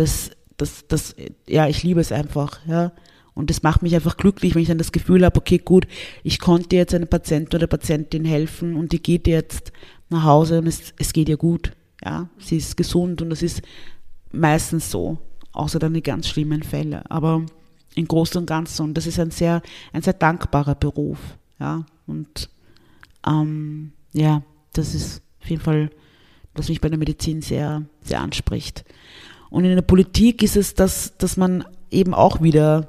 das, 0.00 0.30
das, 0.56 0.86
das, 0.88 1.14
ja, 1.46 1.68
ich 1.68 1.82
liebe 1.82 2.00
es 2.00 2.10
einfach, 2.10 2.58
ja. 2.66 2.92
Und 3.34 3.48
das 3.48 3.62
macht 3.62 3.82
mich 3.82 3.94
einfach 3.94 4.16
glücklich, 4.16 4.54
wenn 4.54 4.62
ich 4.62 4.68
dann 4.68 4.78
das 4.78 4.92
Gefühl 4.92 5.24
habe, 5.24 5.38
okay, 5.38 5.58
gut, 5.58 5.86
ich 6.24 6.40
konnte 6.40 6.76
jetzt 6.76 6.94
einem 6.94 7.08
Patienten 7.08 7.54
oder 7.54 7.66
Patientin 7.66 8.24
helfen 8.24 8.76
und 8.76 8.92
die 8.92 9.02
geht 9.02 9.26
jetzt 9.26 9.72
nach 10.08 10.24
Hause 10.24 10.58
und 10.58 10.66
es, 10.66 10.92
es 10.98 11.12
geht 11.12 11.28
ihr 11.28 11.36
gut, 11.36 11.72
ja. 12.04 12.28
Sie 12.38 12.56
ist 12.56 12.76
gesund 12.76 13.20
und 13.22 13.30
das 13.30 13.42
ist 13.42 13.62
meistens 14.32 14.90
so, 14.90 15.18
außer 15.52 15.78
dann 15.78 15.94
die 15.94 16.02
ganz 16.02 16.28
schlimmen 16.28 16.62
Fälle. 16.62 17.08
Aber 17.10 17.44
im 17.94 18.08
Großen 18.08 18.38
und 18.38 18.46
Ganzen, 18.46 18.82
und 18.82 18.94
das 18.94 19.06
ist 19.06 19.20
ein 19.20 19.30
sehr, 19.30 19.62
ein 19.92 20.02
sehr 20.02 20.14
dankbarer 20.14 20.74
Beruf, 20.74 21.18
ja. 21.58 21.84
Und 22.06 22.48
ähm, 23.26 23.92
ja, 24.12 24.42
das 24.72 24.94
ist 24.94 25.22
auf 25.42 25.50
jeden 25.50 25.62
Fall, 25.62 25.90
was 26.54 26.68
mich 26.70 26.80
bei 26.80 26.88
der 26.88 26.98
Medizin 26.98 27.42
sehr, 27.42 27.82
sehr 28.02 28.20
anspricht. 28.20 28.84
Und 29.50 29.64
in 29.64 29.74
der 29.74 29.82
Politik 29.82 30.42
ist 30.42 30.56
es, 30.56 30.74
dass, 30.74 31.16
dass 31.18 31.36
man 31.36 31.64
eben 31.90 32.14
auch 32.14 32.40
wieder 32.40 32.88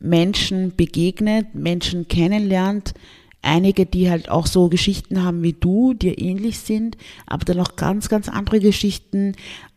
Menschen 0.00 0.74
begegnet, 0.74 1.54
Menschen 1.54 2.08
kennenlernt, 2.08 2.94
einige, 3.42 3.86
die 3.86 4.08
halt 4.08 4.28
auch 4.30 4.46
so 4.46 4.68
Geschichten 4.68 5.22
haben 5.22 5.42
wie 5.42 5.52
du, 5.52 5.94
die 5.94 6.14
ähnlich 6.14 6.60
sind, 6.60 6.96
aber 7.26 7.44
dann 7.44 7.60
auch 7.60 7.76
ganz, 7.76 8.08
ganz 8.08 8.28
andere 8.28 8.60
Geschichten, 8.60 9.34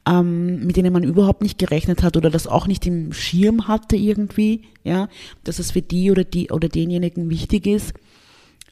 ähm, 0.08 0.66
mit 0.66 0.78
denen 0.78 0.94
man 0.94 1.04
überhaupt 1.04 1.42
nicht 1.42 1.58
gerechnet 1.58 2.04
hat 2.04 2.16
oder 2.16 2.30
das 2.30 2.48
auch 2.48 2.68
nicht 2.68 2.86
im 2.86 3.12
Schirm 3.12 3.68
hatte 3.68 3.96
irgendwie, 3.96 4.62
ja, 4.84 5.10
dass 5.44 5.60
es 5.60 5.72
für 5.72 5.82
die 5.82 6.12
oder 6.12 6.24
die 6.24 6.52
oder 6.52 6.70
denjenigen 6.70 7.30
wichtig 7.30 7.66
ist 7.66 7.94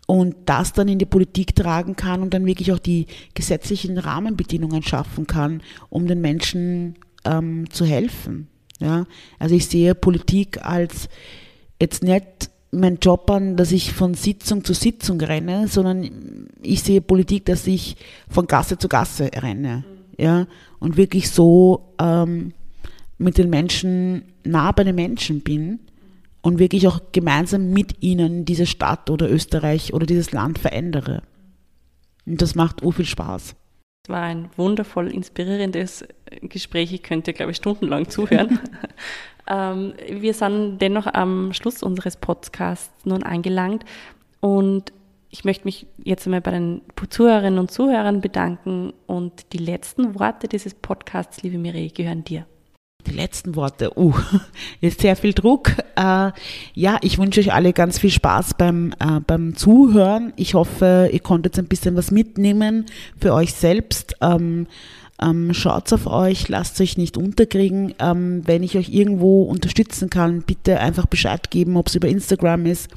und 0.06 0.36
das 0.46 0.74
dann 0.74 0.88
in 0.88 1.00
die 1.00 1.06
Politik 1.06 1.56
tragen 1.56 1.96
kann 1.96 2.22
und 2.22 2.34
dann 2.34 2.46
wirklich 2.46 2.72
auch 2.72 2.80
die 2.80 3.08
gesetzlichen 3.34 3.98
Rahmenbedingungen 3.98 4.84
schaffen 4.84 5.26
kann, 5.26 5.64
um 5.90 6.08
den 6.08 6.22
Menschen 6.22 6.96
ähm, 7.26 7.70
zu 7.70 7.86
helfen. 7.86 8.48
Ja? 8.80 9.06
Also 9.40 9.56
ich 9.56 9.68
sehe 9.68 9.96
Politik 9.96 10.66
als 10.66 11.10
jetzt 11.80 12.04
nicht 12.04 12.50
mein 12.72 12.98
Job 13.00 13.30
an, 13.30 13.56
dass 13.56 13.72
ich 13.72 13.94
von 13.94 14.14
Sitzung 14.14 14.64
zu 14.64 14.74
Sitzung 14.74 15.22
renne, 15.22 15.68
sondern 15.68 16.50
ich 16.62 16.82
sehe 16.82 17.02
Politik, 17.02 17.46
dass 17.46 17.68
ich 17.68 17.96
von 18.30 18.48
Gasse 18.48 18.78
zu 18.78 18.88
Gasse 18.88 19.30
renne. 19.36 19.84
Ja, 20.18 20.46
und 20.80 20.96
wirklich 20.96 21.32
so 21.32 21.94
ähm, 22.00 22.54
mit 23.18 23.38
den 23.38 23.50
Menschen 23.50 24.24
nah 24.44 24.72
bei 24.72 24.84
den 24.84 24.96
Menschen 24.96 25.42
bin 25.42 25.80
und 26.42 26.60
wirklich 26.60 26.88
auch 26.88 27.00
gemeinsam 27.12 27.72
mit 27.72 28.04
ihnen 28.04 28.46
diese 28.46 28.66
Stadt 28.66 29.10
oder 29.10 29.32
Österreich 29.32 29.94
oder 29.94 30.06
dieses 30.06 30.32
Land 30.32 30.60
verändere. 30.60 31.24
Und 32.26 32.42
das 32.42 32.56
macht 32.56 32.82
viel 32.82 33.06
Spaß. 33.06 33.56
Es 34.06 34.10
war 34.10 34.24
ein 34.24 34.50
wundervoll 34.58 35.10
inspirierendes 35.10 36.06
Gespräch. 36.42 36.92
Ich 36.92 37.04
könnte, 37.04 37.32
glaube 37.32 37.52
ich, 37.52 37.58
stundenlang 37.58 38.10
zuhören. 38.10 38.60
ähm, 39.50 39.94
wir 40.10 40.34
sind 40.34 40.80
dennoch 40.80 41.08
am 41.08 41.54
Schluss 41.54 41.82
unseres 41.82 42.18
Podcasts 42.18 42.92
nun 43.06 43.24
angelangt 43.24 43.86
und 44.42 44.92
ich 45.30 45.46
möchte 45.46 45.64
mich 45.64 45.88
jetzt 46.04 46.28
einmal 46.28 46.42
bei 46.42 46.52
den 46.52 46.82
Zuhörerinnen 47.10 47.60
und 47.60 47.72
Zuhörern 47.72 48.20
bedanken 48.20 48.92
und 49.08 49.54
die 49.54 49.58
letzten 49.58 50.20
Worte 50.20 50.50
dieses 50.50 50.74
Podcasts, 50.74 51.42
liebe 51.42 51.58
Mireille, 51.58 51.90
gehören 51.90 52.26
dir. 52.26 52.46
Die 53.08 53.12
letzten 53.12 53.56
Worte, 53.56 53.98
uh, 53.98 54.14
ist 54.82 55.02
sehr 55.02 55.16
viel 55.16 55.34
Druck. 55.34 55.72
Äh, 55.96 56.32
ja, 56.74 56.98
ich 57.02 57.18
wünsche 57.18 57.40
euch 57.40 57.54
alle 57.54 57.74
ganz 57.74 58.00
viel 58.00 58.10
Spaß 58.10 58.54
beim, 58.56 58.94
äh, 59.00 59.20
beim 59.26 59.56
Zuhören. 59.56 60.34
Ich 60.36 60.54
hoffe, 60.54 61.10
ihr 61.12 61.20
konntet 61.20 61.58
ein 61.58 61.66
bisschen 61.68 61.96
was 61.96 62.12
mitnehmen 62.12 62.86
für 63.20 63.34
euch 63.34 63.54
selbst. 63.54 64.16
Ähm, 64.22 64.68
ähm, 65.22 65.54
schaut 65.54 65.92
auf 65.94 66.08
euch, 66.08 66.48
lasst 66.50 66.80
euch 66.82 66.98
nicht 66.98 67.18
unterkriegen. 67.18 67.94
Ähm, 68.00 68.42
wenn 68.46 68.64
ich 68.64 68.78
euch 68.78 68.90
irgendwo 68.90 69.44
unterstützen 69.44 70.10
kann, 70.10 70.42
bitte 70.42 70.80
einfach 70.80 71.06
Bescheid 71.06 71.52
geben, 71.52 71.78
ob 71.78 71.88
es 71.88 71.96
über 71.96 72.08
Instagram 72.08 72.66
ist 72.66 72.90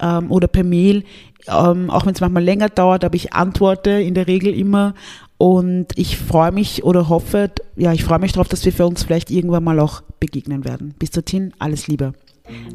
ähm, 0.00 0.30
oder 0.30 0.48
per 0.48 0.64
Mail 0.64 1.04
ähm, 1.48 1.90
auch 1.90 2.06
wenn 2.06 2.14
es 2.14 2.20
manchmal 2.20 2.42
länger 2.42 2.68
dauert, 2.68 3.04
aber 3.04 3.14
ich 3.14 3.32
antworte 3.32 3.90
in 3.90 4.14
der 4.14 4.26
Regel 4.26 4.54
immer 4.54 4.94
und 5.38 5.86
ich 5.96 6.18
freue 6.18 6.52
mich 6.52 6.84
oder 6.84 7.08
hoffe, 7.08 7.50
ja, 7.76 7.92
ich 7.92 8.04
freue 8.04 8.18
mich 8.18 8.32
darauf, 8.32 8.48
dass 8.48 8.64
wir 8.64 8.72
für 8.72 8.86
uns 8.86 9.02
vielleicht 9.02 9.30
irgendwann 9.30 9.64
mal 9.64 9.80
auch 9.80 10.02
begegnen 10.18 10.64
werden. 10.64 10.94
Bis 10.98 11.10
dorthin, 11.10 11.52
alles 11.58 11.86
Liebe. 11.86 12.14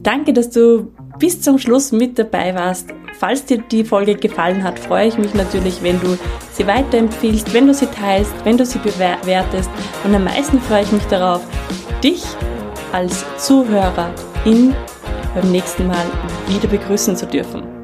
Danke, 0.04 0.34
dass 0.34 0.50
du 0.50 0.92
bis 1.18 1.42
zum 1.42 1.58
Schluss 1.58 1.92
mit 1.92 2.20
dabei 2.20 2.54
warst. 2.54 2.90
Falls 3.18 3.46
dir 3.46 3.60
die 3.60 3.84
Folge 3.84 4.16
gefallen 4.16 4.64
hat, 4.64 4.78
freue 4.78 5.08
ich 5.08 5.18
mich 5.18 5.34
natürlich, 5.34 5.82
wenn 5.82 6.00
du 6.02 6.18
sie 6.52 6.68
weiterempfiehlst, 6.68 7.54
wenn 7.54 7.68
du 7.68 7.74
sie 7.74 7.86
teilst, 7.86 8.34
wenn 8.44 8.58
du 8.58 8.66
sie 8.66 8.80
bewertest. 8.80 9.70
Und 10.04 10.14
am 10.14 10.26
meisten 10.26 10.60
freue 10.60 10.84
ich 10.84 10.92
mich 10.92 11.04
darauf, 11.04 11.42
dich 12.04 12.24
als 12.92 13.26
Zuhörer 13.38 14.14
in 14.46 14.74
beim 15.34 15.52
nächsten 15.52 15.88
Mal 15.88 16.06
wieder 16.48 16.68
begrüßen 16.68 17.16
zu 17.16 17.26
dürfen. 17.26 17.81